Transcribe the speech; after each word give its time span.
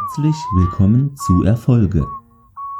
Herzlich 0.00 0.36
willkommen 0.56 1.14
zu 1.14 1.44
Erfolge. 1.44 2.06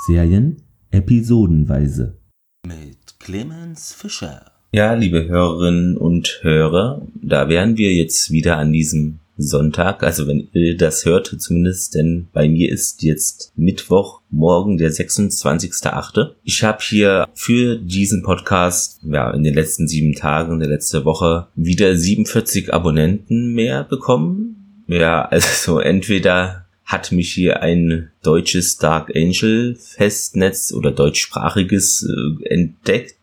Serien 0.07 0.63
episodenweise. 0.91 2.19
Mit 2.67 2.97
Clemens 3.19 3.93
Fischer. 3.93 4.51
Ja, 4.73 4.95
liebe 4.95 5.29
Hörerinnen 5.29 5.97
und 5.97 6.41
Hörer, 6.43 7.07
da 7.15 7.49
wären 7.49 7.77
wir 7.77 7.93
jetzt 7.93 8.31
wieder 8.31 8.57
an 8.57 8.73
diesem 8.73 9.19
Sonntag, 9.37 10.03
also 10.03 10.27
wenn 10.27 10.49
ihr 10.55 10.77
das 10.77 11.05
hört 11.05 11.27
zumindest, 11.39 11.95
denn 11.95 12.29
bei 12.33 12.49
mir 12.49 12.71
ist 12.73 13.03
jetzt 13.03 13.53
Mittwoch, 13.55 14.23
morgen 14.31 14.79
der 14.79 14.91
26.8. 14.91 16.31
Ich 16.43 16.65
habe 16.65 16.79
hier 16.81 17.29
für 17.35 17.77
diesen 17.77 18.23
Podcast, 18.23 19.01
ja, 19.05 19.31
in 19.31 19.45
den 19.45 19.55
letzten 19.55 19.87
sieben 19.87 20.15
Tagen 20.15 20.59
der 20.59 20.69
letzte 20.69 21.05
Woche 21.05 21.49
wieder 21.55 21.95
47 21.95 22.73
Abonnenten 22.73 23.53
mehr 23.53 23.85
bekommen. 23.85 24.85
Ja, 24.87 25.23
also 25.31 25.79
entweder 25.81 26.67
hat 26.91 27.13
mich 27.13 27.33
hier 27.33 27.63
ein 27.63 28.11
deutsches 28.25 28.77
Dark 28.77 29.15
Angel 29.15 29.77
Festnetz 29.77 30.73
oder 30.73 30.91
deutschsprachiges 30.91 32.03
äh, 32.03 32.49
entdeckt. 32.53 33.17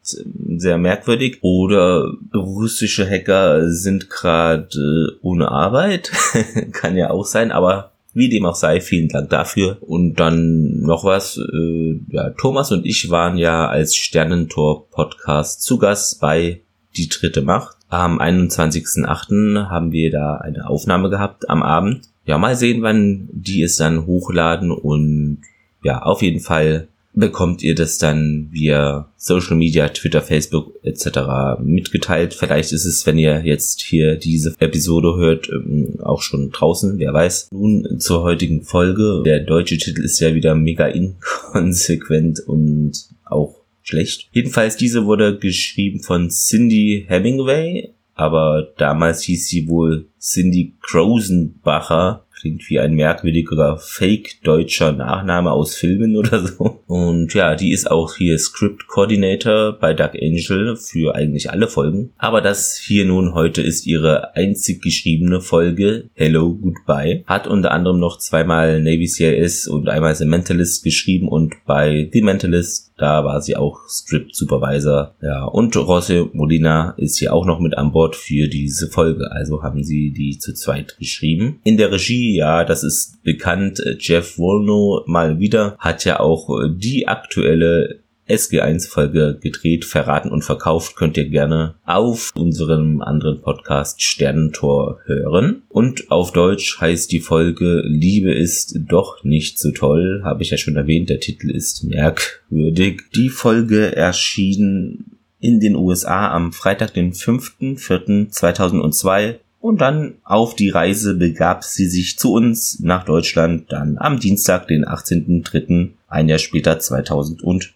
Sehr 0.55 0.77
merkwürdig. 0.77 1.39
Oder 1.41 2.13
russische 2.33 3.07
Hacker 3.07 3.69
sind 3.69 4.09
gerade 4.09 4.69
äh, 4.73 5.19
ohne 5.21 5.51
Arbeit. 5.51 6.11
Kann 6.71 6.95
ja 6.95 7.09
auch 7.09 7.25
sein, 7.25 7.51
aber 7.51 7.91
wie 8.13 8.29
dem 8.29 8.45
auch 8.45 8.55
sei, 8.55 8.79
vielen 8.79 9.09
Dank 9.09 9.31
dafür. 9.31 9.77
Und 9.81 10.15
dann 10.15 10.79
noch 10.79 11.03
was. 11.03 11.37
Äh, 11.37 11.99
ja, 12.07 12.29
Thomas 12.39 12.71
und 12.71 12.85
ich 12.85 13.09
waren 13.09 13.37
ja 13.37 13.67
als 13.67 13.95
Sternentor-Podcast 13.95 15.61
zu 15.61 15.77
Gast 15.77 16.21
bei 16.21 16.61
Die 16.95 17.09
dritte 17.09 17.41
Macht. 17.41 17.76
Am 17.89 18.19
21.08. 18.19 19.69
haben 19.69 19.91
wir 19.91 20.11
da 20.11 20.35
eine 20.35 20.67
Aufnahme 20.67 21.09
gehabt 21.09 21.49
am 21.49 21.63
Abend 21.63 22.09
ja, 22.27 22.37
mal 22.37 22.55
sehen, 22.55 22.81
wann 22.81 23.29
die 23.31 23.63
es 23.63 23.77
dann 23.77 24.05
hochladen 24.05 24.69
und 24.69 25.39
ja, 25.81 26.01
auf 26.01 26.21
jeden 26.21 26.41
Fall 26.41 26.89
bekommt 27.13 27.63
ihr 27.63 27.73
das 27.73 27.97
dann 27.97 28.49
via 28.51 29.07
Social 29.15 29.55
Media, 29.55 29.87
Twitter, 29.87 30.21
Facebook 30.21 30.73
etc. 30.83 31.59
mitgeteilt. 31.63 32.35
Vielleicht 32.35 32.73
ist 32.73 32.85
es, 32.85 33.07
wenn 33.07 33.17
ihr 33.17 33.43
jetzt 33.43 33.81
hier 33.81 34.17
diese 34.17 34.53
Episode 34.59 35.15
hört, 35.15 35.49
ähm, 35.49 35.99
auch 36.03 36.21
schon 36.21 36.51
draußen, 36.51 36.99
wer 36.99 37.13
weiß. 37.13 37.47
Nun 37.51 37.99
zur 37.99 38.21
heutigen 38.21 38.61
Folge. 38.61 39.23
Der 39.25 39.39
deutsche 39.39 39.77
Titel 39.77 40.03
ist 40.03 40.19
ja 40.19 40.35
wieder 40.35 40.53
mega 40.53 40.85
inkonsequent 40.85 42.41
und 42.41 42.91
auch 43.25 43.55
schlecht. 43.87 44.29
Jedenfalls, 44.31 44.77
diese 44.77 45.05
wurde 45.05 45.37
geschrieben 45.37 46.01
von 46.01 46.29
Cindy 46.29 47.05
Hemingway, 47.07 47.93
aber 48.13 48.73
damals 48.77 49.23
hieß 49.23 49.47
sie 49.47 49.67
wohl 49.67 50.07
Cindy 50.19 50.75
Krosenbacher 50.81 52.27
Klingt 52.39 52.69
wie 52.69 52.79
ein 52.79 52.93
merkwürdiger 52.93 53.77
Fake-deutscher 53.77 54.91
Nachname 54.91 55.51
aus 55.51 55.75
Filmen 55.75 56.15
oder 56.15 56.45
so. 56.45 56.83
Und 56.85 57.33
ja, 57.33 57.55
die 57.55 57.71
ist 57.71 57.89
auch 57.89 58.13
hier 58.15 58.37
Script 58.37 58.87
Coordinator 58.87 59.73
bei 59.73 59.95
Dark 59.95 60.13
Angel 60.13 60.75
für 60.75 61.15
eigentlich 61.15 61.49
alle 61.49 61.67
Folgen. 61.67 62.11
Aber 62.17 62.41
das 62.41 62.77
hier 62.77 63.05
nun 63.05 63.33
heute 63.33 63.63
ist 63.63 63.87
ihre 63.87 64.35
einzig 64.35 64.83
geschriebene 64.83 65.41
Folge 65.41 66.09
Hello 66.13 66.53
Goodbye. 66.53 67.23
Hat 67.25 67.47
unter 67.47 67.71
anderem 67.71 67.99
noch 67.99 68.19
zweimal 68.19 68.81
Navy 68.83 69.07
CIS 69.07 69.67
und 69.67 69.89
einmal 69.89 70.13
The 70.13 70.25
Mentalist 70.25 70.83
geschrieben 70.83 71.29
und 71.29 71.55
bei 71.65 72.07
The 72.13 72.21
Mentalist 72.21 72.93
da 72.97 73.23
war 73.23 73.41
sie 73.41 73.55
auch 73.55 73.87
Script 73.87 74.35
Supervisor. 74.35 75.15
Ja, 75.21 75.45
und 75.45 75.75
Rossi 75.75 76.25
Molina 76.33 76.95
ist 76.97 77.17
hier 77.17 77.33
auch 77.33 77.45
noch 77.45 77.59
mit 77.59 77.77
an 77.77 77.91
Bord 77.91 78.15
für 78.15 78.47
diese 78.47 78.87
Folge. 78.87 79.31
Also 79.31 79.63
haben 79.63 79.83
sie 79.83 80.11
die 80.11 80.39
zu 80.39 80.53
zweit 80.53 80.97
geschrieben. 80.97 81.59
In 81.63 81.77
der 81.77 81.91
Regie 81.91 82.35
ja, 82.35 82.63
das 82.63 82.83
ist 82.83 83.23
bekannt. 83.23 83.81
Jeff 83.99 84.37
Wolno 84.37 85.03
mal 85.05 85.39
wieder 85.39 85.75
hat 85.79 86.05
ja 86.05 86.19
auch 86.19 86.49
die 86.69 87.07
aktuelle 87.07 87.99
SG1-Folge 88.27 89.39
gedreht, 89.41 89.85
verraten 89.85 90.29
und 90.29 90.43
verkauft, 90.43 90.95
könnt 90.95 91.17
ihr 91.17 91.29
gerne 91.29 91.75
auf 91.85 92.31
unserem 92.35 93.01
anderen 93.01 93.41
Podcast 93.41 94.01
Sternentor 94.01 94.99
hören. 95.05 95.63
Und 95.69 96.11
auf 96.11 96.31
Deutsch 96.31 96.79
heißt 96.79 97.11
die 97.11 97.19
Folge 97.19 97.81
Liebe 97.85 98.33
ist 98.33 98.79
doch 98.87 99.23
nicht 99.23 99.59
so 99.59 99.71
toll, 99.71 100.21
habe 100.23 100.43
ich 100.43 100.51
ja 100.51 100.57
schon 100.57 100.75
erwähnt, 100.75 101.09
der 101.09 101.19
Titel 101.19 101.49
ist 101.49 101.83
merkwürdig. 101.83 103.01
Die 103.15 103.29
Folge 103.29 103.95
erschien 103.95 105.17
in 105.39 105.59
den 105.59 105.75
USA 105.75 106.31
am 106.31 106.51
Freitag, 106.51 106.93
den 106.93 107.13
5.4.2002 107.13 109.35
und 109.59 109.81
dann 109.81 110.15
auf 110.23 110.55
die 110.55 110.69
Reise 110.69 111.15
begab 111.15 111.63
sie 111.63 111.87
sich 111.87 112.17
zu 112.17 112.33
uns 112.33 112.79
nach 112.79 113.03
Deutschland 113.03 113.71
dann 113.71 113.97
am 113.97 114.19
Dienstag, 114.19 114.67
den 114.67 114.85
18.03., 114.85 115.89
ein 116.07 116.29
Jahr 116.29 116.39
später 116.39 116.79
2003. 116.79 117.73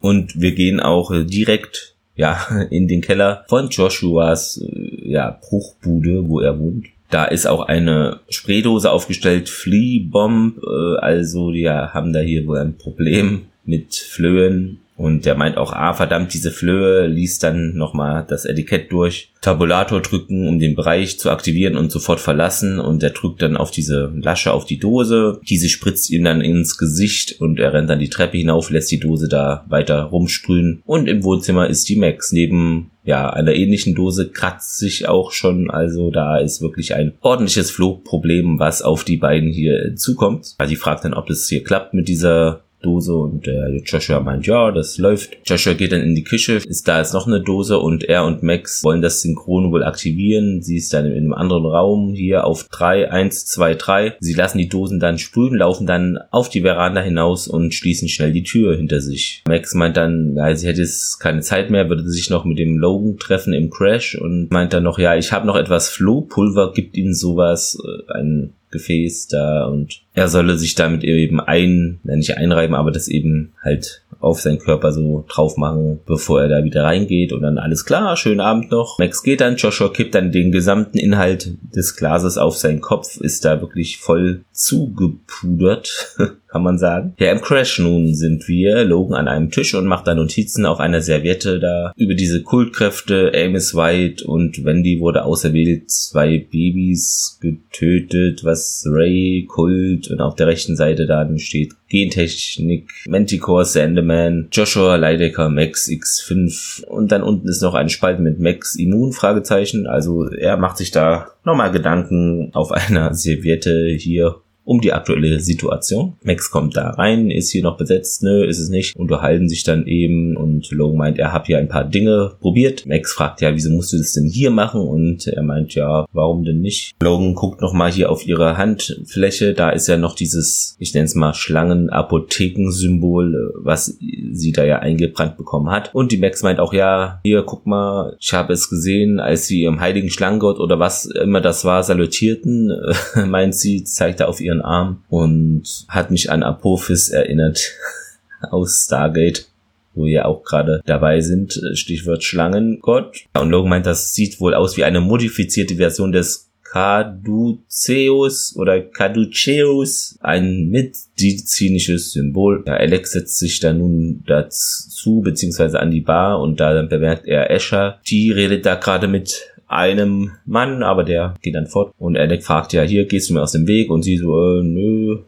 Und 0.00 0.40
wir 0.40 0.52
gehen 0.52 0.80
auch 0.80 1.12
direkt 1.24 1.96
ja, 2.18 2.38
in 2.70 2.88
den 2.88 3.00
Keller 3.00 3.44
von 3.48 3.68
Joshuas 3.70 4.60
äh, 4.60 5.10
ja, 5.10 5.38
Bruchbude, 5.40 6.28
wo 6.28 6.40
er 6.40 6.58
wohnt. 6.58 6.86
Da 7.10 7.24
ist 7.24 7.46
auch 7.46 7.62
eine 7.62 8.20
Spraydose 8.28 8.90
aufgestellt, 8.90 9.48
Flea 9.48 10.02
Bomb, 10.04 10.58
äh, 10.58 10.98
also 10.98 11.52
die 11.52 11.68
haben 11.68 12.12
da 12.12 12.20
hier 12.20 12.46
wohl 12.46 12.58
ein 12.58 12.76
Problem 12.76 13.46
mit 13.64 13.94
Flöhen 13.94 14.80
und 14.98 15.26
der 15.26 15.36
meint 15.36 15.56
auch, 15.56 15.72
ah, 15.72 15.94
verdammt, 15.94 16.34
diese 16.34 16.50
Flöhe, 16.50 17.06
liest 17.06 17.44
dann 17.44 17.76
nochmal 17.76 18.26
das 18.28 18.44
Etikett 18.44 18.90
durch, 18.90 19.32
Tabulator 19.40 20.02
drücken, 20.02 20.48
um 20.48 20.58
den 20.58 20.74
Bereich 20.74 21.20
zu 21.20 21.30
aktivieren 21.30 21.76
und 21.76 21.92
sofort 21.92 22.18
verlassen. 22.18 22.80
Und 22.80 23.00
der 23.00 23.10
drückt 23.10 23.40
dann 23.40 23.56
auf 23.56 23.70
diese 23.70 24.12
Lasche, 24.16 24.52
auf 24.52 24.64
die 24.64 24.80
Dose. 24.80 25.40
Diese 25.48 25.68
spritzt 25.68 26.10
ihm 26.10 26.24
dann 26.24 26.40
ins 26.40 26.78
Gesicht 26.78 27.40
und 27.40 27.60
er 27.60 27.74
rennt 27.74 27.88
dann 27.88 28.00
die 28.00 28.10
Treppe 28.10 28.38
hinauf, 28.38 28.70
lässt 28.70 28.90
die 28.90 28.98
Dose 28.98 29.28
da 29.28 29.64
weiter 29.68 30.02
rumsprühen. 30.02 30.82
Und 30.84 31.08
im 31.08 31.22
Wohnzimmer 31.22 31.68
ist 31.68 31.88
die 31.88 31.94
Max. 31.94 32.32
Neben 32.32 32.90
ja, 33.04 33.30
einer 33.30 33.54
ähnlichen 33.54 33.94
Dose 33.94 34.28
kratzt 34.28 34.78
sich 34.78 35.06
auch 35.06 35.30
schon. 35.30 35.70
Also 35.70 36.10
da 36.10 36.38
ist 36.38 36.60
wirklich 36.60 36.96
ein 36.96 37.12
ordentliches 37.20 37.70
Flugproblem, 37.70 38.58
was 38.58 38.82
auf 38.82 39.04
die 39.04 39.16
beiden 39.16 39.52
hier 39.52 39.94
zukommt. 39.94 40.56
Also 40.58 40.70
sie 40.70 40.76
fragt 40.76 41.04
dann, 41.04 41.14
ob 41.14 41.30
es 41.30 41.48
hier 41.48 41.62
klappt 41.62 41.94
mit 41.94 42.08
dieser 42.08 42.64
Dose 42.82 43.14
und 43.14 43.46
der 43.46 43.76
Joshua 43.84 44.20
meint, 44.20 44.46
ja, 44.46 44.70
das 44.70 44.98
läuft. 44.98 45.36
Joshua 45.44 45.74
geht 45.74 45.92
dann 45.92 46.02
in 46.02 46.14
die 46.14 46.24
Küche, 46.24 46.54
ist 46.54 46.86
da 46.86 46.98
jetzt 46.98 47.12
noch 47.12 47.26
eine 47.26 47.40
Dose 47.40 47.78
und 47.78 48.04
er 48.04 48.24
und 48.24 48.42
Max 48.42 48.84
wollen 48.84 49.02
das 49.02 49.22
Synchron 49.22 49.72
wohl 49.72 49.82
aktivieren. 49.82 50.62
Sie 50.62 50.76
ist 50.76 50.92
dann 50.92 51.06
in 51.06 51.16
einem 51.16 51.32
anderen 51.32 51.66
Raum 51.66 52.14
hier 52.14 52.44
auf 52.44 52.68
3, 52.68 53.10
1, 53.10 53.46
2, 53.46 53.74
3. 53.74 54.16
Sie 54.20 54.34
lassen 54.34 54.58
die 54.58 54.68
Dosen 54.68 55.00
dann 55.00 55.18
sprühen, 55.18 55.56
laufen 55.56 55.86
dann 55.86 56.18
auf 56.30 56.48
die 56.48 56.62
Veranda 56.62 57.00
hinaus 57.00 57.48
und 57.48 57.74
schließen 57.74 58.08
schnell 58.08 58.32
die 58.32 58.42
Tür 58.44 58.76
hinter 58.76 59.00
sich. 59.00 59.42
Max 59.48 59.74
meint 59.74 59.96
dann, 59.96 60.34
ja, 60.36 60.54
sie 60.54 60.66
hätte 60.66 60.82
jetzt 60.82 61.18
keine 61.18 61.40
Zeit 61.40 61.70
mehr, 61.70 61.88
würde 61.88 62.08
sich 62.08 62.30
noch 62.30 62.44
mit 62.44 62.58
dem 62.58 62.78
Logan 62.78 63.16
treffen 63.18 63.52
im 63.52 63.70
Crash 63.70 64.14
und 64.14 64.50
meint 64.50 64.72
dann 64.72 64.84
noch, 64.84 64.98
ja, 64.98 65.16
ich 65.16 65.32
habe 65.32 65.46
noch 65.46 65.56
etwas 65.56 65.88
Flohpulver, 65.88 66.72
gibt 66.72 66.96
ihnen 66.96 67.14
sowas, 67.14 67.78
äh, 67.84 68.12
ein 68.18 68.54
Gefäß 68.70 69.28
da 69.28 69.66
und 69.66 70.02
er 70.14 70.28
solle 70.28 70.58
sich 70.58 70.74
damit 70.74 71.04
eben 71.04 71.40
ein, 71.40 72.00
nicht 72.02 72.36
einreiben, 72.36 72.74
aber 72.74 72.90
das 72.90 73.08
eben 73.08 73.52
halt 73.62 74.02
auf 74.20 74.40
seinen 74.40 74.58
Körper 74.58 74.92
so 74.92 75.24
drauf 75.28 75.56
machen, 75.56 76.00
bevor 76.06 76.42
er 76.42 76.48
da 76.48 76.64
wieder 76.64 76.84
reingeht 76.84 77.32
und 77.32 77.42
dann 77.42 77.58
alles 77.58 77.84
klar, 77.84 78.16
schönen 78.16 78.40
Abend 78.40 78.70
noch. 78.70 78.98
Max 78.98 79.22
geht 79.22 79.40
dann, 79.40 79.56
Joshua 79.56 79.88
kippt 79.90 80.14
dann 80.14 80.32
den 80.32 80.50
gesamten 80.50 80.98
Inhalt 80.98 81.56
des 81.74 81.96
Glases 81.96 82.36
auf 82.36 82.56
seinen 82.56 82.80
Kopf, 82.80 83.20
ist 83.20 83.44
da 83.44 83.60
wirklich 83.60 83.98
voll 83.98 84.44
zugepudert, 84.52 86.16
kann 86.58 86.64
man 86.64 86.78
sagen. 86.78 87.14
Ja, 87.20 87.30
im 87.30 87.40
Crash 87.40 87.78
nun 87.78 88.16
sind 88.16 88.48
wir, 88.48 88.82
Logan 88.82 89.16
an 89.16 89.28
einem 89.28 89.52
Tisch 89.52 89.76
und 89.76 89.86
macht 89.86 90.08
da 90.08 90.14
Notizen 90.16 90.66
auf 90.66 90.80
einer 90.80 91.00
Serviette 91.00 91.60
da 91.60 91.92
über 91.96 92.14
diese 92.14 92.42
Kultkräfte, 92.42 93.30
Amos 93.32 93.76
White 93.76 94.26
und 94.26 94.64
Wendy 94.64 94.98
wurde 94.98 95.24
auserwählt, 95.24 95.88
zwei 95.88 96.38
Babys 96.38 97.38
getötet, 97.40 98.42
was 98.42 98.84
Ray, 98.90 99.46
Kult 99.48 100.10
und 100.10 100.20
auf 100.20 100.34
der 100.34 100.48
rechten 100.48 100.74
Seite 100.74 101.06
dann 101.06 101.38
steht 101.38 101.74
Gentechnik, 101.88 102.90
Manticore, 103.06 103.64
Sandman, 103.64 104.48
Joshua, 104.50 104.96
Leidecker, 104.96 105.48
Max 105.48 105.88
X5 105.88 106.84
und 106.86 107.12
dann 107.12 107.22
unten 107.22 107.48
ist 107.48 107.62
noch 107.62 107.74
ein 107.74 107.88
Spalt 107.88 108.18
mit 108.18 108.40
Max 108.40 108.74
Immun, 108.74 109.12
Fragezeichen. 109.12 109.86
Also 109.86 110.28
er 110.28 110.56
macht 110.56 110.76
sich 110.76 110.90
da 110.90 111.28
nochmal 111.44 111.70
Gedanken 111.70 112.50
auf 112.52 112.72
einer 112.72 113.14
Serviette 113.14 113.94
hier 113.96 114.42
um 114.68 114.80
die 114.82 114.92
aktuelle 114.92 115.40
Situation. 115.40 116.18
Max 116.22 116.50
kommt 116.50 116.76
da 116.76 116.90
rein, 116.90 117.30
ist 117.30 117.50
hier 117.50 117.62
noch 117.62 117.78
besetzt, 117.78 118.22
nö, 118.22 118.44
ist 118.44 118.58
es 118.58 118.68
nicht, 118.68 118.94
unterhalten 118.96 119.48
sich 119.48 119.64
dann 119.64 119.86
eben 119.86 120.36
und 120.36 120.70
Logan 120.70 120.98
meint, 120.98 121.18
er 121.18 121.32
hat 121.32 121.46
hier 121.46 121.56
ein 121.56 121.70
paar 121.70 121.84
Dinge 121.84 122.32
probiert. 122.38 122.84
Max 122.84 123.14
fragt 123.14 123.40
ja, 123.40 123.54
wieso 123.54 123.70
musst 123.70 123.94
du 123.94 123.96
das 123.96 124.12
denn 124.12 124.26
hier 124.26 124.50
machen? 124.50 124.82
Und 124.82 125.26
er 125.26 125.42
meint, 125.42 125.74
ja, 125.74 126.04
warum 126.12 126.44
denn 126.44 126.60
nicht? 126.60 126.92
Logan 127.00 127.34
guckt 127.34 127.62
nochmal 127.62 127.90
hier 127.90 128.10
auf 128.10 128.26
ihre 128.26 128.58
Handfläche, 128.58 129.54
da 129.54 129.70
ist 129.70 129.88
ja 129.88 129.96
noch 129.96 130.14
dieses, 130.14 130.76
ich 130.78 130.92
nenne 130.92 131.06
es 131.06 131.14
mal 131.14 131.32
Schlangen-Apotheken-Symbol, 131.32 133.54
was 133.62 133.96
sie 134.32 134.52
da 134.52 134.64
ja 134.64 134.80
eingebrannt 134.80 135.38
bekommen 135.38 135.70
hat. 135.70 135.94
Und 135.94 136.12
die 136.12 136.18
Max 136.18 136.42
meint 136.42 136.60
auch, 136.60 136.74
ja, 136.74 137.20
hier, 137.24 137.42
guck 137.42 137.66
mal, 137.66 138.18
ich 138.20 138.34
habe 138.34 138.52
es 138.52 138.68
gesehen, 138.68 139.18
als 139.18 139.46
sie 139.46 139.64
im 139.64 139.80
heiligen 139.80 140.10
Schlangengott 140.10 140.60
oder 140.60 140.78
was 140.78 141.06
immer 141.06 141.40
das 141.40 141.64
war, 141.64 141.82
salutierten, 141.82 142.70
meint 143.26 143.54
sie, 143.54 143.84
zeigt 143.84 144.20
er 144.20 144.28
auf 144.28 144.42
ihren 144.42 144.57
einen 144.58 144.64
Arm 144.64 145.04
und 145.08 145.86
hat 145.88 146.10
mich 146.10 146.30
an 146.30 146.42
Apophis 146.42 147.08
erinnert 147.08 147.60
aus 148.50 148.84
Stargate 148.86 149.46
wo 149.94 150.04
wir 150.04 150.26
auch 150.26 150.44
gerade 150.44 150.80
dabei 150.86 151.20
sind, 151.20 151.60
Stichwort 151.74 152.22
Schlangengott. 152.22 153.24
Und 153.34 153.50
Logan 153.50 153.70
meint, 153.70 153.86
das 153.86 154.14
sieht 154.14 154.40
wohl 154.40 154.54
aus 154.54 154.76
wie 154.76 154.84
eine 154.84 155.00
modifizierte 155.00 155.74
Version 155.74 156.12
des 156.12 156.48
Caduceus 156.70 158.54
oder 158.56 158.80
Caduceus, 158.80 160.18
ein 160.20 160.68
medizinisches 160.68 162.12
Symbol. 162.12 162.62
Ja, 162.66 162.74
Alex 162.74 163.12
setzt 163.12 163.38
sich 163.38 163.58
da 163.60 163.72
nun 163.72 164.22
dazu, 164.26 165.20
beziehungsweise 165.22 165.80
an 165.80 165.90
die 165.90 166.02
Bar 166.02 166.40
und 166.40 166.60
da 166.60 166.82
bemerkt 166.82 167.26
er 167.26 167.50
Escher. 167.50 168.00
Die 168.06 168.30
redet 168.30 168.66
da 168.66 168.74
gerade 168.74 169.08
mit 169.08 169.54
einem 169.68 170.32
Mann, 170.46 170.82
aber 170.82 171.04
der 171.04 171.34
geht 171.42 171.54
dann 171.54 171.66
fort 171.66 171.92
und 171.98 172.16
Alex 172.16 172.46
fragt 172.46 172.72
ja, 172.72 172.82
hier 172.82 173.06
gehst 173.06 173.30
du 173.30 173.34
mir 173.34 173.42
aus 173.42 173.52
dem 173.52 173.66
Weg 173.66 173.90
und 173.90 174.02
sie 174.02 174.16
so, 174.16 174.58
äh, 174.58 174.62
nö, 174.62 175.18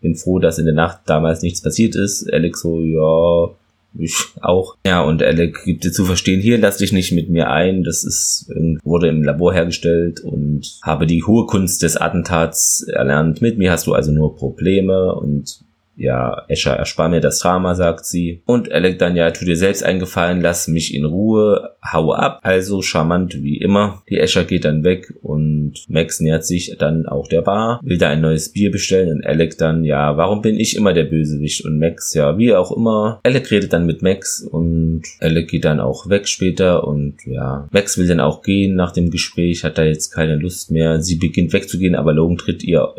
bin 0.00 0.16
froh, 0.16 0.38
dass 0.38 0.58
in 0.58 0.64
der 0.64 0.74
Nacht 0.74 1.00
damals 1.06 1.42
nichts 1.42 1.62
passiert 1.62 1.94
ist. 1.94 2.32
Alex 2.32 2.62
so, 2.62 2.80
ja, 2.80 3.54
ich 3.98 4.14
auch. 4.40 4.76
Ja, 4.86 5.02
und 5.02 5.22
Alec 5.22 5.64
gibt 5.64 5.84
dir 5.84 5.92
zu 5.92 6.04
verstehen, 6.04 6.40
hier 6.40 6.58
lass 6.58 6.76
dich 6.76 6.92
nicht 6.92 7.12
mit 7.12 7.28
mir 7.28 7.50
ein. 7.50 7.82
Das 7.82 8.04
ist, 8.04 8.50
wurde 8.84 9.08
im 9.08 9.22
Labor 9.22 9.52
hergestellt 9.52 10.20
und 10.20 10.78
habe 10.82 11.06
die 11.06 11.24
hohe 11.24 11.46
Kunst 11.46 11.82
des 11.82 11.96
Attentats 11.96 12.82
erlernt. 12.82 13.42
Mit 13.42 13.58
mir 13.58 13.72
hast 13.72 13.86
du 13.86 13.94
also 13.94 14.12
nur 14.12 14.36
Probleme 14.36 15.14
und 15.14 15.60
ja, 16.00 16.44
Escher, 16.48 16.76
erspar 16.76 17.10
mir 17.10 17.20
das 17.20 17.40
Drama, 17.40 17.74
sagt 17.74 18.06
sie. 18.06 18.42
Und 18.46 18.72
Alec 18.72 18.98
dann, 18.98 19.16
ja, 19.16 19.30
tu 19.30 19.44
dir 19.44 19.56
selbst 19.56 19.84
eingefallen, 19.84 20.40
lass 20.40 20.66
mich 20.66 20.94
in 20.94 21.04
Ruhe, 21.04 21.76
hau 21.92 22.12
ab. 22.14 22.40
Also 22.42 22.80
charmant 22.80 23.42
wie 23.42 23.58
immer. 23.58 24.02
Die 24.08 24.18
Escher 24.18 24.44
geht 24.44 24.64
dann 24.64 24.82
weg 24.82 25.12
und 25.20 25.74
Max 25.88 26.20
nähert 26.20 26.46
sich 26.46 26.76
dann 26.78 27.06
auch 27.06 27.28
der 27.28 27.42
Bar, 27.42 27.80
will 27.84 27.98
da 27.98 28.08
ein 28.08 28.22
neues 28.22 28.50
Bier 28.50 28.70
bestellen 28.70 29.12
und 29.12 29.26
Alec 29.26 29.58
dann, 29.58 29.84
ja, 29.84 30.16
warum 30.16 30.40
bin 30.40 30.58
ich 30.58 30.74
immer 30.74 30.94
der 30.94 31.04
Bösewicht? 31.04 31.64
Und 31.66 31.78
Max, 31.78 32.14
ja, 32.14 32.38
wie 32.38 32.54
auch 32.54 32.74
immer. 32.74 33.20
Alec 33.22 33.50
redet 33.50 33.74
dann 33.74 33.84
mit 33.84 34.00
Max 34.00 34.40
und 34.42 35.02
Alec 35.20 35.48
geht 35.48 35.66
dann 35.66 35.80
auch 35.80 36.08
weg 36.08 36.26
später 36.26 36.86
und 36.86 37.16
ja, 37.26 37.68
Max 37.72 37.98
will 37.98 38.08
dann 38.08 38.20
auch 38.20 38.42
gehen 38.42 38.74
nach 38.74 38.92
dem 38.92 39.10
Gespräch, 39.10 39.64
hat 39.64 39.76
da 39.76 39.84
jetzt 39.84 40.10
keine 40.10 40.36
Lust 40.36 40.70
mehr. 40.70 41.02
Sie 41.02 41.16
beginnt 41.16 41.52
wegzugehen, 41.52 41.94
aber 41.94 42.14
Logan 42.14 42.38
tritt 42.38 42.64
ihr 42.64 42.94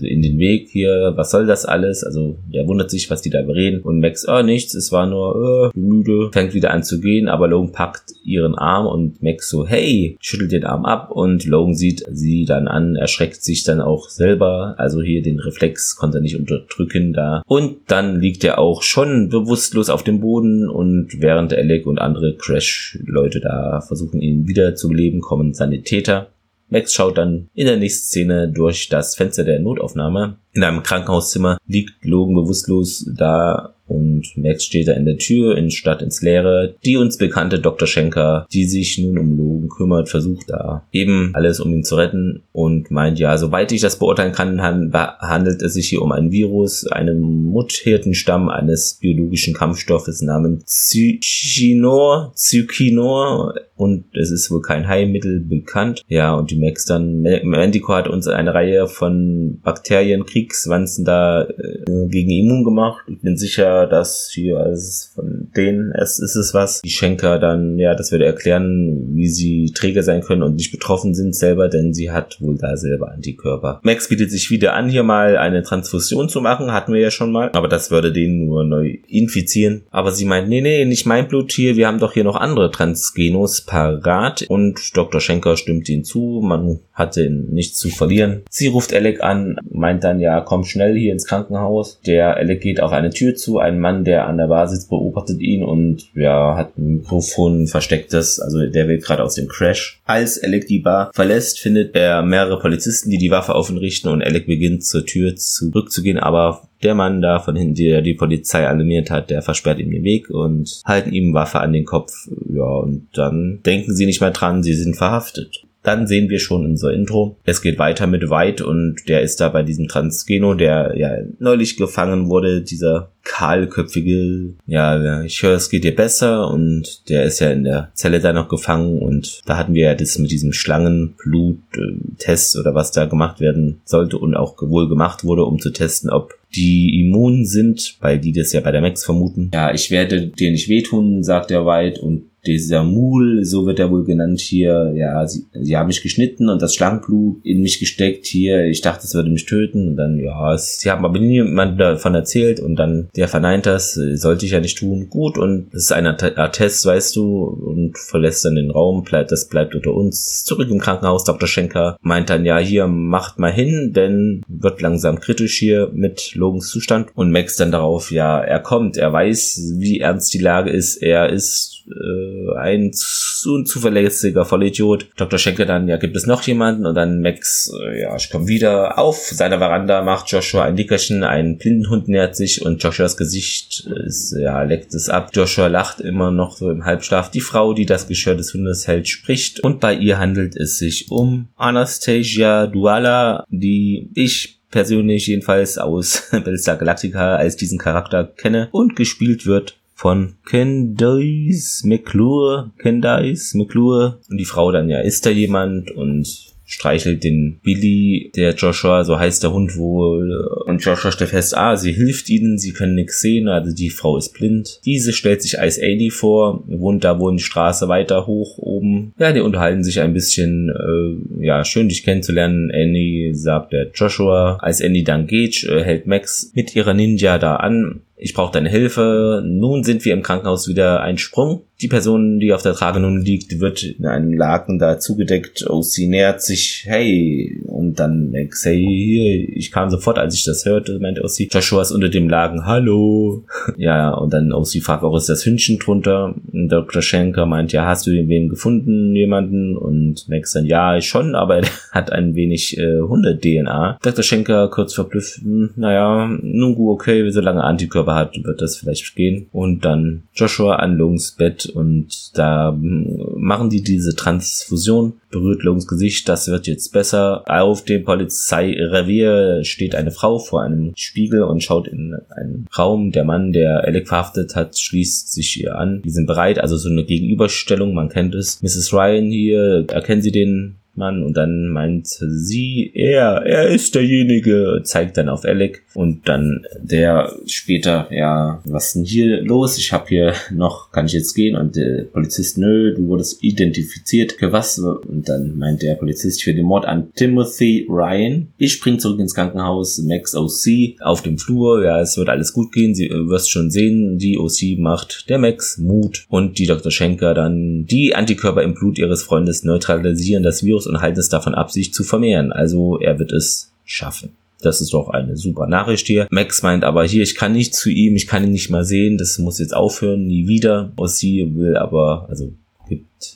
in 0.00 0.22
den 0.22 0.38
Weg 0.38 0.68
hier, 0.68 1.12
was 1.16 1.30
soll 1.30 1.46
das 1.46 1.64
alles? 1.64 2.04
Also 2.04 2.38
der 2.52 2.66
wundert 2.66 2.90
sich, 2.90 3.10
was 3.10 3.22
die 3.22 3.30
da 3.30 3.42
bereden 3.42 3.80
und 3.82 4.00
Max, 4.00 4.26
oh 4.28 4.42
nichts, 4.42 4.74
es 4.74 4.92
war 4.92 5.06
nur 5.06 5.72
äh, 5.74 5.78
müde, 5.78 6.30
fängt 6.32 6.54
wieder 6.54 6.70
an 6.70 6.82
zu 6.82 7.00
gehen, 7.00 7.28
aber 7.28 7.48
Logan 7.48 7.72
packt 7.72 8.12
ihren 8.24 8.54
Arm 8.54 8.86
und 8.86 9.22
Max 9.22 9.48
so, 9.48 9.66
hey, 9.66 10.16
schüttelt 10.20 10.52
den 10.52 10.64
Arm 10.64 10.84
ab 10.84 11.10
und 11.10 11.46
Logan 11.46 11.74
sieht 11.74 12.04
sie 12.10 12.44
dann 12.44 12.68
an, 12.68 12.96
erschreckt 12.96 13.42
sich 13.42 13.64
dann 13.64 13.80
auch 13.80 14.08
selber, 14.08 14.74
also 14.78 15.02
hier 15.02 15.22
den 15.22 15.40
Reflex 15.40 15.96
konnte 15.96 16.18
er 16.18 16.22
nicht 16.22 16.38
unterdrücken 16.38 17.12
da. 17.12 17.42
Und 17.46 17.78
dann 17.88 18.20
liegt 18.20 18.44
er 18.44 18.58
auch 18.58 18.82
schon 18.82 19.28
bewusstlos 19.28 19.90
auf 19.90 20.04
dem 20.04 20.20
Boden 20.20 20.68
und 20.68 21.20
während 21.20 21.52
Alec 21.52 21.86
und 21.86 22.00
andere 22.00 22.36
Crash-Leute 22.36 23.40
da 23.40 23.80
versuchen 23.80 24.20
ihn 24.20 24.46
wieder 24.46 24.74
zu 24.74 24.88
beleben, 24.88 25.20
kommen 25.20 25.54
Sanitäter 25.54 26.28
Max 26.72 26.94
schaut 26.94 27.18
dann 27.18 27.50
in 27.52 27.66
der 27.66 27.76
nächsten 27.76 28.06
Szene 28.06 28.48
durch 28.50 28.88
das 28.88 29.14
Fenster 29.14 29.44
der 29.44 29.60
Notaufnahme. 29.60 30.38
In 30.54 30.64
einem 30.64 30.82
Krankenhauszimmer 30.82 31.56
liegt 31.66 32.04
Logan 32.04 32.34
bewusstlos 32.34 33.06
da 33.16 33.74
und 33.86 34.24
Max 34.36 34.64
steht 34.64 34.88
da 34.88 34.92
in 34.92 35.04
der 35.04 35.18
Tür 35.18 35.56
in 35.56 35.70
Stadt 35.70 36.02
ins 36.02 36.22
Leere. 36.22 36.74
Die 36.84 36.96
uns 36.96 37.18
bekannte 37.18 37.58
Dr. 37.58 37.86
Schenker, 37.86 38.46
die 38.52 38.64
sich 38.64 38.98
nun 38.98 39.18
um 39.18 39.36
Logan 39.36 39.68
kümmert, 39.68 40.08
versucht 40.08 40.48
da 40.48 40.86
eben 40.92 41.32
alles 41.34 41.60
um 41.60 41.72
ihn 41.72 41.84
zu 41.84 41.96
retten 41.96 42.42
und 42.52 42.90
meint, 42.90 43.18
ja, 43.18 43.36
soweit 43.36 43.72
ich 43.72 43.80
das 43.80 43.98
beurteilen 43.98 44.32
kann, 44.32 44.62
handelt 44.62 45.62
es 45.62 45.74
sich 45.74 45.88
hier 45.88 46.02
um 46.02 46.12
ein 46.12 46.30
Virus, 46.30 46.86
einen 46.86 47.20
Mutiertenstamm 47.20 48.48
eines 48.48 48.94
biologischen 48.94 49.54
Kampfstoffes 49.54 50.22
namens 50.22 50.64
Zykinor, 50.88 52.32
Zykinor 52.34 53.54
und 53.76 54.04
es 54.14 54.30
ist 54.30 54.50
wohl 54.50 54.62
kein 54.62 54.86
Heilmittel 54.86 55.40
bekannt. 55.40 56.02
Ja, 56.06 56.34
und 56.34 56.50
die 56.50 56.58
Max 56.58 56.84
dann, 56.84 57.22
Manticore 57.22 57.98
hat 57.98 58.08
uns 58.08 58.28
eine 58.28 58.54
Reihe 58.54 58.86
von 58.86 59.60
Bakterien, 59.62 60.24
Kriegswanzen 60.42 61.04
da 61.04 61.42
äh, 61.44 62.08
gegen 62.08 62.30
immun 62.30 62.64
gemacht. 62.64 63.04
Ich 63.08 63.20
bin 63.20 63.36
sicher, 63.36 63.86
dass 63.86 64.30
hier, 64.32 64.58
also 64.58 65.12
von 65.14 65.48
denen 65.56 65.92
es 65.92 66.18
ist 66.18 66.36
es 66.36 66.54
was. 66.54 66.82
Die 66.82 66.90
Schenker 66.90 67.38
dann, 67.38 67.78
ja, 67.78 67.94
das 67.94 68.10
würde 68.12 68.26
erklären, 68.26 69.14
wie 69.14 69.28
sie 69.28 69.72
Träger 69.74 70.02
sein 70.02 70.22
können 70.22 70.42
und 70.42 70.56
nicht 70.56 70.72
betroffen 70.72 71.14
sind 71.14 71.34
selber, 71.34 71.68
denn 71.68 71.94
sie 71.94 72.10
hat 72.10 72.40
wohl 72.40 72.56
da 72.58 72.76
selber 72.76 73.12
Antikörper. 73.12 73.80
Max 73.82 74.08
bietet 74.08 74.30
sich 74.30 74.50
wieder 74.50 74.74
an, 74.74 74.88
hier 74.88 75.02
mal 75.02 75.36
eine 75.36 75.62
Transfusion 75.62 76.28
zu 76.28 76.40
machen, 76.40 76.72
hatten 76.72 76.92
wir 76.92 77.00
ja 77.00 77.10
schon 77.10 77.32
mal, 77.32 77.50
aber 77.52 77.68
das 77.68 77.90
würde 77.90 78.12
den 78.12 78.46
nur 78.46 78.64
neu 78.64 78.98
infizieren. 79.06 79.82
Aber 79.90 80.12
sie 80.12 80.24
meint, 80.24 80.48
nee, 80.48 80.60
nee, 80.60 80.84
nicht 80.84 81.06
mein 81.06 81.28
Blut 81.28 81.52
hier, 81.52 81.76
wir 81.76 81.86
haben 81.86 81.98
doch 81.98 82.14
hier 82.14 82.24
noch 82.24 82.36
andere 82.36 82.70
Transgenos 82.70 83.62
parat 83.62 84.42
und 84.48 84.96
Dr. 84.96 85.20
Schenker 85.20 85.56
stimmt 85.56 85.88
ihnen 85.88 86.04
zu, 86.04 86.40
man 86.42 86.80
hatte 86.92 87.30
nichts 87.30 87.78
zu 87.78 87.88
verlieren. 87.88 88.42
Sie 88.50 88.68
ruft 88.68 88.92
Alec 88.94 89.22
an, 89.22 89.56
meint 89.70 90.04
dann 90.04 90.20
ja, 90.20 90.31
komm 90.40 90.64
schnell 90.64 90.96
hier 90.96 91.12
ins 91.12 91.26
Krankenhaus. 91.26 92.00
Der 92.06 92.36
Alec 92.36 92.60
geht 92.60 92.80
auf 92.80 92.92
eine 92.92 93.10
Tür 93.10 93.34
zu, 93.34 93.58
ein 93.58 93.78
Mann, 93.78 94.04
der 94.04 94.26
an 94.26 94.38
der 94.38 94.48
Bar 94.48 94.68
sitzt, 94.68 94.90
beobachtet 94.90 95.40
ihn 95.40 95.62
und 95.62 96.08
ja, 96.14 96.56
hat 96.56 96.76
ein 96.78 96.96
Mikrofon 96.96 97.66
verstecktes, 97.66 98.40
also 98.40 98.66
der 98.66 98.88
will 98.88 98.98
gerade 98.98 99.22
aus 99.22 99.34
dem 99.34 99.48
Crash. 99.48 100.00
Als 100.04 100.42
Alec 100.42 100.66
die 100.66 100.80
Bar 100.80 101.10
verlässt, 101.14 101.60
findet 101.60 101.94
er 101.94 102.22
mehrere 102.22 102.58
Polizisten, 102.58 103.10
die 103.10 103.18
die 103.18 103.30
Waffe 103.30 103.54
auf 103.54 103.70
ihn 103.70 103.78
richten 103.78 104.08
und 104.08 104.22
Alec 104.22 104.46
beginnt 104.46 104.84
zur 104.84 105.04
Tür 105.04 105.36
zurückzugehen, 105.36 106.18
aber 106.18 106.62
der 106.82 106.94
Mann 106.94 107.22
da 107.22 107.38
von 107.38 107.56
hinten, 107.56 107.74
der 107.74 108.02
die 108.02 108.14
Polizei 108.14 108.66
alarmiert 108.66 109.10
hat, 109.10 109.30
der 109.30 109.42
versperrt 109.42 109.78
ihm 109.78 109.90
den 109.90 110.04
Weg 110.04 110.30
und 110.30 110.80
halten 110.84 111.12
ihm 111.12 111.32
Waffe 111.32 111.60
an 111.60 111.72
den 111.72 111.84
Kopf. 111.84 112.12
Ja, 112.52 112.64
und 112.64 113.08
dann 113.14 113.60
denken 113.64 113.94
sie 113.94 114.06
nicht 114.06 114.20
mehr 114.20 114.30
dran, 114.30 114.62
sie 114.62 114.74
sind 114.74 114.96
verhaftet. 114.96 115.64
Dann 115.82 116.06
sehen 116.06 116.30
wir 116.30 116.38
schon 116.38 116.64
unser 116.64 116.92
Intro. 116.92 117.36
Es 117.44 117.62
geht 117.62 117.78
weiter 117.78 118.06
mit 118.06 118.30
White 118.30 118.64
und 118.64 119.08
der 119.08 119.22
ist 119.22 119.40
da 119.40 119.48
bei 119.48 119.62
diesem 119.62 119.88
Transgeno, 119.88 120.54
der 120.54 120.94
ja 120.96 121.16
neulich 121.38 121.76
gefangen 121.76 122.28
wurde, 122.28 122.62
dieser 122.62 123.10
kahlköpfige, 123.24 124.54
ja, 124.66 125.22
ich 125.22 125.42
höre, 125.42 125.54
es 125.54 125.70
geht 125.70 125.84
dir 125.84 125.94
besser 125.94 126.50
und 126.50 127.08
der 127.08 127.24
ist 127.24 127.40
ja 127.40 127.50
in 127.50 127.64
der 127.64 127.90
Zelle 127.94 128.20
da 128.20 128.32
noch 128.32 128.48
gefangen 128.48 129.00
und 129.00 129.40
da 129.46 129.56
hatten 129.56 129.74
wir 129.74 129.86
ja 129.86 129.94
das 129.94 130.18
mit 130.18 130.30
diesem 130.30 130.52
Schlangenblut-Test 130.52 132.58
oder 132.58 132.74
was 132.74 132.90
da 132.90 133.06
gemacht 133.06 133.40
werden 133.40 133.80
sollte 133.84 134.18
und 134.18 134.34
auch 134.34 134.56
wohl 134.60 134.88
gemacht 134.88 135.24
wurde, 135.24 135.44
um 135.44 135.60
zu 135.60 135.70
testen, 135.70 136.10
ob 136.10 136.34
die 136.54 137.00
immun 137.00 137.46
sind, 137.46 137.96
weil 138.00 138.18
die 138.18 138.32
das 138.32 138.52
ja 138.52 138.60
bei 138.60 138.72
der 138.72 138.82
Max 138.82 139.04
vermuten. 139.04 139.50
Ja, 139.54 139.72
ich 139.72 139.90
werde 139.90 140.26
dir 140.26 140.50
nicht 140.50 140.68
wehtun, 140.68 141.22
sagt 141.22 141.50
der 141.50 141.64
White 141.64 142.00
und 142.00 142.24
dieser 142.46 142.82
Mul, 142.82 143.44
so 143.44 143.66
wird 143.66 143.78
er 143.78 143.90
wohl 143.90 144.04
genannt 144.04 144.40
hier, 144.40 144.92
ja, 144.96 145.26
sie, 145.26 145.46
sie 145.52 145.76
haben 145.76 145.86
mich 145.86 146.02
geschnitten 146.02 146.48
und 146.48 146.60
das 146.60 146.74
Schlangenblut 146.74 147.44
in 147.44 147.62
mich 147.62 147.78
gesteckt 147.78 148.26
hier. 148.26 148.64
Ich 148.64 148.80
dachte, 148.80 149.04
es 149.04 149.14
würde 149.14 149.30
mich 149.30 149.46
töten 149.46 149.88
und 149.88 149.96
dann, 149.96 150.18
ja, 150.18 150.52
es, 150.52 150.78
sie 150.78 150.90
haben 150.90 151.04
aber 151.04 151.20
niemand 151.20 151.80
davon 151.80 152.14
erzählt 152.14 152.58
und 152.58 152.76
dann, 152.76 153.08
der 153.16 153.28
verneint 153.28 153.66
das, 153.66 153.94
sollte 153.94 154.44
ich 154.44 154.52
ja 154.52 154.60
nicht 154.60 154.78
tun. 154.78 155.08
Gut, 155.08 155.38
und 155.38 155.72
es 155.72 155.84
ist 155.84 155.92
ein 155.92 156.06
Attest, 156.06 156.84
weißt 156.84 157.14
du, 157.14 157.44
und 157.44 157.96
verlässt 157.96 158.44
dann 158.44 158.56
den 158.56 158.72
Raum, 158.72 159.04
bleibt, 159.04 159.30
das 159.30 159.48
bleibt 159.48 159.76
unter 159.76 159.94
uns. 159.94 160.44
Zurück 160.44 160.68
im 160.68 160.80
Krankenhaus, 160.80 161.24
Dr. 161.24 161.46
Schenker 161.46 161.96
meint 162.02 162.28
dann, 162.28 162.44
ja, 162.44 162.58
hier, 162.58 162.88
macht 162.88 163.38
mal 163.38 163.52
hin, 163.52 163.92
denn 163.94 164.42
wird 164.48 164.80
langsam 164.80 165.20
kritisch 165.20 165.58
hier 165.58 165.90
mit 165.92 166.34
Logans 166.34 166.68
Zustand 166.68 167.10
und 167.14 167.30
Max 167.30 167.56
dann 167.56 167.70
darauf, 167.70 168.10
ja, 168.10 168.40
er 168.40 168.58
kommt, 168.58 168.96
er 168.96 169.12
weiß, 169.12 169.74
wie 169.76 170.00
ernst 170.00 170.34
die 170.34 170.38
Lage 170.38 170.70
ist, 170.70 170.96
er 170.96 171.30
ist 171.30 171.71
äh, 171.88 172.58
ein 172.58 172.92
zu 172.92 173.64
zuverlässiger 173.64 174.44
Vollidiot. 174.44 175.06
Dr. 175.16 175.38
Schenker 175.38 175.66
dann, 175.66 175.88
ja, 175.88 175.96
gibt 175.96 176.16
es 176.16 176.26
noch 176.26 176.42
jemanden? 176.42 176.86
Und 176.86 176.94
dann 176.94 177.20
Max, 177.20 177.72
äh, 177.82 178.02
ja, 178.02 178.16
ich 178.16 178.30
komme 178.30 178.48
wieder. 178.48 178.98
Auf 178.98 179.16
seiner 179.16 179.58
Veranda 179.58 180.02
macht 180.02 180.30
Joshua 180.30 180.64
ein 180.64 180.74
Nickerchen, 180.74 181.24
ein 181.24 181.58
Blindenhund 181.58 182.08
nähert 182.08 182.36
sich 182.36 182.64
und 182.64 182.82
Joshuas 182.82 183.16
Gesicht 183.16 183.86
ist, 184.06 184.36
ja, 184.38 184.62
leckt 184.62 184.94
es 184.94 185.08
ab. 185.08 185.30
Joshua 185.32 185.66
lacht 185.66 186.00
immer 186.00 186.30
noch 186.30 186.56
so 186.56 186.70
im 186.70 186.84
Halbschlaf. 186.84 187.30
Die 187.30 187.40
Frau, 187.40 187.74
die 187.74 187.86
das 187.86 188.06
Geschirr 188.06 188.34
des 188.34 188.54
Hundes 188.54 188.86
hält, 188.86 189.08
spricht 189.08 189.60
und 189.60 189.80
bei 189.80 189.94
ihr 189.94 190.18
handelt 190.18 190.56
es 190.56 190.78
sich 190.78 191.10
um 191.10 191.48
Anastasia 191.56 192.66
Duala, 192.66 193.44
die 193.48 194.10
ich 194.14 194.60
persönlich 194.70 195.26
jedenfalls 195.28 195.78
aus 195.78 196.28
Battlestar 196.32 196.76
Galactica 196.76 197.36
als 197.36 197.56
diesen 197.56 197.78
Charakter 197.78 198.24
kenne 198.24 198.68
und 198.72 198.96
gespielt 198.96 199.46
wird 199.46 199.76
von 200.02 200.34
Candice 200.44 201.84
McClure, 201.84 202.72
Candice 202.78 203.54
McClure. 203.54 204.18
Und 204.28 204.36
die 204.36 204.44
Frau 204.44 204.72
dann, 204.72 204.88
ja, 204.88 204.98
ist 204.98 205.24
da 205.24 205.30
jemand? 205.30 205.92
Und 205.92 206.26
streichelt 206.64 207.22
den 207.22 207.60
Billy, 207.62 208.32
der 208.34 208.54
Joshua, 208.54 209.04
so 209.04 209.18
heißt 209.18 209.44
der 209.44 209.52
Hund 209.52 209.76
wohl. 209.76 210.44
Und 210.66 210.82
Joshua 210.82 211.12
stellt 211.12 211.30
fest, 211.30 211.56
ah, 211.56 211.76
sie 211.76 211.92
hilft 211.92 212.30
ihnen, 212.30 212.58
sie 212.58 212.72
können 212.72 212.96
nichts 212.96 213.20
sehen, 213.20 213.46
also 213.46 213.72
die 213.72 213.90
Frau 213.90 214.16
ist 214.16 214.32
blind. 214.32 214.80
Diese 214.84 215.12
stellt 215.12 215.42
sich 215.42 215.60
als 215.60 215.78
Annie 215.78 216.10
vor, 216.10 216.64
wohnt 216.66 217.04
da 217.04 217.20
wohl 217.20 217.36
die 217.36 217.42
Straße 217.42 217.86
weiter 217.86 218.26
hoch 218.26 218.58
oben. 218.58 219.12
Ja, 219.18 219.32
die 219.32 219.40
unterhalten 219.40 219.84
sich 219.84 220.00
ein 220.00 220.14
bisschen, 220.14 220.70
äh, 220.70 221.44
ja, 221.44 221.64
schön 221.64 221.88
dich 221.88 222.02
kennenzulernen. 222.02 222.72
Annie 222.74 223.34
sagt 223.36 223.72
der 223.72 223.92
Joshua. 223.94 224.56
Als 224.60 224.82
Annie 224.82 225.04
dann 225.04 225.28
geht, 225.28 225.62
äh, 225.62 225.84
hält 225.84 226.08
Max 226.08 226.50
mit 226.54 226.74
ihrer 226.74 226.94
Ninja 226.94 227.38
da 227.38 227.56
an 227.56 228.00
ich 228.22 228.34
brauche 228.34 228.52
deine 228.52 228.68
Hilfe. 228.68 229.42
Nun 229.44 229.82
sind 229.82 230.04
wir 230.04 230.12
im 230.12 230.22
Krankenhaus 230.22 230.68
wieder 230.68 231.00
ein 231.00 231.18
Sprung. 231.18 231.64
Die 231.80 231.88
Person, 231.88 232.38
die 232.38 232.52
auf 232.52 232.62
der 232.62 232.74
Trage 232.74 233.00
nun 233.00 233.20
liegt, 233.20 233.58
wird 233.58 233.82
in 233.82 234.06
einem 234.06 234.32
Laken 234.32 234.78
da 234.78 235.00
zugedeckt. 235.00 235.66
Oh, 235.68 235.82
sie 235.82 236.06
nähert 236.06 236.40
sich, 236.40 236.84
hey. 236.86 237.60
Und 237.82 238.00
dann 238.00 238.32
hey, 238.32 238.46
hier. 238.78 239.56
Ich 239.56 239.72
kam 239.72 239.90
sofort, 239.90 240.18
als 240.18 240.34
ich 240.34 240.44
das 240.44 240.64
hörte, 240.64 240.98
meinte 240.98 241.22
Ossi. 241.22 241.48
Joshua 241.50 241.82
ist 241.82 241.92
unter 241.92 242.08
dem 242.08 242.28
Laken, 242.28 242.66
hallo. 242.66 243.44
ja, 243.76 244.10
und 244.10 244.32
dann 244.32 244.52
Ossi 244.52 244.80
fragt 244.80 245.02
auch, 245.02 245.16
ist 245.16 245.28
das 245.28 245.46
Hündchen 245.46 245.78
drunter? 245.78 246.34
Und 246.52 246.68
Dr. 246.68 247.02
Schenker 247.02 247.46
meint, 247.46 247.72
ja, 247.72 247.86
hast 247.86 248.06
du 248.06 248.10
den 248.10 248.28
wem 248.28 248.48
gefunden, 248.48 249.14
jemanden? 249.16 249.76
Und 249.76 250.28
Max 250.28 250.52
dann, 250.52 250.66
ja, 250.66 251.00
schon, 251.00 251.34
aber 251.34 251.56
er 251.60 251.68
hat 251.92 252.12
ein 252.12 252.34
wenig 252.34 252.76
äh, 252.78 253.00
Hunde-DNA. 253.00 253.98
Dr. 254.02 254.22
Schenker 254.22 254.68
kurz 254.68 254.94
verblüfft, 254.94 255.38
hm, 255.38 255.70
naja, 255.76 256.28
nun 256.42 256.74
gut, 256.74 256.92
okay, 256.92 257.30
solange 257.30 257.64
Antikörper 257.64 258.02
Körper 258.02 258.14
hat, 258.14 258.44
wird 258.44 258.60
das 258.60 258.76
vielleicht 258.76 259.14
gehen. 259.14 259.48
Und 259.52 259.84
dann 259.84 260.24
Joshua 260.34 260.76
an 260.76 260.96
Lungs 260.96 261.32
Bett 261.32 261.66
und 261.66 262.36
da 262.36 262.72
hm, 262.72 263.34
machen 263.36 263.70
die 263.70 263.82
diese 263.82 264.14
Transfusion, 264.14 265.14
berührt 265.30 265.62
Lungs 265.62 265.86
Gesicht, 265.86 266.28
das 266.28 266.48
wird 266.48 266.66
jetzt 266.66 266.92
besser. 266.92 267.42
Auf 267.72 267.86
dem 267.86 268.04
Polizeirevier 268.04 269.64
steht 269.64 269.94
eine 269.94 270.10
Frau 270.10 270.38
vor 270.38 270.60
einem 270.60 270.92
Spiegel 270.94 271.42
und 271.42 271.62
schaut 271.62 271.88
in 271.88 272.14
einen 272.28 272.66
Raum. 272.76 273.12
Der 273.12 273.24
Mann, 273.24 273.50
der 273.50 273.84
Alec 273.84 274.08
verhaftet 274.08 274.54
hat, 274.54 274.78
schließt 274.78 275.32
sich 275.32 275.58
ihr 275.58 275.78
an. 275.78 276.02
Die 276.02 276.10
sind 276.10 276.26
bereit, 276.26 276.58
also 276.58 276.76
so 276.76 276.90
eine 276.90 277.02
Gegenüberstellung, 277.02 277.94
man 277.94 278.10
kennt 278.10 278.34
es. 278.34 278.60
Mrs. 278.60 278.92
Ryan 278.92 279.30
hier, 279.30 279.86
erkennen 279.88 280.20
Sie 280.20 280.32
den 280.32 280.81
Mann 280.94 281.22
und 281.22 281.36
dann 281.36 281.68
meint 281.68 282.06
sie, 282.06 282.90
er, 282.94 283.42
er 283.44 283.68
ist 283.68 283.94
derjenige, 283.94 284.80
zeigt 284.84 285.16
dann 285.16 285.28
auf 285.28 285.44
Alec 285.44 285.82
und 285.94 286.28
dann 286.28 286.64
der 286.78 287.32
später, 287.46 288.08
ja, 288.10 288.60
was 288.64 288.86
ist 288.86 288.94
denn 288.96 289.04
hier 289.04 289.42
los? 289.42 289.78
Ich 289.78 289.92
habe 289.92 290.08
hier 290.08 290.34
noch, 290.50 290.90
kann 290.92 291.06
ich 291.06 291.12
jetzt 291.12 291.34
gehen? 291.34 291.56
Und 291.56 291.76
der 291.76 292.04
Polizist, 292.04 292.58
nö, 292.58 292.94
du 292.94 293.06
wurdest 293.08 293.42
identifiziert. 293.42 294.32
Für 294.32 294.52
was? 294.52 294.78
Und 294.78 295.28
dann 295.28 295.56
meint 295.56 295.82
der 295.82 295.94
Polizist 295.94 296.42
für 296.42 296.54
den 296.54 296.66
Mord 296.66 296.84
an 296.84 297.12
Timothy 297.14 297.86
Ryan. 297.88 298.48
Ich 298.58 298.72
spring 298.72 298.98
zurück 298.98 299.20
ins 299.20 299.34
Krankenhaus, 299.34 299.98
Max 299.98 300.34
OC 300.34 301.00
auf 301.00 301.22
dem 301.22 301.38
Flur, 301.38 301.84
ja, 301.84 302.00
es 302.00 302.16
wird 302.16 302.28
alles 302.28 302.52
gut 302.52 302.72
gehen, 302.72 302.94
sie 302.94 303.10
wirst 303.10 303.50
schon 303.50 303.70
sehen, 303.70 304.18
die 304.18 304.38
OC 304.38 304.78
macht 304.78 305.28
der 305.28 305.38
Max 305.38 305.78
Mut 305.78 306.26
und 306.28 306.58
die 306.58 306.66
Dr. 306.66 306.90
Schenker 306.90 307.34
dann 307.34 307.84
die 307.86 308.14
Antikörper 308.14 308.62
im 308.62 308.74
Blut 308.74 308.98
ihres 308.98 309.22
Freundes 309.22 309.64
neutralisieren 309.64 310.42
das 310.42 310.64
Virus 310.64 310.81
Virus 310.82 310.86
und 310.86 311.00
halten 311.00 311.18
es 311.18 311.28
davon 311.28 311.54
ab, 311.54 311.70
sich 311.70 311.92
zu 311.92 312.04
vermehren. 312.04 312.52
Also 312.52 312.98
er 312.98 313.18
wird 313.18 313.32
es 313.32 313.72
schaffen. 313.84 314.30
Das 314.60 314.80
ist 314.80 314.92
doch 314.92 315.08
eine 315.08 315.36
super 315.36 315.66
Nachricht 315.66 316.06
hier. 316.06 316.28
Max 316.30 316.62
meint 316.62 316.84
aber 316.84 317.04
hier, 317.04 317.24
ich 317.24 317.34
kann 317.34 317.52
nicht 317.52 317.74
zu 317.74 317.90
ihm, 317.90 318.14
ich 318.14 318.28
kann 318.28 318.44
ihn 318.44 318.52
nicht 318.52 318.70
mal 318.70 318.84
sehen, 318.84 319.18
das 319.18 319.38
muss 319.38 319.58
jetzt 319.58 319.74
aufhören, 319.74 320.26
nie 320.26 320.46
wieder. 320.46 320.92
Ossi 320.96 321.50
will 321.54 321.76
aber, 321.76 322.26
also 322.28 322.52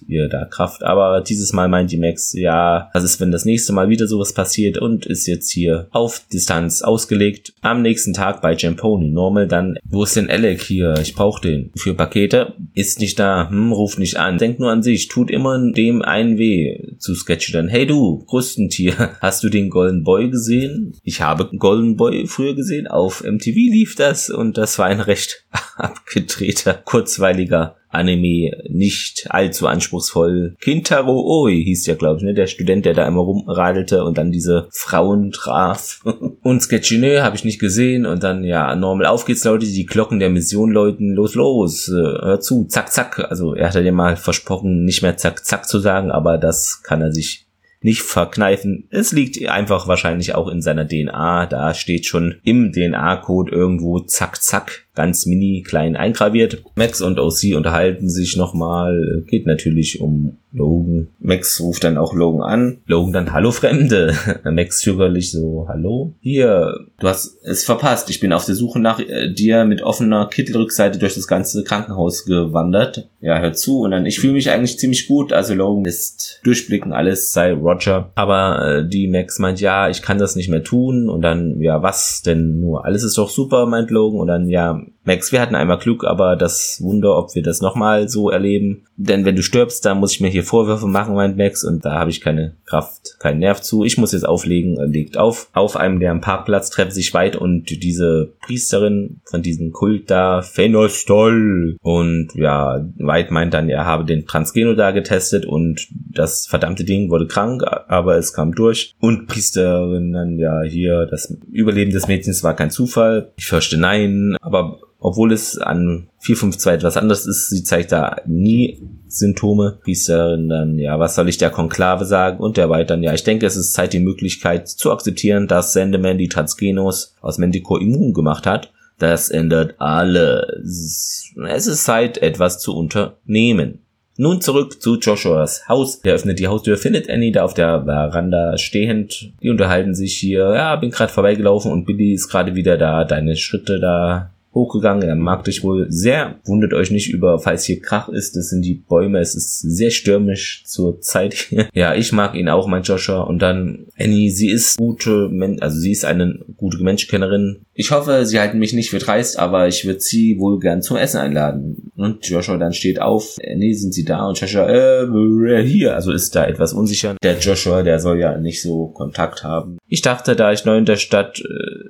ihr 0.07 0.29
da 0.29 0.45
Kraft. 0.45 0.83
Aber 0.83 1.21
dieses 1.21 1.53
Mal 1.53 1.69
meint 1.69 1.93
die 1.93 1.99
Max, 1.99 2.33
ja, 2.33 2.91
was 2.93 3.05
ist, 3.05 3.21
wenn 3.21 3.31
das 3.31 3.45
nächste 3.45 3.73
Mal 3.73 3.89
wieder 3.89 4.07
sowas 4.07 4.33
passiert 4.33 4.79
und 4.79 5.07
ist 5.07 5.27
jetzt 5.27 5.51
hier 5.51 5.89
auf 5.91 6.23
Distanz 6.33 6.83
ausgelegt. 6.83 7.53
Am 7.63 7.83
nächsten 7.83 8.13
Tag 8.13 8.43
bei 8.43 8.55
Jamponi 8.55 9.11
Normal 9.11 9.49
dann, 9.49 9.79
wo 9.89 10.05
ist 10.05 10.17
denn 10.17 10.31
Alec 10.31 10.63
hier? 10.63 10.95
Ich 11.01 11.15
brauche 11.15 11.41
den. 11.41 11.71
Für 11.77 11.95
Pakete 11.95 12.55
ist 12.75 13.01
nicht 13.01 13.19
da, 13.19 13.49
hm, 13.49 13.73
ruft 13.73 13.99
nicht 13.99 14.17
an. 14.17 14.39
Denkt 14.39 14.61
nur 14.61 14.71
an 14.71 14.83
sich, 14.83 15.09
tut 15.09 15.31
immer 15.31 15.59
dem 15.73 16.03
einen 16.03 16.39
weh. 16.39 16.97
Zu 16.99 17.15
Sketchy 17.15 17.53
dann, 17.53 17.69
hey 17.69 17.87
du, 17.87 18.25
Krustentier, 18.27 19.11
hast 19.21 19.43
du 19.45 19.49
den 19.49 19.71
Golden 19.71 20.05
Boy 20.05 20.31
gesehen? 20.31 20.95
Ich 21.03 21.21
habe 21.21 21.51
Golden 21.57 21.97
Boy 21.97 22.27
früher 22.27 22.55
gesehen, 22.55 22.87
auf 22.87 23.23
MTV 23.23 23.55
lief 23.55 23.95
das 23.95 24.31
und 24.31 24.59
das 24.59 24.79
war 24.79 24.87
ein 24.87 25.01
recht 25.01 25.45
abgedrehter, 25.77 26.75
kurzweiliger 26.75 27.77
Anime 27.97 28.53
nicht 28.69 29.27
allzu 29.31 29.67
anspruchsvoll. 29.67 30.57
Kintaro 30.61 31.43
Oi 31.43 31.63
hieß 31.65 31.87
ja, 31.87 31.95
glaube 31.95 32.19
ich, 32.19 32.23
ne? 32.23 32.35
Der 32.35 32.47
Student, 32.47 32.85
der 32.85 32.95
da 32.95 33.07
immer 33.07 33.21
rumradelte 33.21 34.05
und 34.05 34.19
dann 34.19 34.31
diese 34.31 34.69
Frauen 34.71 35.33
traf. 35.33 36.01
und 36.43 36.63
Sketchinö 36.63 37.23
habe 37.23 37.37
ich 37.37 37.45
nicht 37.45 37.59
gesehen 37.59 38.07
und 38.07 38.23
dann, 38.23 38.45
ja, 38.45 38.75
normal 38.77 39.07
auf 39.07 39.25
geht's, 39.25 39.45
Leute, 39.45 39.67
die 39.67 39.87
Glocken 39.87 40.19
der 40.19 40.31
Mission 40.31 40.71
läuten, 40.71 41.15
los, 41.15 41.35
los, 41.35 41.89
äh, 41.89 41.93
hör 41.93 42.41
zu, 42.41 42.65
zack, 42.65 42.93
zack. 42.93 43.27
Also 43.31 43.55
er 43.55 43.69
hat 43.69 43.75
ja 43.75 43.93
mal 43.93 44.17
versprochen, 44.17 44.85
nicht 44.85 45.03
mehr 45.03 45.17
zack, 45.17 45.45
zack 45.45 45.67
zu 45.67 45.79
sagen, 45.79 46.11
aber 46.11 46.39
das 46.39 46.83
kann 46.83 47.01
er 47.01 47.13
sich 47.13 47.47
nicht 47.81 48.03
verkneifen. 48.03 48.89
Es 48.91 49.13
liegt 49.13 49.49
einfach 49.49 49.87
wahrscheinlich 49.87 50.35
auch 50.35 50.49
in 50.49 50.61
seiner 50.61 50.87
DNA. 50.87 51.47
Da 51.47 51.75
steht 51.75 52.07
schon 52.07 52.37
im 52.43 52.73
DNA-Code 52.73 53.53
irgendwo 53.53 54.01
zack, 54.01 54.43
zack 54.43 54.86
ganz 54.97 55.27
mini 55.27 55.63
klein 55.63 55.95
eingraviert. 55.95 56.65
Max 56.75 57.01
und 57.01 57.21
OC 57.21 57.55
unterhalten 57.55 58.09
sich 58.11 58.37
nochmal. 58.37 59.23
Geht 59.29 59.47
natürlich 59.47 60.01
um 60.01 60.39
Logan. 60.57 61.09
Max 61.21 61.61
ruft 61.61 61.85
dann 61.85 61.99
auch 61.99 62.15
Logan 62.15 62.43
an. 62.43 62.79
Logan 62.87 63.13
dann, 63.13 63.33
hallo 63.33 63.51
Fremde. 63.51 64.15
Max 64.45 64.81
zögerlich 64.81 65.31
so, 65.31 65.67
hallo? 65.69 66.15
Hier, 66.21 66.87
du 66.99 67.09
hast 67.09 67.39
es 67.45 67.65
verpasst. 67.65 68.09
Ich 68.11 68.21
bin 68.21 68.33
auf 68.33 68.47
der 68.47 68.55
Suche 68.55 68.81
nach 68.81 68.99
äh, 68.99 69.31
dir 69.31 69.65
mit 69.67 69.83
offener 69.83 70.29
Kittelrückseite 70.29 70.99
durch 70.99 71.15
das 71.15 71.29
ganze 71.29 71.63
Krankenhaus 71.63 72.25
gewandert. 72.25 73.09
Ja, 73.21 73.39
hör 73.39 73.53
zu. 73.53 73.81
Und 73.81 73.91
dann, 73.91 74.07
ich 74.07 74.19
fühle 74.19 74.33
mich 74.33 74.51
eigentlich 74.51 74.79
ziemlich 74.79 75.07
gut. 75.07 75.33
Also 75.33 75.55
Logan 75.55 75.85
ist 75.85 76.41
durchblicken, 76.43 76.93
alles 76.93 77.33
sei 77.33 77.53
Roger. 77.53 78.11
Aber 78.15 78.67
äh, 78.67 78.89
die 78.89 79.09
Max 79.09 79.39
meint, 79.39 79.61
ja, 79.61 79.91
ich 79.91 80.01
kann 80.01 80.19
das 80.19 80.37
nicht 80.37 80.49
mehr 80.49 80.65
tun. 80.65 81.11
Und 81.11 81.21
dann, 81.21 81.61
ja, 81.61 81.83
was 81.83 82.23
denn 82.23 82.61
nur? 82.61 82.87
Alles 82.87 83.03
ist 83.03 83.19
doch 83.19 83.29
super, 83.29 83.67
meint 83.67 83.91
Logan. 83.91 84.21
Und 84.21 84.29
dann, 84.29 84.49
ja, 84.49 84.81
Max, 85.05 85.31
wir 85.31 85.41
hatten 85.41 85.55
einmal 85.55 85.79
Glück, 85.79 86.05
aber 86.05 86.35
das 86.35 86.81
Wunder, 86.83 87.17
ob 87.17 87.35
wir 87.37 87.43
das 87.43 87.61
nochmal 87.61 88.09
so 88.09 88.29
erleben. 88.29 88.87
Denn 88.97 89.25
wenn 89.25 89.37
du 89.37 89.43
stirbst, 89.43 89.85
dann 89.85 89.99
muss 89.99 90.13
ich 90.13 90.21
mir 90.21 90.31
hier 90.31 90.43
Vorwürfe 90.43 90.87
machen, 90.87 91.15
meint 91.15 91.37
Max, 91.37 91.63
und 91.63 91.85
da 91.85 91.95
habe 91.95 92.11
ich 92.11 92.21
keine 92.21 92.57
Kraft, 92.65 93.17
keinen 93.21 93.39
Nerv 93.39 93.61
zu. 93.61 93.85
Ich 93.85 93.99
muss 93.99 94.13
jetzt 94.13 94.27
auflegen, 94.27 94.79
er 94.79 94.87
legt 94.87 95.17
auf. 95.17 95.49
Auf 95.53 95.77
einem 95.77 96.01
der 96.01 96.15
Parkplatz 96.17 96.71
trefft 96.71 96.93
sich 96.93 97.15
weit 97.15 97.37
und 97.37 97.71
diese 97.83 98.33
Priesterin 98.41 99.21
von 99.25 99.43
diesem 99.43 99.71
Kult 99.71 100.11
da, 100.11 100.43
Phenostol. 100.43 101.77
Und 101.83 102.31
ja, 102.35 102.85
White 102.97 103.33
meint 103.33 103.55
dann, 103.55 103.69
er 103.69 103.85
habe 103.85 104.05
den 104.05 104.27
Transgeno 104.27 104.75
da 104.75 104.91
getestet 104.91 105.47
und 105.47 105.87
das 105.93 106.47
verdammte 106.47 106.85
Ding 106.85 107.11
wurde 107.11 107.29
krank, 107.29 107.63
aber 107.87 108.17
es 108.17 108.33
kam 108.33 108.55
durch. 108.55 108.95
Und 108.99 109.29
Priesterin 109.29 110.13
dann, 110.13 110.39
ja, 110.39 110.63
hier, 110.63 111.07
das 111.07 111.37
Überleben 111.53 111.93
des 111.93 112.09
Mädchens 112.09 112.43
war 112.43 112.57
kein 112.57 112.71
Zufall. 112.71 113.33
Ich 113.37 113.47
fürchte 113.47 113.77
nein, 113.77 114.37
aber 114.41 114.76
obwohl 115.07 115.33
es 115.33 115.57
an 115.57 116.09
452 116.19 116.73
etwas 116.73 116.97
anderes 116.97 117.29
ist, 117.29 117.49
sie 117.49 117.63
zeigt 117.63 117.93
da 117.93 118.17
nie 118.27 118.83
Symptome. 119.07 119.79
Priesterin 119.85 120.49
dann, 120.49 120.81
ja, 120.81 120.99
was 120.99 121.15
soll 121.15 121.29
ich 121.29 121.39
der 121.39 121.51
Konklave 121.51 122.05
sagen? 122.05 122.41
Und 122.41 122.57
der 122.57 122.67
dann, 122.83 123.05
ja, 123.05 123.15
ich 123.15 123.23
denke, 123.23 123.47
es 123.47 123.55
ist 123.55 123.73
Zeit, 123.73 123.93
die 123.93 124.01
Möglichkeit 124.01 124.69
zu 124.69 124.91
akzeptieren, 124.91 125.47
dass 125.47 125.73
Sendeman 125.73 126.19
die 126.19 126.29
Transgenos 126.29 127.15
aus 127.21 127.39
Mendico 127.39 127.77
immun 127.77 128.15
gemacht 128.15 128.47
hat. 128.47 128.73
Das 128.99 129.31
ändert 129.31 129.77
alles. 129.79 131.33
Es 131.47 131.69
ist 131.69 131.85
Zeit, 131.85 132.19
etwas 132.19 132.59
zu 132.59 132.75
unternehmen. 132.75 133.79
Nun 134.17 134.41
zurück 134.41 134.83
zu 134.83 134.99
Joshuas 134.99 135.69
Haus. 135.69 136.01
Er 136.03 136.15
öffnet 136.15 136.41
die 136.41 136.49
Haustür, 136.49 136.79
findet 136.79 137.09
Annie 137.09 137.31
da 137.31 137.45
auf 137.45 137.55
der 137.55 137.85
Veranda 137.85 138.59
stehend. 138.59 139.35
Die 139.41 139.51
unterhalten 139.51 139.95
sich 139.95 140.17
hier. 140.17 140.53
Ja, 140.57 140.75
bin 140.75 140.91
gerade 140.91 141.13
vorbeigelaufen 141.13 141.71
und 141.71 141.85
Billy 141.85 142.13
ist 142.15 142.29
gerade 142.29 142.57
wieder 142.57 142.77
da. 142.77 143.05
Deine 143.05 143.37
Schritte 143.37 143.79
da 143.79 144.33
hochgegangen. 144.57 145.09
Er 145.09 145.15
mag 145.15 145.45
dich 145.45 145.63
wohl 145.63 145.87
sehr. 145.91 146.41
Wundert 146.45 146.73
euch 146.73 146.91
nicht 146.91 147.13
über, 147.13 147.39
falls 147.39 147.65
hier 147.65 147.81
Krach 147.81 148.09
ist. 148.09 148.35
Das 148.37 148.49
sind 148.49 148.63
die 148.63 148.75
Bäume. 148.75 149.21
Es 149.21 149.37
ist 149.37 149.61
sehr 149.61 149.91
stürmisch 149.91 150.65
zur 150.65 151.01
Zeit 151.01 151.35
hier. 151.35 151.69
ja, 151.75 151.95
ich 151.95 152.11
mag 152.13 152.35
ihn 152.35 152.49
auch, 152.49 152.67
mein 152.67 152.83
Joshua. 152.83 153.21
Und 153.21 153.41
dann 153.41 153.87
Annie, 153.99 154.31
sie 154.31 154.51
ist 154.51 154.79
gute, 154.79 155.29
Men 155.29 155.61
also 155.61 155.79
sie 155.79 155.93
ist 155.93 156.05
eine 156.05 156.41
gute 156.57 156.83
Menschenkennerin. 156.83 157.66
Ich 157.79 157.91
hoffe, 157.91 158.25
sie 158.25 158.41
halten 158.41 158.59
mich 158.59 158.73
nicht 158.73 158.89
für 158.89 158.99
dreist, 158.99 159.39
aber 159.39 159.69
ich 159.69 159.85
würde 159.85 160.01
sie 160.01 160.39
wohl 160.39 160.59
gern 160.59 160.81
zum 160.81 160.97
Essen 160.97 161.19
einladen. 161.19 161.93
Und 161.95 162.27
Joshua 162.27 162.57
dann 162.57 162.73
steht 162.73 163.03
auf. 163.03 163.37
Annie, 163.47 163.75
sind 163.75 163.93
sie 163.93 164.05
da? 164.05 164.27
Und 164.27 164.41
Joshua, 164.41 164.67
äh, 164.67 165.63
hier. 165.63 165.95
Also 165.95 166.11
ist 166.11 166.35
da 166.35 166.47
etwas 166.47 166.73
unsicher. 166.73 167.17
Der 167.23 167.39
Joshua, 167.39 167.83
der 167.83 167.99
soll 167.99 168.19
ja 168.19 168.39
nicht 168.39 168.63
so 168.63 168.87
Kontakt 168.89 169.45
haben. 169.45 169.77
Ich 169.89 170.01
dachte, 170.01 170.37
da 170.37 170.53
ich 170.53 170.65
neu 170.65 170.79
in 170.79 170.87
der 170.87 170.97
Stadt 170.97 171.39
äh, 171.39 171.45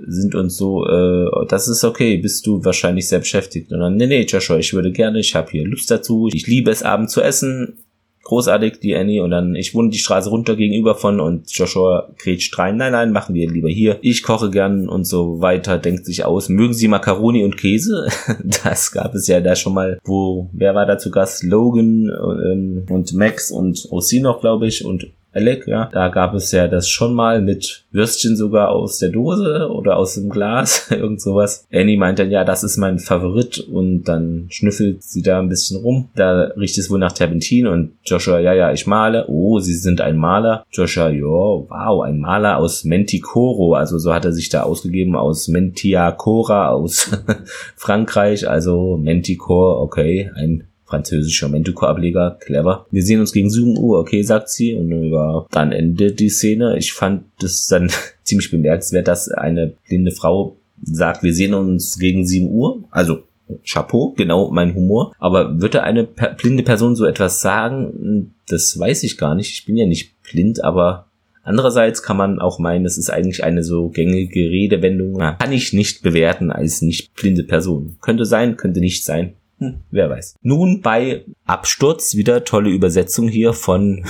sind 0.09 0.35
und 0.35 0.51
so, 0.51 0.85
äh, 0.87 1.47
das 1.49 1.69
ist 1.69 1.85
okay. 1.85 2.17
Bist 2.17 2.45
du 2.49 2.65
wahrscheinlich 2.65 3.09
sehr 3.09 3.21
beschäftigt. 3.21 3.73
Und 3.73 3.79
dann, 3.79 3.95
nee, 3.97 4.09
nee, 4.09 4.23
Joshua, 4.23 4.59
ich 4.59 4.75
würde 4.75 4.91
gerne, 4.91 5.21
ich 5.21 5.37
habe 5.37 5.53
hier 5.53 5.65
Lust 5.65 5.89
dazu. 5.89 6.29
Ich 6.33 6.49
liebe 6.49 6.73
es, 6.73 6.83
abends 6.83 7.13
zu 7.13 7.23
essen. 7.23 7.79
Großartig, 8.27 8.81
die 8.81 8.95
Annie. 8.95 9.23
Und 9.23 9.31
dann, 9.31 9.55
ich 9.55 9.75
wohne 9.75 9.91
die 9.91 9.99
Straße 9.99 10.29
runter 10.31 10.57
gegenüber 10.57 10.95
von 10.95 11.21
und 11.21 11.51
Joshua 11.51 12.09
grätscht 12.19 12.59
rein. 12.59 12.77
Nein, 12.77 12.93
nein, 12.93 13.13
machen 13.13 13.35
wir 13.35 13.49
lieber 13.49 13.69
hier. 13.69 13.99
Ich 14.03 14.23
koche 14.23 14.51
gern 14.51 14.89
und 14.89 15.05
so 15.05 15.41
weiter, 15.41 15.79
denkt 15.79 16.05
sich 16.05 16.25
aus. 16.25 16.49
Mögen 16.49 16.75
Sie 16.75 16.89
Macaroni 16.89 17.45
und 17.45 17.57
Käse? 17.57 18.09
Das 18.65 18.91
gab 18.91 19.15
es 19.15 19.27
ja 19.29 19.41
da 19.41 19.55
schon 19.55 19.75
mal, 19.75 19.99
wo, 20.05 20.49
wer 20.53 20.75
war 20.75 20.87
da 20.87 20.99
zu 20.99 21.11
Gast? 21.11 21.43
Logan 21.43 22.11
ähm, 22.11 22.87
und 22.91 23.13
Max 23.15 23.51
und 23.51 23.87
OC 23.91 24.21
noch, 24.21 24.41
glaube 24.41 24.67
ich, 24.67 24.85
und 24.85 25.07
Alec, 25.37 25.67
ja. 25.67 25.91
Da 25.93 26.09
gab 26.09 26.35
es 26.35 26.51
ja 26.53 26.67
das 26.67 26.89
schon 26.89 27.15
mal 27.15 27.43
mit 27.43 27.85
Würstchen 27.93 28.37
sogar 28.37 28.71
aus 28.71 28.99
der 28.99 29.11
Dose 29.11 29.69
oder 29.71 29.99
aus 29.99 30.15
dem 30.15 30.31
Glas, 30.31 30.87
irgend 30.91 31.21
sowas. 31.21 31.67
Annie 31.71 31.99
meint 31.99 32.19
dann, 32.19 32.31
ja, 32.31 32.45
das 32.45 32.65
ist 32.65 32.79
mein 32.79 32.99
Favorit 32.99 33.59
und 33.59 34.05
dann 34.05 34.47
schnüffelt 34.49 35.03
sie 35.03 35.21
da 35.21 35.39
ein 35.39 35.51
bisschen 35.51 35.81
rum. 35.83 36.09
Da 36.15 36.53
riecht 36.57 36.79
es 36.79 36.91
wohl 36.91 36.99
nach 36.99 37.13
Terpentin 37.13 37.67
und 37.67 37.93
Joshua, 38.07 38.41
ja, 38.41 38.55
ja, 38.55 38.73
ich 38.73 38.87
male. 38.87 39.27
Oh, 39.29 39.59
sie 39.59 39.75
sind 39.75 40.01
ein 40.01 40.17
Maler. 40.17 40.65
Joshua, 40.73 41.11
ja, 41.11 41.27
wow, 41.27 42.03
ein 42.03 42.19
Maler 42.19 42.57
aus 42.57 42.85
Menticoro. 42.85 43.75
Also 43.75 43.99
so 43.99 44.15
hat 44.15 44.25
er 44.25 44.33
sich 44.33 44.49
da 44.49 44.63
ausgegeben 44.63 45.17
aus 45.17 45.49
Mentiacora 45.49 46.71
aus 46.71 47.11
Frankreich. 47.77 48.49
Also 48.49 48.97
Menticor, 48.97 49.83
okay, 49.83 50.31
ein 50.35 50.65
französischer 50.87 51.49
Mentuko-Ableger, 51.49 52.39
clever. 52.41 52.87
Wir 52.91 53.03
sehen 53.03 53.21
uns 53.21 53.33
gegen 53.33 53.51
7 53.51 53.77
Uhr, 53.77 53.99
okay, 53.99 54.23
sagt 54.23 54.49
sie. 54.49 54.75
Und 54.75 55.11
dann 55.51 55.73
endet 55.73 56.21
die 56.21 56.31
Szene. 56.31 56.77
Ich 56.79 56.93
fand 56.93 57.25
das 57.41 57.67
dann 57.67 57.91
ziemlich 58.23 58.51
bemerkenswert, 58.51 59.09
dass 59.09 59.29
eine 59.29 59.75
blinde 59.89 60.13
Frau 60.13 60.57
sagt, 60.83 61.23
wir 61.23 61.35
sehen 61.35 61.55
uns 61.55 61.99
gegen 61.99 62.27
7 62.27 62.51
Uhr. 62.51 62.85
Also 62.91 63.25
Chapeau, 63.65 64.13
genau 64.17 64.51
mein 64.51 64.75
Humor. 64.75 65.13
Aber 65.19 65.61
würde 65.61 65.83
eine 65.83 66.05
per 66.05 66.35
blinde 66.35 66.63
Person 66.63 66.97
so 66.97 67.05
etwas 67.05 67.41
sagen? 67.41 68.35
Das 68.49 68.79
weiß 68.79 69.03
ich 69.05 69.19
gar 69.19 69.35
nicht. 69.35 69.53
Ich 69.53 69.65
bin 69.65 69.77
ja 69.77 69.87
nicht 69.87 70.23
blind, 70.23 70.63
aber 70.65 71.07
Andererseits 71.47 72.03
kann 72.03 72.17
man 72.17 72.41
auch 72.41 72.59
meinen, 72.59 72.85
es 72.85 72.99
ist 72.99 73.09
eigentlich 73.09 73.45
eine 73.45 73.63
so 73.63 73.89
gängige 73.89 74.51
Redewendung. 74.51 75.17
Kann 75.19 75.53
ich 75.53 75.73
nicht 75.73 76.03
bewerten 76.03 76.51
als 76.51 76.83
nicht 76.83 77.15
blinde 77.15 77.45
Person. 77.45 77.99
Könnte 78.01 78.25
sein, 78.25 78.57
könnte 78.57 78.81
nicht 78.81 79.05
sein. 79.05 79.35
Hm, 79.59 79.81
wer 79.91 80.11
weiß. 80.11 80.37
Nun 80.43 80.83
bei 80.83 81.25
Absturz 81.47 82.15
wieder 82.15 82.45
tolle 82.45 82.71
Übersetzung 82.71 83.29
hier 83.29 83.55
von 83.55 84.05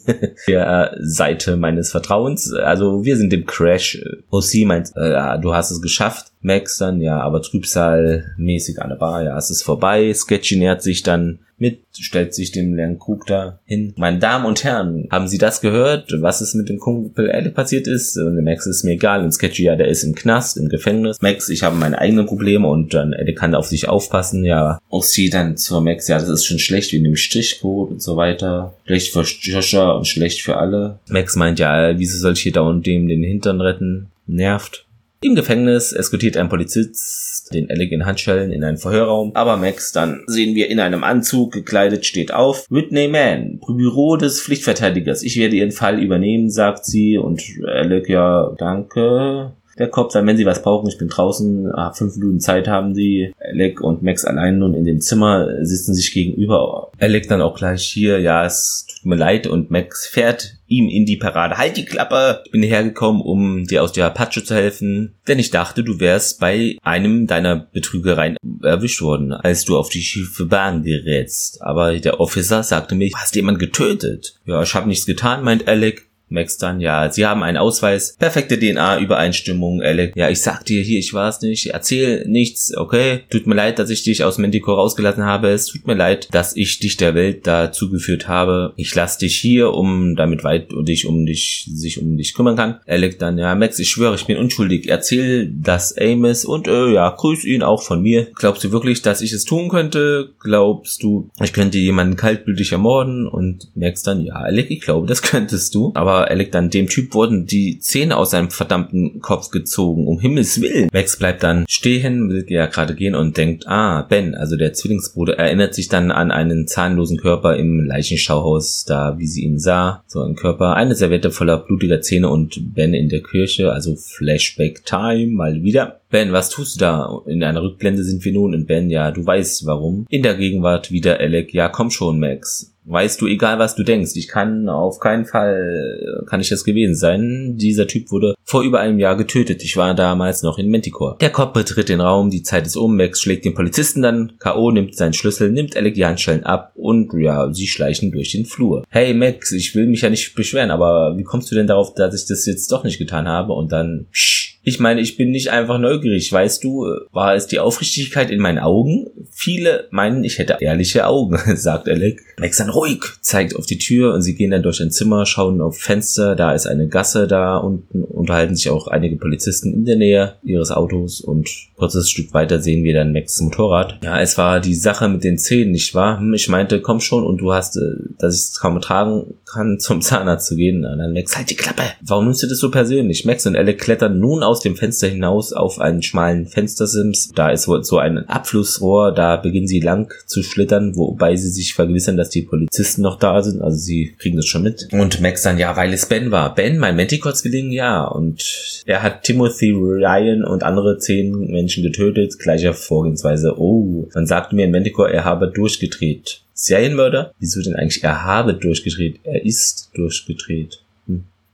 der 0.46 0.96
Seite 1.00 1.56
meines 1.56 1.90
Vertrauens. 1.90 2.52
Also 2.52 3.04
wir 3.04 3.16
sind 3.16 3.32
im 3.32 3.44
Crash. 3.44 4.00
OC 4.30 4.64
meint, 4.64 4.92
äh, 4.94 5.38
du 5.40 5.54
hast 5.54 5.72
es 5.72 5.82
geschafft. 5.82 6.31
Max 6.42 6.78
dann, 6.78 7.00
ja, 7.00 7.20
aber 7.20 7.40
Trübsal 7.40 8.32
mäßig 8.36 8.80
an 8.82 8.90
der 8.90 8.96
Bar, 8.96 9.22
ja, 9.24 9.38
es 9.38 9.50
ist 9.50 9.62
vorbei. 9.62 10.12
Sketchy 10.12 10.56
nähert 10.56 10.82
sich 10.82 11.02
dann 11.02 11.38
mit, 11.62 11.78
stellt 11.92 12.34
sich 12.34 12.50
dem 12.50 12.74
leeren 12.74 12.98
Krug 12.98 13.24
da 13.26 13.60
hin. 13.64 13.94
Meine 13.96 14.18
Damen 14.18 14.46
und 14.46 14.64
Herren, 14.64 15.06
haben 15.12 15.28
Sie 15.28 15.38
das 15.38 15.60
gehört, 15.60 16.12
was 16.20 16.40
es 16.40 16.54
mit 16.54 16.68
dem 16.68 16.80
Kumpel 16.80 17.30
Elle 17.30 17.50
passiert 17.50 17.86
ist? 17.86 18.16
Und 18.16 18.42
Max 18.42 18.66
ist 18.66 18.82
mir 18.82 18.92
egal. 18.92 19.22
Und 19.22 19.30
Sketchy, 19.30 19.62
ja, 19.62 19.76
der 19.76 19.86
ist 19.86 20.02
im 20.02 20.16
Knast, 20.16 20.56
im 20.56 20.68
Gefängnis. 20.68 21.18
Max, 21.22 21.48
ich 21.48 21.62
habe 21.62 21.76
meine 21.76 21.98
eigenen 21.98 22.26
Probleme 22.26 22.66
und 22.66 22.92
dann 22.94 23.12
Elle 23.12 23.32
kann 23.32 23.54
auf 23.54 23.68
sich 23.68 23.88
aufpassen, 23.88 24.44
ja. 24.44 24.80
Sie 25.02 25.30
dann 25.30 25.56
zur 25.56 25.80
Max, 25.82 26.08
ja, 26.08 26.18
das 26.18 26.28
ist 26.28 26.46
schon 26.46 26.58
schlecht 26.58 26.92
wie 26.92 27.00
dem 27.00 27.16
Strichcode 27.16 27.92
und 27.92 28.02
so 28.02 28.16
weiter. 28.16 28.74
Schlecht 28.84 29.12
für 29.12 29.22
Joshua 29.22 29.92
und 29.92 30.08
schlecht 30.08 30.42
für 30.42 30.56
alle. 30.56 30.98
Max 31.08 31.36
meint, 31.36 31.60
ja, 31.60 31.96
wieso 31.96 32.18
soll 32.18 32.32
ich 32.32 32.40
hier 32.40 32.52
da 32.52 32.62
und 32.62 32.86
dem 32.86 33.06
den 33.06 33.22
Hintern 33.22 33.60
retten? 33.60 34.08
Nervt. 34.26 34.86
Im 35.24 35.36
Gefängnis 35.36 35.92
eskortiert 35.92 36.36
ein 36.36 36.48
Polizist 36.48 37.54
den 37.54 37.70
Alec 37.70 37.92
in 37.92 38.04
Handschellen 38.04 38.50
in 38.50 38.64
einen 38.64 38.76
Verhörraum, 38.76 39.30
aber 39.34 39.56
Max 39.56 39.92
dann 39.92 40.24
sehen 40.26 40.56
wir 40.56 40.68
in 40.68 40.80
einem 40.80 41.04
Anzug 41.04 41.52
gekleidet 41.52 42.04
steht 42.04 42.34
auf. 42.34 42.66
Whitney 42.70 43.06
Mann, 43.06 43.60
Büro 43.64 44.16
des 44.16 44.40
Pflichtverteidigers. 44.40 45.22
Ich 45.22 45.38
werde 45.38 45.54
Ihren 45.54 45.70
Fall 45.70 46.02
übernehmen, 46.02 46.50
sagt 46.50 46.86
sie 46.86 47.18
und 47.18 47.40
Alec 47.66 48.08
ja, 48.08 48.52
danke. 48.58 49.52
Der 49.78 49.88
Kopf 49.88 50.12
dann, 50.12 50.26
wenn 50.26 50.36
Sie 50.36 50.44
was 50.44 50.62
brauchen, 50.62 50.88
ich 50.88 50.98
bin 50.98 51.08
draußen, 51.08 51.70
ah, 51.72 51.92
fünf 51.92 52.16
Minuten 52.16 52.40
Zeit 52.40 52.68
haben 52.68 52.94
Sie. 52.94 53.32
Alec 53.40 53.80
und 53.80 54.02
Max 54.02 54.24
allein 54.24 54.58
nun 54.58 54.74
in 54.74 54.84
dem 54.84 55.00
Zimmer 55.00 55.64
sitzen 55.64 55.94
sich 55.94 56.12
gegenüber. 56.12 56.90
Alec 56.98 57.28
dann 57.28 57.40
auch 57.40 57.56
gleich 57.56 57.84
hier, 57.84 58.18
ja, 58.18 58.44
es 58.44 58.86
tut 58.86 59.06
mir 59.06 59.16
leid 59.16 59.46
und 59.46 59.70
Max 59.70 60.06
fährt 60.06 60.56
ihm 60.72 60.88
in 60.88 61.04
die 61.04 61.16
Parade. 61.16 61.58
Halt 61.58 61.76
die 61.76 61.84
Klappe! 61.84 62.42
Ich 62.46 62.52
bin 62.52 62.62
hergekommen, 62.62 63.20
um 63.20 63.66
dir 63.66 63.82
aus 63.82 63.92
der 63.92 64.06
Apache 64.06 64.42
zu 64.42 64.54
helfen, 64.54 65.14
denn 65.28 65.38
ich 65.38 65.50
dachte, 65.50 65.84
du 65.84 66.00
wärst 66.00 66.40
bei 66.40 66.76
einem 66.82 67.26
deiner 67.26 67.56
Betrügereien 67.56 68.36
erwischt 68.62 69.02
worden, 69.02 69.32
als 69.32 69.64
du 69.64 69.76
auf 69.76 69.90
die 69.90 70.02
schiefe 70.02 70.46
Bahn 70.46 70.82
gerätst. 70.82 71.62
Aber 71.62 71.96
der 71.98 72.20
Officer 72.20 72.62
sagte 72.62 72.94
mir, 72.94 73.10
hast 73.14 73.36
jemand 73.36 73.58
getötet. 73.58 74.36
Ja, 74.46 74.62
ich 74.62 74.74
habe 74.74 74.88
nichts 74.88 75.06
getan, 75.06 75.44
meint 75.44 75.68
Alec. 75.68 76.08
Max 76.32 76.56
dann, 76.58 76.80
ja, 76.80 77.10
Sie 77.10 77.26
haben 77.26 77.42
einen 77.42 77.56
Ausweis, 77.56 78.16
perfekte 78.18 78.58
DNA-Übereinstimmung, 78.58 79.82
Alec. 79.82 80.16
Ja, 80.16 80.30
ich 80.30 80.40
sag 80.40 80.64
dir 80.64 80.82
hier, 80.82 80.98
ich 80.98 81.14
war's 81.14 81.40
nicht, 81.42 81.66
erzähl 81.66 82.26
nichts, 82.26 82.76
okay? 82.76 83.20
Tut 83.30 83.46
mir 83.46 83.54
leid, 83.54 83.78
dass 83.78 83.90
ich 83.90 84.02
dich 84.02 84.24
aus 84.24 84.38
Mendico 84.38 84.72
rausgelassen 84.74 85.24
habe. 85.24 85.48
Es 85.48 85.66
tut 85.66 85.86
mir 85.86 85.94
leid, 85.94 86.28
dass 86.32 86.56
ich 86.56 86.78
dich 86.78 86.96
der 86.96 87.14
Welt 87.14 87.46
da 87.46 87.72
zugeführt 87.72 88.28
habe. 88.28 88.72
Ich 88.76 88.94
lass 88.94 89.18
dich 89.18 89.36
hier, 89.36 89.72
um 89.72 90.16
damit 90.16 90.44
weit 90.44 90.68
dich 90.70 91.06
um 91.06 91.26
dich, 91.26 91.68
sich 91.72 92.00
um 92.00 92.16
dich 92.16 92.34
kümmern 92.34 92.56
kann. 92.56 92.80
Alec 92.86 93.18
dann, 93.18 93.38
ja, 93.38 93.54
Max, 93.54 93.78
ich 93.78 93.90
schwöre, 93.90 94.14
ich 94.14 94.26
bin 94.26 94.38
unschuldig. 94.38 94.88
Erzähl 94.88 95.50
das 95.52 95.96
Amos 95.98 96.44
und, 96.44 96.68
äh, 96.68 96.92
ja, 96.92 97.10
grüß 97.10 97.44
ihn 97.44 97.62
auch 97.62 97.82
von 97.82 98.02
mir. 98.02 98.28
Glaubst 98.34 98.64
du 98.64 98.72
wirklich, 98.72 99.02
dass 99.02 99.20
ich 99.20 99.32
es 99.32 99.44
tun 99.44 99.68
könnte? 99.68 100.30
Glaubst 100.40 101.02
du, 101.02 101.30
ich 101.42 101.52
könnte 101.52 101.78
jemanden 101.78 102.16
kaltblütig 102.16 102.72
ermorden? 102.72 103.26
Und 103.26 103.68
Max 103.74 104.02
dann, 104.02 104.24
ja, 104.24 104.34
Alec, 104.34 104.70
ich 104.70 104.80
glaube, 104.80 105.06
das 105.06 105.22
könntest 105.22 105.74
du. 105.74 105.92
Aber 105.94 106.21
Alec 106.30 106.52
dann, 106.52 106.70
dem 106.70 106.88
Typ 106.88 107.14
wurden 107.14 107.46
die 107.46 107.78
Zähne 107.78 108.16
aus 108.16 108.30
seinem 108.30 108.50
verdammten 108.50 109.20
Kopf 109.20 109.50
gezogen, 109.50 110.06
um 110.06 110.20
Himmels 110.20 110.60
Willen. 110.60 110.88
Max 110.92 111.16
bleibt 111.16 111.42
dann 111.42 111.64
stehen, 111.68 112.30
will 112.30 112.44
ja 112.48 112.66
gerade 112.66 112.94
gehen 112.94 113.14
und 113.14 113.36
denkt, 113.36 113.66
ah, 113.66 114.02
Ben, 114.02 114.34
also 114.34 114.56
der 114.56 114.72
Zwillingsbruder, 114.72 115.38
erinnert 115.38 115.74
sich 115.74 115.88
dann 115.88 116.10
an 116.10 116.30
einen 116.30 116.66
zahnlosen 116.66 117.18
Körper 117.18 117.56
im 117.56 117.80
Leichenschauhaus, 117.84 118.84
da 118.84 119.18
wie 119.18 119.26
sie 119.26 119.44
ihn 119.44 119.58
sah, 119.58 120.02
so 120.06 120.22
ein 120.22 120.36
Körper, 120.36 120.74
eine 120.74 120.94
Servette 120.94 121.30
voller 121.30 121.58
blutiger 121.58 122.00
Zähne 122.00 122.28
und 122.28 122.74
Ben 122.74 122.94
in 122.94 123.08
der 123.08 123.22
Kirche, 123.22 123.72
also 123.72 123.96
Flashback 123.96 124.84
Time, 124.84 125.32
mal 125.32 125.62
wieder. 125.62 126.00
Ben, 126.10 126.32
was 126.32 126.50
tust 126.50 126.76
du 126.76 126.80
da? 126.80 127.22
In 127.26 127.42
einer 127.42 127.62
Rückblende 127.62 128.04
sind 128.04 128.24
wir 128.24 128.32
nun 128.32 128.52
in 128.52 128.66
Ben, 128.66 128.90
ja, 128.90 129.10
du 129.10 129.24
weißt 129.24 129.64
warum. 129.64 130.06
In 130.10 130.22
der 130.22 130.34
Gegenwart 130.34 130.90
wieder 130.90 131.18
Alec, 131.18 131.54
ja, 131.54 131.68
komm 131.68 131.90
schon, 131.90 132.20
Max. 132.20 132.71
Weißt 132.84 133.20
du, 133.20 133.26
egal 133.26 133.58
was 133.58 133.76
du 133.76 133.84
denkst, 133.84 134.12
ich 134.16 134.28
kann 134.28 134.68
auf 134.68 134.98
keinen 134.98 135.24
Fall, 135.24 136.24
kann 136.26 136.40
ich 136.40 136.48
das 136.48 136.64
gewesen 136.64 136.96
sein. 136.96 137.56
Dieser 137.56 137.86
Typ 137.86 138.10
wurde 138.10 138.34
vor 138.42 138.62
über 138.62 138.80
einem 138.80 138.98
Jahr 138.98 139.16
getötet. 139.16 139.62
Ich 139.62 139.76
war 139.76 139.94
damals 139.94 140.42
noch 140.42 140.58
in 140.58 140.70
Manticore. 140.70 141.16
Der 141.20 141.30
Kopf 141.30 141.52
betritt 141.52 141.88
den 141.88 142.00
Raum, 142.00 142.30
die 142.30 142.42
Zeit 142.42 142.66
ist 142.66 142.76
um, 142.76 142.96
Max 142.96 143.20
schlägt 143.20 143.44
den 143.44 143.54
Polizisten 143.54 144.02
dann, 144.02 144.32
K.O. 144.38 144.70
nimmt 144.72 144.96
seinen 144.96 145.12
Schlüssel, 145.12 145.50
nimmt 145.50 145.76
Alec 145.76 145.94
die 145.94 146.04
Handschellen 146.04 146.44
ab 146.44 146.72
und 146.74 147.12
ja, 147.14 147.52
sie 147.52 147.68
schleichen 147.68 148.10
durch 148.10 148.32
den 148.32 148.46
Flur. 148.46 148.84
Hey 148.88 149.14
Max, 149.14 149.52
ich 149.52 149.74
will 149.74 149.86
mich 149.86 150.02
ja 150.02 150.10
nicht 150.10 150.34
beschweren, 150.34 150.70
aber 150.70 151.16
wie 151.16 151.24
kommst 151.24 151.50
du 151.50 151.54
denn 151.54 151.66
darauf, 151.66 151.94
dass 151.94 152.20
ich 152.20 152.26
das 152.26 152.46
jetzt 152.46 152.72
doch 152.72 152.84
nicht 152.84 152.98
getan 152.98 153.28
habe? 153.28 153.52
Und 153.52 153.70
dann, 153.70 154.06
psch, 154.12 154.58
ich 154.64 154.78
meine, 154.78 155.00
ich 155.00 155.16
bin 155.16 155.30
nicht 155.30 155.50
einfach 155.50 155.78
neugierig, 155.78 156.32
weißt 156.32 156.62
du, 156.62 156.86
war 157.10 157.34
es 157.34 157.46
die 157.46 157.58
Aufrichtigkeit 157.58 158.30
in 158.30 158.40
meinen 158.40 158.58
Augen? 158.58 159.08
Viele 159.32 159.88
meinen, 159.90 160.22
ich 160.24 160.38
hätte 160.38 160.58
ehrliche 160.60 161.06
Augen, 161.06 161.38
sagt 161.56 161.88
Alec. 161.88 162.22
Max 162.38 162.58
dann 162.58 162.70
ruhig, 162.70 163.02
zeigt 163.20 163.56
auf 163.56 163.66
die 163.66 163.78
Tür 163.78 164.14
und 164.14 164.22
sie 164.22 164.34
gehen 164.34 164.50
dann 164.50 164.62
durch 164.62 164.80
ein 164.80 164.90
Zimmer, 164.90 165.26
schauen 165.26 165.60
auf 165.60 165.78
Fenster, 165.78 166.36
da 166.36 166.54
ist 166.54 166.66
eine 166.66 166.88
Gasse 166.88 167.26
da 167.26 167.56
unten, 167.56 168.04
unterhalten 168.04 168.54
sich 168.54 168.70
auch 168.70 168.86
einige 168.86 169.16
Polizisten 169.16 169.72
in 169.72 169.84
der 169.84 169.96
Nähe 169.96 170.34
ihres 170.44 170.70
Autos 170.70 171.20
und 171.20 171.48
kurzes 171.82 172.10
Stück 172.10 172.32
weiter 172.32 172.60
sehen 172.60 172.84
wir 172.84 172.94
dann 172.94 173.12
Max 173.12 173.40
Motorrad. 173.40 173.98
Ja, 174.04 174.20
es 174.20 174.38
war 174.38 174.60
die 174.60 174.76
Sache 174.76 175.08
mit 175.08 175.24
den 175.24 175.36
Zähnen, 175.36 175.72
nicht 175.72 175.96
wahr? 175.96 176.20
Hm, 176.20 176.32
ich 176.32 176.48
meinte, 176.48 176.80
komm 176.80 177.00
schon 177.00 177.26
und 177.26 177.38
du 177.38 177.52
hast, 177.52 177.76
äh, 177.76 177.80
dass 178.18 178.34
ich 178.36 178.40
es 178.42 178.60
kaum 178.60 178.76
ertragen 178.76 179.34
kann, 179.44 179.78
zum 179.80 180.00
Zahnarzt 180.00 180.46
zu 180.46 180.54
gehen. 180.54 180.84
Und 180.84 180.98
dann 180.98 181.12
Max, 181.12 181.36
halt 181.36 181.50
die 181.50 181.56
Klappe! 181.56 181.82
Warum 182.00 182.26
nimmst 182.26 182.42
du 182.44 182.46
das 182.46 182.58
so 182.58 182.70
persönlich? 182.70 183.24
Max 183.24 183.46
und 183.46 183.56
Alec 183.56 183.80
klettern 183.80 184.20
nun 184.20 184.44
aus 184.52 184.60
dem 184.60 184.76
Fenster 184.76 185.08
hinaus 185.08 185.52
auf 185.52 185.80
einen 185.80 186.02
schmalen 186.02 186.46
Fenstersims. 186.46 187.32
Da 187.34 187.50
ist 187.50 187.64
so 187.64 187.98
ein 187.98 188.28
Abflussrohr, 188.28 189.12
da 189.12 189.36
beginnen 189.36 189.66
sie 189.66 189.80
lang 189.80 190.12
zu 190.26 190.42
schlittern, 190.42 190.94
wobei 190.94 191.36
sie 191.36 191.48
sich 191.48 191.72
vergewissern, 191.72 192.18
dass 192.18 192.28
die 192.28 192.42
Polizisten 192.42 193.00
noch 193.00 193.18
da 193.18 193.42
sind. 193.42 193.62
Also 193.62 193.78
sie 193.78 194.14
kriegen 194.18 194.36
das 194.36 194.46
schon 194.46 194.62
mit. 194.62 194.88
Und 194.92 195.20
Max 195.22 195.42
dann, 195.42 195.58
ja, 195.58 195.74
weil 195.76 195.92
es 195.94 196.06
Ben 196.06 196.30
war. 196.30 196.54
Ben, 196.54 196.76
mein 196.76 196.96
Manticore-Zwilling, 196.96 197.70
ja. 197.72 198.04
Und 198.04 198.82
er 198.84 199.02
hat 199.02 199.22
Timothy 199.22 199.70
Ryan 199.70 200.44
und 200.44 200.62
andere 200.62 200.98
zehn 200.98 201.30
Menschen 201.50 201.82
getötet. 201.82 202.38
Gleicher 202.38 202.74
Vorgehensweise. 202.74 203.58
Oh, 203.58 204.08
man 204.14 204.26
sagte 204.26 204.54
mir 204.54 204.66
in 204.66 204.70
Manticore, 204.70 205.12
er 205.12 205.24
habe 205.24 205.50
durchgedreht. 205.50 206.42
Serienmörder? 206.52 207.32
Wieso 207.38 207.62
denn 207.62 207.74
eigentlich 207.74 208.04
er 208.04 208.24
habe 208.24 208.54
durchgedreht? 208.54 209.20
Er 209.24 209.44
ist 209.44 209.90
durchgedreht. 209.94 210.81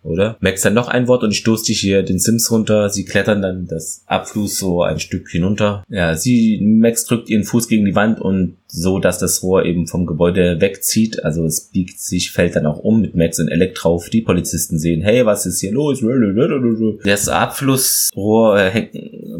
Oder? 0.02 0.36
Max 0.40 0.62
dann 0.62 0.74
noch 0.74 0.88
ein 0.88 1.08
Wort 1.08 1.24
und 1.24 1.32
ich 1.32 1.38
stoße 1.38 1.66
dich 1.66 1.80
hier 1.80 2.02
den 2.02 2.18
Sims 2.18 2.50
runter. 2.50 2.88
Sie 2.88 3.04
klettern 3.04 3.42
dann 3.42 3.66
das 3.66 4.04
Abfluss 4.06 4.58
so 4.58 4.82
ein 4.82 5.00
Stück 5.00 5.28
hinunter. 5.28 5.84
Ja, 5.88 6.14
sie, 6.14 6.60
Max 6.62 7.04
drückt 7.04 7.28
ihren 7.28 7.44
Fuß 7.44 7.68
gegen 7.68 7.84
die 7.84 7.94
Wand 7.94 8.20
und 8.20 8.56
so, 8.68 8.98
dass 8.98 9.18
das 9.18 9.42
Rohr 9.42 9.64
eben 9.64 9.86
vom 9.86 10.06
Gebäude 10.06 10.60
wegzieht. 10.60 11.24
Also 11.24 11.44
es 11.44 11.68
biegt 11.70 12.00
sich, 12.00 12.30
fällt 12.30 12.56
dann 12.56 12.66
auch 12.66 12.78
um 12.78 13.00
mit 13.00 13.16
Max 13.16 13.40
und 13.40 13.48
Elec 13.48 13.74
drauf. 13.74 14.08
Die 14.08 14.22
Polizisten 14.22 14.78
sehen, 14.78 15.02
hey, 15.02 15.26
was 15.26 15.46
ist 15.46 15.60
hier 15.60 15.72
los? 15.72 16.00
Das 17.04 17.28
Abflussrohr 17.28 18.58
äh, 18.58 18.88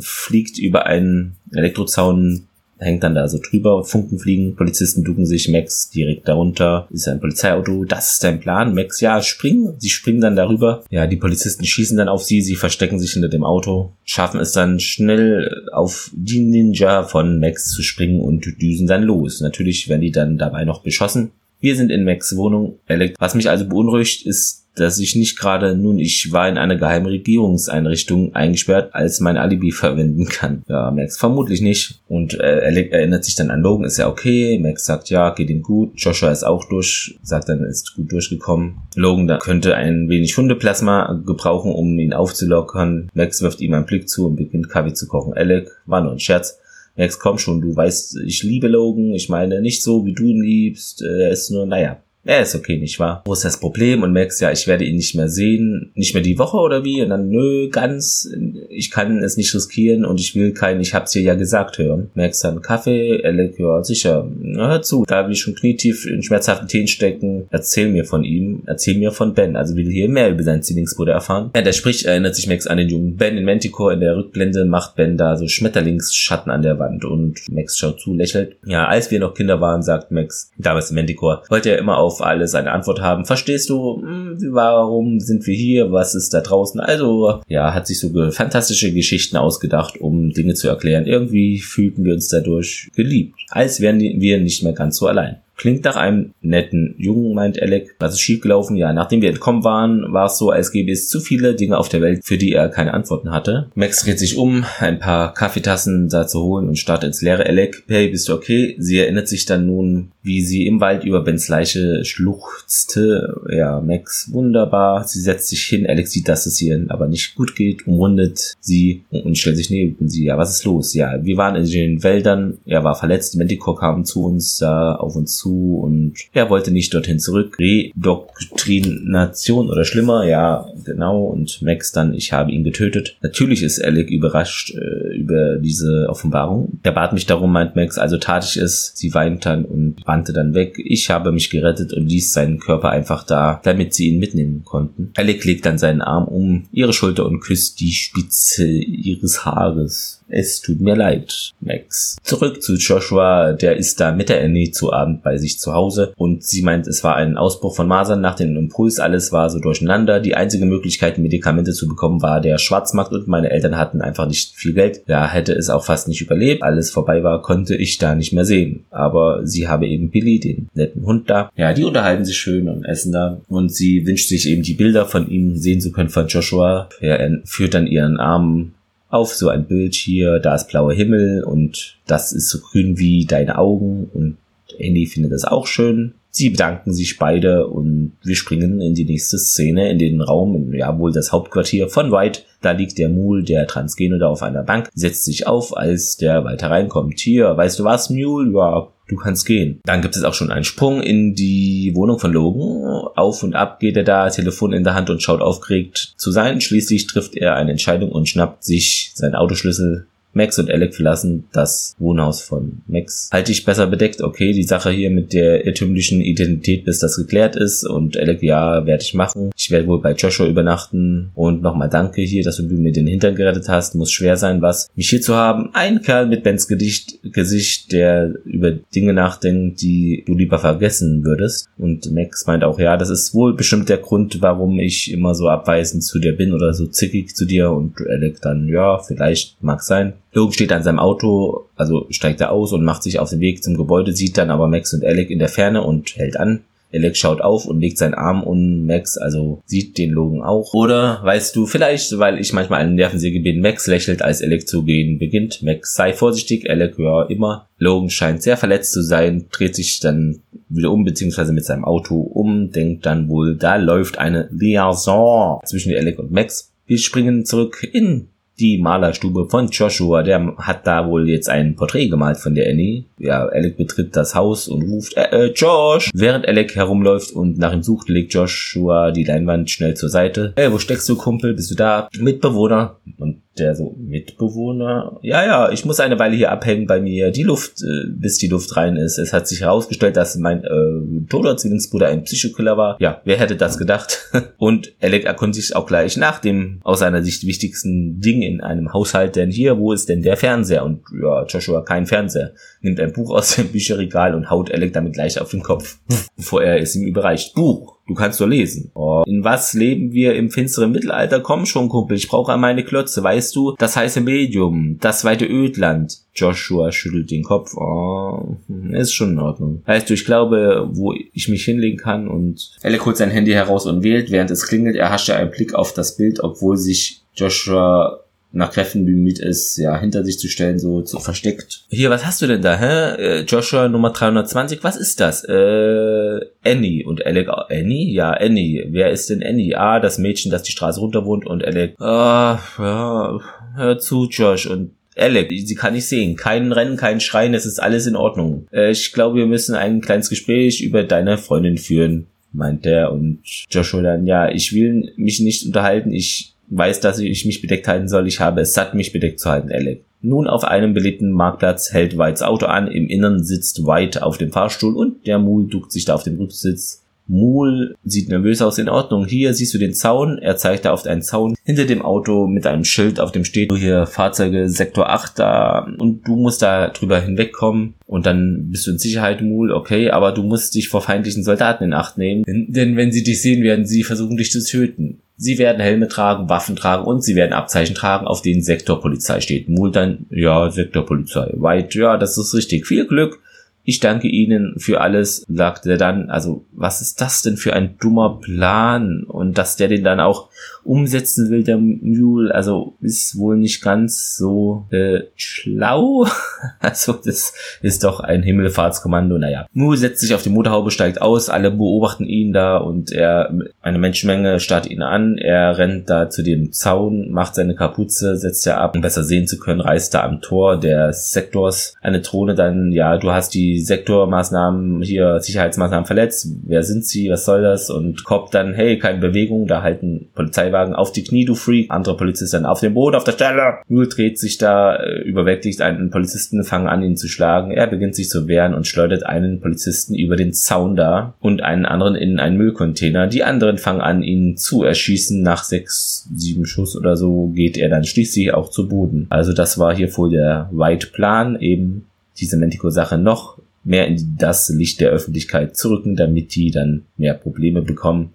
fliegt 0.01 0.59
über 0.59 0.87
einen 0.87 1.37
Elektrozaun 1.53 2.48
hängt 2.79 3.03
dann 3.03 3.15
da 3.15 3.29
so 3.29 3.39
drüber, 3.39 3.85
Funken 3.85 4.19
fliegen, 4.19 4.57
Polizisten 4.57 5.05
ducken 5.05 5.27
sich, 5.27 5.49
Max 5.49 5.91
direkt 5.91 6.29
darunter, 6.29 6.89
ist 6.91 7.09
ein 7.09 7.21
Polizeiauto, 7.21 7.85
das 7.85 8.13
ist 8.13 8.25
dein 8.25 8.41
Plan, 8.41 8.75
Max, 8.75 9.01
ja, 9.01 9.21
springen, 9.23 9.75
sie 9.79 9.91
springen 9.91 10.21
dann 10.21 10.37
darüber, 10.37 10.85
ja, 10.91 11.07
die 11.07 11.17
Polizisten 11.17 11.65
schießen 11.65 11.97
dann 11.97 12.09
auf 12.09 12.23
sie, 12.23 12.43
sie 12.43 12.57
verstecken 12.57 12.99
sich 12.99 13.13
hinter 13.13 13.29
dem 13.29 13.45
Auto, 13.45 13.93
schaffen 14.05 14.41
es 14.41 14.53
dann 14.53 14.81
schnell 14.81 15.67
auf 15.73 16.11
die 16.15 16.41
Ninja 16.41 17.03
von 17.03 17.41
Max 17.41 17.71
zu 17.71 17.83
springen 17.83 18.21
und 18.21 18.47
düsen 18.61 18.87
dann 18.87 19.03
los. 19.03 19.41
Natürlich 19.41 19.89
werden 19.89 20.03
die 20.03 20.13
dann 20.13 20.39
dabei 20.39 20.65
noch 20.65 20.83
beschossen. 20.83 21.33
Wir 21.61 21.75
sind 21.75 21.91
in 21.91 22.05
Max 22.05 22.37
Wohnung. 22.37 22.79
Was 23.19 23.35
mich 23.35 23.51
also 23.51 23.67
beunruhigt, 23.69 24.25
ist 24.25 24.68
dass 24.81 24.99
ich 24.99 25.17
nicht 25.17 25.39
gerade, 25.39 25.77
nun, 25.77 25.99
ich 25.99 26.33
war 26.33 26.49
in 26.49 26.59
einer 26.59 26.77
geheimen 26.77 27.07
Regierungseinrichtung 27.07 28.35
eingesperrt, 28.35 28.95
als 28.95 29.21
mein 29.21 29.37
Alibi 29.37 29.73
verwenden 29.73 30.27
kann. 30.27 30.63
Ja, 30.69 30.91
Max 30.91 31.19
vermutlich 31.19 31.61
nicht. 31.61 32.01
Und 32.09 32.35
äh, 32.35 32.61
er 32.61 32.93
erinnert 32.93 33.25
sich 33.25 33.35
dann 33.35 33.51
an 33.51 33.63
Logan, 33.63 33.85
ist 33.85 33.99
ja 33.99 34.09
okay. 34.09 34.59
Max 34.59 34.85
sagt, 34.85 35.11
ja, 35.11 35.31
geht 35.31 35.51
ihm 35.51 35.63
gut. 35.63 35.93
Joshua 35.97 36.31
ist 36.31 36.45
auch 36.45 36.65
durch, 36.69 37.19
sagt 37.23 37.49
dann, 37.49 37.65
ist 37.65 37.95
gut 37.95 38.11
durchgekommen. 38.13 38.77
Logan 38.95 39.27
da 39.27 39.39
könnte 39.39 39.75
ein 39.75 40.09
wenig 40.09 40.37
Hundeplasma 40.37 41.23
gebrauchen, 41.27 41.73
um 41.73 41.99
ihn 41.99 42.13
aufzulockern. 42.13 43.09
Max 43.15 43.43
wirft 43.43 43.61
ihm 43.61 43.75
einen 43.75 43.87
Blick 43.87 44.09
zu 44.09 44.27
und 44.27 44.37
beginnt 44.37 44.69
Kaffee 44.69 44.95
zu 44.95 45.07
kochen. 45.07 45.35
Alec, 45.35 45.71
war 45.87 46.01
nur 46.01 46.13
ein 46.13 46.21
Scherz. 46.21 46.59
Max, 46.97 47.21
komm 47.21 47.39
schon, 47.39 47.61
du 47.61 47.77
weißt, 47.77 48.19
ich 48.27 48.43
liebe 48.43 48.67
Logan. 48.67 49.13
Ich 49.15 49.29
meine, 49.29 49.61
nicht 49.61 49.83
so, 49.83 50.05
wie 50.05 50.15
du 50.15 50.25
ihn 50.25 50.43
liebst. 50.43 51.03
Er 51.03 51.31
ist 51.31 51.51
nur, 51.51 51.65
naja, 51.65 52.03
er 52.29 52.43
ist 52.43 52.55
okay, 52.55 52.77
nicht 52.77 53.01
wahr? 53.01 53.23
Wo 53.25 53.33
ist 53.33 53.47
das 53.47 53.59
Problem? 53.59 54.03
Und 54.03 54.13
merkst, 54.13 54.43
ja, 54.43 54.53
ich 54.53 54.67
werde 54.67 54.85
ihn 54.85 54.97
nicht 54.97 55.15
mehr 55.15 55.29
sehen, 55.29 55.93
nicht 55.95 56.13
mehr 56.13 56.23
die 56.23 56.39
Woche 56.39 56.59
oder 56.59 56.85
wie? 56.85 57.01
Und 57.01 57.09
dann, 57.09 57.31
nö, 57.31 57.71
ganz, 57.71 58.29
ich 58.69 58.91
kann 58.91 59.23
es 59.23 59.39
nicht 59.39 59.55
riskieren 59.55 60.05
und 60.05 60.21
ich 60.21 60.35
will 60.35 60.53
keinen, 60.53 60.83
ich 60.83 60.93
hab's 60.93 61.13
dir 61.13 61.23
ja 61.23 61.35
gesagt, 61.35 61.79
hören. 61.79 62.11
Merkst 62.13 62.45
dann 62.45 62.61
Kaffee, 62.61 63.25
Alec, 63.25 63.59
ja, 63.59 63.83
sicher, 63.83 64.31
Na, 64.41 64.69
hör 64.69 64.83
zu, 64.83 65.05
da 65.07 65.25
will 65.25 65.33
ich 65.33 65.41
schon 65.41 65.55
knietief 65.55 66.05
in 66.05 66.23
schmerzhaften 66.23 66.69
Tee 66.69 66.87
stecken, 66.87 67.47
erzähl 67.49 67.89
mir 67.89 68.05
von 68.05 68.25
ihm, 68.25 68.63
erzähl 68.67 68.99
mir 68.99 69.11
von 69.11 69.33
Ben, 69.33 69.57
also 69.57 69.75
will 69.75 69.91
hier 69.91 70.11
mehr 70.11 70.31
über 70.31 70.43
seinen 70.43 70.63
Zwillingsbruder 70.63 71.15
erfahren. 71.15 71.51
Ja, 71.57 71.63
der 71.63 71.73
spricht, 71.73 72.05
erinnert 72.05 72.37
sich 72.37 72.47
Max 72.47 72.67
an 72.67 72.77
den 72.77 72.91
jungen 72.91 73.17
Ben 73.17 73.39
in 73.39 73.45
Manticore, 73.47 73.95
in 73.95 74.01
der 74.01 74.17
Rückblende 74.17 74.67
macht 74.67 74.97
Ben 74.97 75.17
da 75.17 75.37
so 75.37 75.49
Schmetterlingsschatten 75.49 76.53
an 76.53 76.61
der 76.61 76.79
Wand 76.79 77.07
und 77.07 77.41
Max 77.51 77.79
schaut 77.79 78.01
zu, 78.01 78.13
lächelt. 78.13 78.57
Ja, 78.67 78.87
als 78.87 79.11
wir 79.11 79.19
noch 79.19 79.33
Kinder 79.33 79.63
waren, 79.63 79.83
sagt 79.83 80.11
Max, 80.11 80.51
damals 80.59 80.91
in 80.91 80.97
Manticore, 80.97 81.43
wollte 81.49 81.71
er 81.71 81.79
immer 81.79 81.97
auf 81.97 82.18
auf 82.19 82.27
alles 82.27 82.55
eine 82.55 82.73
Antwort 82.73 83.01
haben. 83.01 83.25
Verstehst 83.25 83.71
du, 83.71 84.01
hm, 84.01 84.39
warum 84.51 85.21
sind 85.21 85.47
wir 85.47 85.55
hier? 85.55 85.93
Was 85.93 86.15
ist 86.15 86.35
da 86.35 86.41
draußen? 86.41 86.81
Also, 86.81 87.41
ja, 87.49 87.75
hat 87.75 87.87
sich 87.87 88.01
so 88.01 88.09
fantastische 88.31 88.93
Geschichten 88.93 89.37
ausgedacht, 89.37 90.01
um 90.01 90.31
Dinge 90.31 90.55
zu 90.55 90.69
erklären. 90.69 91.07
Irgendwie 91.07 91.59
fühlten 91.59 92.05
wir 92.05 92.15
uns 92.15 92.29
dadurch 92.29 92.91
geliebt, 92.95 93.35
als 93.51 93.81
wären 93.81 94.01
wir 94.01 94.41
nicht 94.41 94.63
mehr 94.63 94.73
ganz 94.73 94.97
so 94.97 95.07
allein. 95.07 95.37
Klingt 95.59 95.85
nach 95.85 95.97
einem 95.97 96.35
netten 96.41 96.95
Jungen, 96.99 97.35
meint 97.35 97.61
Alec. 97.61 97.97
Was 97.99 98.15
ist 98.15 98.21
schiefgelaufen? 98.21 98.77
Ja, 98.77 98.93
nachdem 98.93 99.23
wir 99.23 99.29
entkommen 99.29 99.65
waren, 99.65 100.13
war 100.13 100.27
es 100.27 100.39
so, 100.39 100.51
als 100.51 100.71
gäbe 100.71 100.93
es 100.93 101.09
zu 101.09 101.19
viele 101.19 101.57
Dinge 101.57 101.77
auf 101.77 101.89
der 101.89 102.01
Welt, 102.01 102.21
für 102.25 102.39
die 102.39 102.53
er 102.53 102.69
keine 102.69 102.95
Antworten 102.95 103.33
hatte. 103.33 103.69
Max 103.75 104.05
dreht 104.05 104.21
sich 104.21 104.37
um, 104.37 104.65
ein 104.79 105.01
paar 105.01 105.35
Kaffeetassen 105.35 106.09
da 106.09 106.29
zu 106.29 106.45
holen 106.45 106.69
und 106.69 106.79
startet 106.79 107.09
ins 107.09 107.23
leere. 107.23 107.45
Alec, 107.45 107.83
hey, 107.89 108.09
bist 108.09 108.29
du 108.29 108.35
okay? 108.35 108.77
Sie 108.79 108.99
erinnert 108.99 109.27
sich 109.27 109.47
dann 109.47 109.67
nun, 109.67 110.13
wie 110.23 110.43
sie 110.43 110.65
im 110.67 110.81
Wald 110.81 111.03
über 111.03 111.23
Bens 111.23 111.49
Leiche 111.49 112.05
schluchzte. 112.05 113.35
Ja, 113.51 113.81
Max, 113.81 114.31
wunderbar. 114.31 115.03
Sie 115.09 115.21
setzt 115.21 115.49
sich 115.49 115.65
hin. 115.65 115.89
Alec 115.89 116.07
sieht, 116.07 116.29
dass 116.29 116.47
es 116.47 116.63
ihr 116.63 116.87
aber 116.89 117.09
nicht 117.09 117.35
gut 117.35 117.57
geht, 117.57 117.85
umrundet 117.89 118.55
sie 118.61 119.03
und 119.11 119.37
stellt 119.37 119.57
sich 119.57 119.71
neben 119.71 120.09
sie. 120.09 120.27
Ja, 120.27 120.39
was 120.39 120.53
ist 120.53 120.65
los? 120.65 120.95
Ja, 120.95 121.25
wir 121.25 121.37
waren 121.37 121.57
in 121.57 121.69
den 121.69 122.05
Wäldern. 122.05 122.59
Er 122.65 122.85
war 122.85 122.95
verletzt. 122.95 123.37
Manticore 123.37 123.81
kam 123.81 124.05
zu 124.05 124.23
uns, 124.23 124.59
da 124.59 124.95
auf 124.95 125.17
uns 125.17 125.37
zu 125.37 125.48
zu 125.49 125.81
und 125.83 126.15
er 126.33 126.51
wollte 126.51 126.71
nicht 126.71 126.93
dorthin 126.93 127.19
zurück. 127.19 127.57
Redoktrination 127.59 129.71
oder 129.71 129.85
schlimmer, 129.85 130.27
ja, 130.27 130.67
genau. 130.85 131.25
Und 131.25 131.63
Max 131.63 131.93
dann, 131.93 132.15
ich 132.15 132.33
habe 132.33 132.53
ihn 132.53 132.65
getötet. 132.65 133.17
Natürlich 133.23 133.63
ist 133.63 133.83
Alec 133.83 134.11
überrascht 134.11 134.75
äh, 134.75 135.17
über 135.17 135.57
diese 135.57 136.07
Offenbarung. 136.09 136.79
Er 136.83 136.93
bat 136.93 137.13
mich 137.13 137.27
darum, 137.27 137.53
meint 137.53 137.77
Max, 137.77 137.99
also 137.99 138.19
tat 138.19 138.45
ich 138.45 138.57
es. 138.57 138.93
Sie 138.95 139.15
weint 139.15 139.47
dann 139.47 139.65
und 139.65 139.97
rannte 140.07 140.33
dann 140.33 140.55
weg. 140.55 140.79
Ich 140.79 141.11
habe 141.11 141.33
mich 141.33 141.51
gerettet 141.51 141.95
und 141.95 142.09
ließ 142.09 142.33
seinen 142.33 142.59
Körper 142.59 142.91
einfach 142.91 143.25
da, 143.25 143.61
damit 143.65 143.95
sie 143.95 144.09
ihn 144.09 144.19
mitnehmen 144.19 144.65
konnten. 144.65 145.13
Alec 145.17 145.45
legt 145.45 145.65
dann 145.65 145.79
seinen 145.79 146.03
Arm 146.03 146.29
um 146.29 146.65
ihre 146.73 146.93
Schulter 146.93 147.27
und 147.27 147.41
küsst 147.41 147.81
die 147.81 147.93
Spitze 147.93 148.69
ihres 148.69 149.45
Haares. 149.45 150.18
Es 150.29 150.61
tut 150.61 150.81
mir 150.81 150.95
leid, 150.95 151.53
Max. 151.61 152.17
Zurück 152.23 152.63
zu 152.63 152.75
Joshua, 152.77 153.53
der 153.53 153.77
ist 153.77 153.99
da 154.01 154.13
mit 154.13 154.29
der 154.29 154.43
Annie 154.45 154.71
zu 154.71 154.93
Abend 154.93 155.23
bei 155.23 155.39
sich 155.39 155.59
zu 155.59 155.73
Hause 155.73 156.13
und 156.17 156.45
sie 156.45 156.63
meint, 156.63 156.87
es 156.87 157.03
war 157.03 157.17
ein 157.17 157.37
Ausbruch 157.37 157.75
von 157.75 157.89
Masern 157.89 158.21
nach 158.21 158.35
dem 158.35 158.57
Impuls, 158.57 159.01
alles 159.01 159.33
war 159.33 159.49
so 159.49 159.59
durcheinander. 159.59 160.21
Die 160.21 160.35
einzige 160.35 160.67
Möglichkeit, 160.67 161.19
Medikamente 161.19 161.73
zu 161.73 161.89
bekommen, 161.89 162.23
war 162.23 162.41
der 162.41 162.59
Schwarzmarkt 162.59 163.13
und 163.13 163.29
meine 163.29 163.51
Eltern 163.51 163.79
hatten 163.79 164.03
einfach 164.03 164.27
nicht 164.27 164.55
viel 164.55 164.75
Geld. 164.75 165.03
Da 165.07 165.31
hätte 165.31 165.55
es 165.55 165.71
auch 165.71 165.85
fast 165.85 166.09
nicht 166.09 166.21
überlebt. 166.21 166.63
Alles 166.63 166.91
vorbei 166.91 167.23
war, 167.23 167.41
konnte 167.41 167.75
ich 167.75 167.99
da 167.99 168.15
nicht 168.15 168.33
mehr 168.33 168.45
sehen. 168.45 168.85
Aber 168.91 169.47
sie 169.47 169.69
habe 169.69 169.87
eben 169.87 170.11
Billy, 170.11 170.41
den 170.41 170.69
netten 170.75 171.05
Hund 171.05 171.31
da. 171.31 171.51
Ja, 171.57 171.73
die 171.73 171.85
unterhalten 171.85 172.25
sich 172.25 172.37
schön 172.37 172.69
und 172.69 172.85
essen 172.85 173.13
da 173.13 173.41
und 173.49 173.75
sie 173.75 174.07
wünscht 174.07 174.29
sich 174.29 174.49
eben 174.49 174.63
die 174.63 174.75
Bilder 174.75 175.07
von 175.07 175.29
ihm 175.29 175.57
sehen 175.57 175.81
zu 175.81 175.91
können 175.91 176.11
von 176.11 176.29
Joshua. 176.29 176.89
Er 177.01 177.41
führt 177.45 177.75
dann 177.75 177.87
ihren 177.87 178.19
Arm 178.19 178.73
auf 179.09 179.35
so 179.35 179.49
ein 179.49 179.67
Bild 179.67 179.95
hier, 179.95 180.39
da 180.39 180.55
ist 180.55 180.69
blauer 180.69 180.93
Himmel 180.93 181.43
und 181.43 181.99
das 182.07 182.33
ist 182.33 182.51
so 182.51 182.61
grün 182.61 182.99
wie 182.99 183.25
deine 183.25 183.59
Augen 183.59 184.11
und 184.13 184.37
Andy 184.79 185.07
findet 185.07 185.33
das 185.33 185.45
auch 185.45 185.67
schön. 185.67 186.15
Sie 186.31 186.51
bedanken 186.51 186.93
sich 186.93 187.19
beide 187.19 187.67
und 187.67 188.13
wir 188.23 188.37
springen 188.37 188.81
in 188.81 188.95
die 188.95 189.05
nächste 189.05 189.39
Szene, 189.39 189.91
in 189.91 189.99
den 189.99 190.21
Raum, 190.21 190.73
ja 190.73 190.99
wohl 190.99 191.13
das 191.13 191.33
Hauptquartier 191.33 191.89
von 191.89 192.13
White. 192.13 192.43
Da 192.61 192.73
liegt 192.73 192.99
der 192.99 193.09
Mule, 193.09 193.43
der 193.43 193.67
Transgene 193.67 194.19
da 194.19 194.29
auf 194.29 194.43
einer 194.43 194.63
Bank, 194.63 194.89
setzt 194.95 195.25
sich 195.25 195.47
auf, 195.47 195.77
als 195.77 196.17
der 196.17 196.45
weiter 196.45 196.71
reinkommt. 196.71 197.19
Hier, 197.19 197.57
weißt 197.57 197.79
du 197.79 197.85
was, 197.85 198.11
Mule? 198.11 198.53
Ja, 198.53 198.89
du 199.09 199.17
kannst 199.17 199.47
gehen. 199.47 199.81
Dann 199.85 200.03
gibt 200.03 200.17
es 200.17 200.25
auch 200.25 200.35
schon 200.35 200.51
einen 200.51 200.65
Sprung 200.65 201.03
in 201.03 201.35
die 201.35 201.93
Wohnung 201.95 202.19
von 202.19 202.33
Logan. 202.33 203.09
Auf 203.17 203.43
und 203.43 203.55
ab 203.55 203.81
geht 203.81 203.97
er 203.97 204.05
da, 204.05 204.29
Telefon 204.29 204.73
in 204.73 204.85
der 204.85 204.95
Hand 204.95 205.11
und 205.11 205.23
schaut 205.23 205.41
aufgeregt 205.41 206.15
zu 206.17 206.31
sein. 206.31 206.61
Schließlich 206.61 207.07
trifft 207.07 207.37
er 207.37 207.57
eine 207.57 207.71
Entscheidung 207.71 208.13
und 208.13 208.29
schnappt 208.29 208.65
sich 208.65 209.13
seinen 209.15 209.35
Autoschlüssel 209.35 210.07
Max 210.33 210.59
und 210.59 210.71
Alec 210.71 210.95
verlassen 210.95 211.45
das 211.53 211.95
Wohnhaus 211.99 212.41
von 212.41 212.83
Max. 212.87 213.31
Halte 213.33 213.53
ich 213.53 213.65
besser 213.65 213.87
bedeckt, 213.87 214.21
okay, 214.21 214.53
die 214.53 214.63
Sache 214.63 214.91
hier 214.91 215.11
mit 215.11 215.33
der 215.33 215.67
irrtümlichen 215.67 216.21
Identität, 216.21 216.85
bis 216.85 217.01
das 217.01 217.17
geklärt 217.17 217.57
ist. 217.57 217.85
Und 217.85 218.17
Alec, 218.17 218.43
ja, 218.43 218.87
werde 218.87 219.03
ich 219.03 219.15
machen. 219.15 219.51
Ich 219.57 219.71
werde 219.71 219.89
wohl 219.89 220.01
bei 220.01 220.13
Joshua 220.13 220.47
übernachten. 220.47 221.31
Und 221.35 221.63
nochmal 221.63 221.89
danke 221.89 222.23
hier, 222.23 222.45
dass 222.45 222.59
du 222.59 222.63
mir 222.65 222.93
den 222.93 223.07
Hintern 223.07 223.35
gerettet 223.35 223.69
hast. 223.69 223.95
Muss 223.95 224.13
schwer 224.13 224.37
sein, 224.37 224.63
was. 224.63 224.89
Mich 224.95 225.11
hier 225.11 225.21
zu 225.21 225.35
haben. 225.35 225.71
Ein 225.73 226.03
Kerl 226.03 226.27
mit 226.27 226.43
Bens 226.43 226.69
Gedicht, 226.69 227.19
Gesicht, 227.33 227.93
der 227.93 228.35
über 228.45 228.73
Dinge 228.73 229.15
nachdenkt, 229.15 229.81
die 229.81 230.25
du 230.27 230.35
lieber 230.35 230.59
vergessen 230.59 231.25
würdest. 231.25 231.69
Und 231.79 232.13
Max 232.13 232.47
meint 232.47 232.65
auch, 232.65 232.79
ja, 232.79 232.97
das 232.97 233.11
ist 233.11 233.35
wohl 233.35 233.57
bestimmt 233.57 233.89
der 233.89 233.99
Grund, 233.99 234.41
warum 234.41 234.79
ich 234.79 235.11
immer 235.11 235.35
so 235.35 235.49
abweisend 235.49 236.05
zu 236.05 236.19
dir 236.19 236.37
bin 236.37 236.53
oder 236.53 236.75
so 236.75 236.87
zickig 236.87 237.35
zu 237.35 237.45
dir. 237.45 237.71
Und 237.73 237.97
Alec 238.07 238.41
dann, 238.43 238.69
ja, 238.69 238.99
vielleicht 238.99 239.63
mag 239.63 239.83
sein. 239.83 240.13
Logan 240.39 240.53
steht 240.53 240.71
an 240.71 240.85
seinem 240.85 241.01
Auto, 241.01 241.67
also 241.75 242.07
steigt 242.11 242.41
er 242.41 242.53
aus 242.53 242.73
und 242.73 242.85
macht 242.85 243.03
sich 243.03 243.19
auf 243.19 243.31
den 243.31 243.41
Weg 243.41 243.65
zum 243.65 243.77
Gebäude, 243.77 244.13
sieht 244.13 244.39
dann 244.39 244.53
aber 244.53 244.69
Max 244.69 244.95
und 244.95 245.05
Alec 245.05 245.31
in 245.31 245.41
der 245.41 245.49
Ferne 245.49 245.83
und 245.83 246.15
hält 246.17 246.39
an. 246.39 246.61
Alec 246.95 247.17
schaut 247.17 247.41
auf 247.41 247.67
und 247.67 247.81
legt 247.81 247.99
seinen 247.99 248.15
Arm 248.15 248.45
um 248.45 248.87
Max, 248.87 249.19
also 249.19 249.61
sieht 249.67 249.99
den 249.99 250.13
Logan 250.13 250.43
auch. 250.43 250.75
Oder 250.75 251.21
weißt 251.25 251.57
du, 251.57 251.67
vielleicht, 251.67 252.17
weil 252.21 252.39
ich 252.39 252.53
manchmal 252.53 252.81
einen 252.81 252.95
Nervensäge 252.95 253.41
bin, 253.41 253.61
Max 253.61 253.89
lächelt, 253.89 254.23
als 254.23 254.41
Alec 254.41 254.69
zu 254.69 254.85
gehen 254.85 255.19
beginnt. 255.19 255.61
Max 255.61 255.95
sei 255.95 256.13
vorsichtig, 256.13 256.71
Alec 256.71 256.97
ja 257.01 257.25
immer. 257.25 257.67
Logan 257.79 258.09
scheint 258.09 258.41
sehr 258.41 258.57
verletzt 258.57 258.93
zu 258.93 259.03
sein, 259.03 259.47
dreht 259.51 259.75
sich 259.75 259.99
dann 259.99 260.41
wieder 260.69 260.93
um, 260.93 261.05
beziehungsweise 261.05 261.53
mit 261.53 261.65
seinem 261.65 261.85
Auto 261.85 262.15
um, 262.21 262.71
denkt 262.71 263.05
dann 263.07 263.29
wohl, 263.29 263.57
da 263.57 263.75
läuft 263.75 264.19
eine 264.19 264.49
Liaison 264.53 265.61
zwischen 265.65 265.93
Alec 265.95 266.21
und 266.21 266.31
Max. 266.31 266.73
Wir 266.87 266.99
springen 266.99 267.45
zurück 267.45 267.87
in 267.93 268.29
die 268.59 268.79
Malerstube 268.79 269.49
von 269.49 269.69
Joshua. 269.69 270.23
Der 270.23 270.55
hat 270.59 270.87
da 270.87 271.09
wohl 271.09 271.29
jetzt 271.29 271.49
ein 271.49 271.77
Porträt 271.77 272.09
gemalt 272.09 272.39
von 272.39 272.55
der 272.55 272.69
Annie. 272.71 273.05
Ja, 273.19 273.47
Alec 273.47 273.77
betritt 273.77 274.17
das 274.17 274.35
Haus 274.35 274.69
und 274.69 274.83
ruft, 274.83 275.17
äh, 275.17 275.29
äh, 275.31 275.53
Josh! 275.53 276.11
Während 276.15 276.47
Alec 276.47 276.75
herumläuft 276.75 277.33
und 277.33 277.59
nach 277.59 277.73
ihm 277.73 277.83
sucht, 277.83 278.09
legt 278.09 278.35
Joshua 278.35 279.11
die 279.11 279.25
Leinwand 279.25 279.71
schnell 279.71 279.95
zur 279.95 280.09
Seite. 280.09 280.53
Hey, 280.57 280.73
wo 280.73 280.79
steckst 280.79 281.09
du, 281.09 281.17
Kumpel? 281.17 281.55
Bist 281.55 281.71
du 281.71 281.75
da? 281.75 282.09
Mitbewohner? 282.19 282.99
Und 283.19 283.43
der 283.59 283.75
so, 283.75 283.95
Mitbewohner? 283.99 285.19
Ja, 285.23 285.45
ja, 285.45 285.71
ich 285.71 285.85
muss 285.85 286.01
eine 286.01 286.19
Weile 286.19 286.37
hier 286.37 286.51
abhängen 286.51 286.87
bei 286.87 287.01
mir. 287.01 287.31
Die 287.31 287.43
Luft, 287.43 287.83
äh, 287.83 288.09
bis 288.09 288.39
die 288.39 288.49
Luft 288.49 288.77
rein 288.77 288.97
ist. 288.97 289.19
Es 289.19 289.33
hat 289.33 289.49
sich 289.49 289.63
herausgestellt, 289.63 290.17
dass 290.17 290.37
mein 290.37 290.65
äh, 290.65 291.27
toter 291.29 291.57
Zwillingsbruder 291.57 292.09
ein 292.09 292.25
Psychokiller 292.25 292.77
war. 292.77 292.97
Ja, 293.01 293.21
wer 293.25 293.39
hätte 293.39 293.57
das 293.57 293.79
gedacht? 293.79 294.31
und 294.59 294.93
Alec 295.01 295.25
erkundigt 295.25 295.67
sich 295.67 295.77
auch 295.77 295.87
gleich 295.87 296.17
nach 296.17 296.39
dem 296.39 296.81
aus 296.85 297.01
seiner 297.01 297.23
Sicht 297.23 297.47
wichtigsten 297.47 298.21
Ding 298.21 298.43
in 298.43 298.61
einem 298.61 298.93
Haushalt, 298.93 299.37
denn 299.37 299.51
hier, 299.51 299.79
wo 299.79 299.93
ist 299.93 300.09
denn 300.09 300.23
der 300.23 300.37
Fernseher? 300.37 300.85
Und 300.85 301.03
ja, 301.21 301.45
Joshua 301.45 301.83
kein 301.83 302.07
Fernseher. 302.07 302.53
Nimmt 302.81 303.01
ein 303.01 303.13
Buch 303.13 303.31
aus 303.31 303.57
dem 303.57 303.69
Bücherregal 303.69 304.35
und 304.35 304.51
haut 304.51 304.73
Alec 304.73 304.93
damit 304.93 305.15
gleich 305.15 305.41
auf 305.41 305.51
den 305.51 305.63
Kopf, 305.63 305.99
bevor 306.37 306.63
er 306.63 306.81
es 306.81 306.95
ihm 306.97 307.07
überreicht. 307.07 307.55
Buch! 307.55 307.98
Du 308.09 308.15
kannst 308.15 308.41
doch 308.41 308.47
lesen. 308.47 308.91
Oh, 308.95 309.23
in 309.27 309.45
was 309.45 309.75
leben 309.75 310.13
wir 310.13 310.35
im 310.35 310.51
finsteren 310.51 310.93
Mittelalter? 310.93 311.41
Komm 311.41 311.67
schon, 311.67 311.91
Kumpel, 311.91 312.17
ich 312.17 312.27
brauche 312.27 312.57
meine 312.57 312.83
Klötze. 312.83 313.23
Weißt 313.23 313.55
du, 313.55 313.75
das 313.79 313.97
heiße 313.97 314.23
Medium, 314.23 314.97
das 314.99 315.21
zweite 315.21 315.45
Ödland. 315.45 316.17
Joshua 316.35 316.91
schüttelt 316.91 317.31
den 317.31 317.45
Kopf. 317.45 317.75
Oh, 317.77 318.57
ist 318.93 319.13
schon 319.13 319.33
in 319.33 319.39
Ordnung. 319.39 319.83
Weißt 319.85 320.09
du, 320.09 320.15
ich 320.15 320.25
glaube, 320.25 320.89
wo 320.93 321.13
ich 321.13 321.49
mich 321.49 321.65
hinlegen 321.65 321.99
kann 321.99 322.29
und 322.29 322.71
Alec 322.83 323.05
holt 323.05 323.19
sein 323.19 323.31
Handy 323.31 323.53
heraus 323.53 323.85
und 323.85 324.03
wählt, 324.03 324.31
während 324.31 324.51
es 324.51 324.67
klingelt. 324.67 324.97
Er 324.97 325.11
hascht 325.11 325.29
einen 325.29 325.51
Blick 325.51 325.75
auf 325.75 325.93
das 325.93 326.17
Bild, 326.17 326.41
obwohl 326.41 326.79
sich 326.79 327.21
Joshua 327.35 328.21
nach 328.51 328.73
Kräften 328.73 329.05
bemüht 329.05 329.39
ist, 329.39 329.77
ja, 329.77 330.01
hinter 330.01 330.25
sich 330.25 330.39
zu 330.39 330.49
stellen, 330.49 330.79
so, 330.79 331.05
so 331.05 331.19
versteckt. 331.19 331.85
Hier, 331.91 332.11
was 332.11 332.25
hast 332.25 332.41
du 332.41 332.47
denn 332.47 332.63
da, 332.63 332.79
hä? 332.79 333.41
Äh, 333.41 333.41
Joshua 333.43 333.89
Nummer 333.89 334.11
320, 334.11 334.83
was 334.83 334.97
ist 334.97 335.21
das? 335.21 335.45
Äh, 335.45 336.41
Annie. 336.65 337.05
Und 337.07 337.25
Alec, 337.27 337.49
oh, 337.51 337.63
Annie? 337.69 338.11
Ja, 338.13 338.31
Annie. 338.31 338.87
Wer 338.91 339.11
ist 339.11 339.29
denn 339.29 339.43
Annie? 339.43 339.77
Ah, 339.77 340.01
das 340.01 340.19
Mädchen, 340.19 340.51
das 340.51 340.63
die 340.63 340.73
Straße 340.73 341.01
runter 341.01 341.27
wohnt 341.27 341.47
und 341.47 341.65
Alec, 341.65 342.01
ah, 342.01 342.59
ja, 342.79 343.39
hör 343.77 343.99
zu, 343.99 344.29
Josh. 344.31 344.67
Und 344.67 344.93
Alec, 345.17 345.51
sie 345.51 345.75
kann 345.75 345.95
ich 345.95 346.07
sehen. 346.07 346.37
Kein 346.37 346.73
Rennen, 346.73 346.97
kein 346.97 347.21
Schreien, 347.21 347.53
es 347.53 347.67
ist 347.67 347.81
alles 347.83 348.07
in 348.07 348.17
Ordnung. 348.17 348.67
Äh, 348.73 348.93
ich 348.93 349.13
glaube, 349.13 349.37
wir 349.37 349.47
müssen 349.47 349.75
ein 349.75 350.01
kleines 350.01 350.31
Gespräch 350.31 350.81
über 350.81 351.03
deine 351.03 351.37
Freundin 351.37 351.77
führen, 351.77 352.27
meint 352.53 352.87
er. 352.87 353.13
Und 353.13 353.41
Joshua 353.71 354.01
dann, 354.01 354.27
ja, 354.27 354.49
ich 354.49 354.73
will 354.73 355.13
mich 355.17 355.41
nicht 355.41 355.67
unterhalten, 355.67 356.13
ich 356.15 356.55
weiß, 356.71 357.01
dass 357.01 357.19
ich 357.19 357.45
mich 357.45 357.61
bedeckt 357.61 357.89
halten 357.89 358.09
soll. 358.09 358.27
Ich 358.27 358.41
habe 358.41 358.61
es 358.61 358.75
satt, 358.75 358.95
mich 358.95 359.13
bedeckt 359.13 359.41
zu 359.41 359.51
halten, 359.51 359.73
Alec. 359.73 360.05
Nun 360.21 360.49
auf 360.49 360.65
einem 360.65 360.95
beliebten 360.95 361.31
Marktplatz 361.31 361.93
hält 361.93 362.19
Whites 362.19 362.43
Auto 362.43 362.67
an. 362.67 362.89
Im 362.89 363.09
Innern 363.09 363.45
sitzt 363.45 363.87
White 363.87 364.25
auf 364.25 364.37
dem 364.37 364.51
Fahrstuhl 364.51 364.97
und 364.97 365.27
der 365.27 365.39
Mul 365.39 365.69
duckt 365.69 365.93
sich 365.93 366.05
da 366.05 366.15
auf 366.15 366.25
dem 366.25 366.39
Rücksitz. 366.39 367.05
Mul 367.29 367.95
sieht 368.05 368.29
nervös 368.29 368.63
aus. 368.63 368.79
In 368.79 368.89
Ordnung. 368.89 369.27
Hier 369.27 369.55
siehst 369.55 369.75
du 369.75 369.79
den 369.79 369.95
Zaun. 369.95 370.39
Er 370.39 370.57
zeigt 370.57 370.85
da 370.85 370.93
auf 370.93 371.07
einen 371.07 371.23
Zaun 371.23 371.55
hinter 371.69 371.85
dem 371.85 372.03
Auto 372.03 372.47
mit 372.47 372.67
einem 372.67 372.85
Schild, 372.85 373.21
auf 373.21 373.31
dem 373.31 373.45
steht 373.45 373.71
hier 373.73 374.07
Fahrzeuge 374.07 374.71
Sektor 374.71 375.11
8 375.11 375.39
da 375.39 375.87
und 375.99 376.27
du 376.27 376.37
musst 376.37 376.63
da 376.63 376.89
drüber 376.89 377.21
hinwegkommen 377.21 377.95
und 378.07 378.25
dann 378.25 378.71
bist 378.71 378.87
du 378.87 378.93
in 378.93 378.99
Sicherheit, 378.99 379.43
Mul, 379.43 379.71
okay, 379.71 380.11
aber 380.11 380.33
du 380.33 380.43
musst 380.43 380.75
dich 380.75 380.89
vor 380.89 381.03
feindlichen 381.03 381.45
Soldaten 381.45 381.85
in 381.85 381.93
Acht 381.93 382.17
nehmen, 382.17 382.43
denn 382.47 382.97
wenn 382.97 383.13
sie 383.13 383.23
dich 383.23 383.43
sehen, 383.43 383.63
werden 383.63 383.85
sie 383.85 384.03
versuchen, 384.03 384.39
dich 384.39 384.51
zu 384.51 384.65
töten. 384.65 385.21
Sie 385.37 385.59
werden 385.59 385.81
Helme 385.81 386.09
tragen, 386.09 386.49
Waffen 386.49 386.75
tragen 386.75 387.05
und 387.05 387.23
sie 387.23 387.37
werden 387.37 387.53
Abzeichen 387.53 387.95
tragen, 387.95 388.27
auf 388.27 388.41
denen 388.41 388.63
Sektorpolizei 388.63 389.41
steht. 389.41 389.69
Mul 389.69 389.93
dann, 389.93 390.27
ja, 390.31 390.71
Sektorpolizei. 390.71 391.53
White, 391.55 391.99
ja, 391.99 392.17
das 392.17 392.39
ist 392.39 392.55
richtig. 392.55 392.87
Viel 392.87 393.07
Glück. 393.07 393.41
Ich 393.89 394.01
danke 394.01 394.29
Ihnen 394.29 394.75
für 394.77 395.01
alles, 395.01 395.47
sagt 395.49 395.87
er 395.87 395.97
dann. 395.97 396.29
Also, 396.29 396.67
was 396.73 397.01
ist 397.01 397.23
das 397.23 397.41
denn 397.41 397.57
für 397.57 397.73
ein 397.73 397.97
dummer 397.97 398.39
Plan? 398.39 399.25
Und 399.25 399.57
dass 399.57 399.77
der 399.77 399.89
den 399.89 400.05
dann 400.05 400.21
auch 400.21 400.51
umsetzen 400.85 401.51
will, 401.51 401.65
der 401.65 401.77
Mule, 401.79 402.55
also 402.55 402.95
ist 403.01 403.39
wohl 403.39 403.57
nicht 403.57 403.83
ganz 403.83 404.37
so 404.37 404.87
äh, 404.91 405.21
schlau. 405.37 406.27
also, 406.81 407.13
das 407.13 407.53
ist 407.83 408.05
doch 408.05 408.21
ein 408.21 408.43
Himmelfahrtskommando. 408.43 409.39
Naja, 409.39 409.67
Mule 409.73 409.99
setzt 409.99 410.21
sich 410.21 410.35
auf 410.35 410.43
die 410.43 410.51
Motorhaube, 410.51 410.91
steigt 410.91 411.21
aus, 411.21 411.49
alle 411.49 411.71
beobachten 411.71 412.25
ihn 412.25 412.53
da 412.53 412.79
und 412.79 413.13
er, 413.13 413.53
eine 413.83 413.99
Menschenmenge 413.99 414.61
starrt 414.61 414.87
ihn 414.87 415.03
an. 415.03 415.37
Er 415.37 415.79
rennt 415.79 416.09
da 416.09 416.31
zu 416.31 416.43
dem 416.43 416.73
Zaun, 416.73 417.31
macht 417.31 417.55
seine 417.55 417.75
Kapuze, 417.75 418.37
setzt 418.37 418.67
er 418.67 418.81
ab, 418.81 418.95
um 418.95 419.03
besser 419.03 419.25
sehen 419.25 419.47
zu 419.47 419.59
können, 419.59 419.81
reißt 419.81 420.15
da 420.15 420.25
am 420.25 420.41
Tor 420.41 420.79
des 420.79 421.33
Sektors 421.33 421.95
eine 422.01 422.21
Drohne 422.21 422.55
dann, 422.55 422.93
ja, 422.93 423.17
du 423.19 423.31
hast 423.31 423.55
die 423.55 423.81
Sektormaßnahmen, 423.81 425.03
hier 425.03 425.41
Sicherheitsmaßnahmen 425.41 426.07
verletzt, 426.07 426.49
wer 426.65 426.83
sind 426.83 427.05
sie, 427.05 427.31
was 427.31 427.45
soll 427.45 427.63
das? 427.63 427.91
Und 427.91 428.25
Cop 428.25 428.51
dann, 428.51 428.75
hey, 428.75 428.99
keine 428.99 429.19
Bewegung, 429.19 429.67
da 429.67 429.83
halten 429.83 430.29
Polizeiwagen 430.49 430.95
auf 430.95 431.13
die 431.13 431.25
Knie, 431.25 431.45
du 431.45 431.55
Freak, 431.55 431.91
andere 431.91 432.17
Polizisten 432.17 432.65
auf 432.65 432.81
dem 432.81 432.95
Boden, 432.95 433.17
auf 433.17 433.25
der 433.25 433.33
Stelle. 433.33 433.79
Mule 433.89 434.09
dreht 434.09 434.39
sich 434.39 434.59
da, 434.59 434.97
äh, 434.97 435.21
überwältigt 435.23 435.83
einen 435.83 436.11
Polizisten, 436.11 436.65
fangen 436.65 436.89
an, 436.89 437.03
ihn 437.03 437.17
zu 437.17 437.29
schlagen. 437.29 437.71
Er 437.71 437.87
beginnt 437.87 438.15
sich 438.15 438.29
zu 438.29 438.49
wehren 438.49 438.75
und 438.75 438.87
schleudert 438.87 439.27
einen 439.27 439.61
Polizisten 439.61 440.15
über 440.15 440.37
den 440.37 440.55
Zaun 440.55 440.97
da 440.97 441.35
und 441.41 441.63
einen 441.63 441.85
anderen 441.85 442.15
in 442.15 442.39
einen 442.39 442.57
Müllcontainer. 442.57 443.27
Die 443.27 443.45
anderen 443.45 443.79
fangen 443.79 444.01
an, 444.01 444.23
ihn 444.23 444.57
zu 444.57 444.83
erschießen. 444.83 445.43
Nach 445.43 445.65
sechs, 445.65 446.29
sieben 446.35 446.65
Schuss 446.65 446.97
oder 446.97 447.17
so 447.17 447.49
geht 447.49 447.77
er 447.77 447.89
dann 447.89 448.05
schließlich 448.05 448.55
auch 448.55 448.71
zu 448.71 448.89
Boden. 448.89 449.27
Also 449.29 449.53
das 449.53 449.79
war 449.79 449.95
hier 449.95 450.17
wohl 450.17 450.31
der 450.31 450.71
White 450.73 451.09
Plan, 451.09 451.61
eben 451.61 452.07
diese 452.39 452.57
Mentico-Sache 452.57 453.19
noch 453.19 453.59
mehr 453.85 454.07
in 454.07 454.37
das 454.39 454.69
Licht 454.69 455.01
der 455.01 455.11
Öffentlichkeit 455.11 455.77
zu 455.77 455.91
rücken, 455.91 456.17
damit 456.17 456.55
die 456.55 456.71
dann 456.71 457.05
mehr 457.17 457.35
Probleme 457.35 457.83
bekommen. 457.83 458.35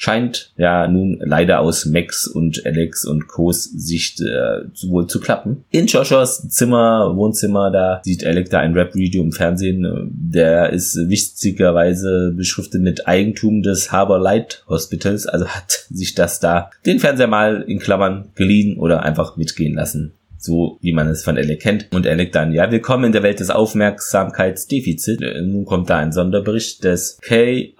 Scheint 0.00 0.52
ja 0.56 0.86
nun 0.86 1.20
leider 1.20 1.58
aus 1.58 1.84
Max 1.84 2.28
und 2.28 2.64
Alex 2.64 3.04
und 3.04 3.26
Co's 3.26 3.64
Sicht 3.64 4.20
äh, 4.20 4.60
wohl 4.88 5.08
zu 5.08 5.18
klappen. 5.18 5.64
In 5.70 5.88
Joshuas 5.88 6.48
Zimmer, 6.50 7.16
Wohnzimmer, 7.16 7.72
da 7.72 8.00
sieht 8.04 8.24
Alex 8.24 8.50
da 8.50 8.60
ein 8.60 8.74
Rap-Video 8.74 9.24
im 9.24 9.32
Fernsehen. 9.32 10.08
Der 10.12 10.70
ist 10.70 10.96
witzigerweise 10.96 12.32
beschriftet 12.36 12.80
mit 12.80 13.08
Eigentum 13.08 13.62
des 13.62 13.90
Harbor 13.90 14.20
Light 14.20 14.64
Hospitals, 14.68 15.26
also 15.26 15.48
hat 15.48 15.86
sich 15.90 16.14
das 16.14 16.38
da 16.38 16.70
den 16.86 17.00
Fernseher 17.00 17.26
mal 17.26 17.62
in 17.62 17.80
Klammern 17.80 18.28
geliehen 18.36 18.78
oder 18.78 19.02
einfach 19.02 19.36
mitgehen 19.36 19.74
lassen 19.74 20.12
so 20.40 20.78
wie 20.80 20.92
man 20.92 21.08
es 21.08 21.24
von 21.24 21.36
Alec 21.36 21.60
kennt. 21.60 21.88
Und 21.90 22.06
Alec 22.06 22.30
dann, 22.30 22.52
ja, 22.52 22.70
willkommen 22.70 23.06
in 23.06 23.12
der 23.12 23.24
Welt 23.24 23.40
des 23.40 23.50
Aufmerksamkeitsdefizits. 23.50 25.20
Äh, 25.20 25.42
nun 25.42 25.64
kommt 25.64 25.90
da 25.90 25.98
ein 25.98 26.12
Sonderbericht 26.12 26.84
des 26.84 27.18
KIPH 27.20 27.74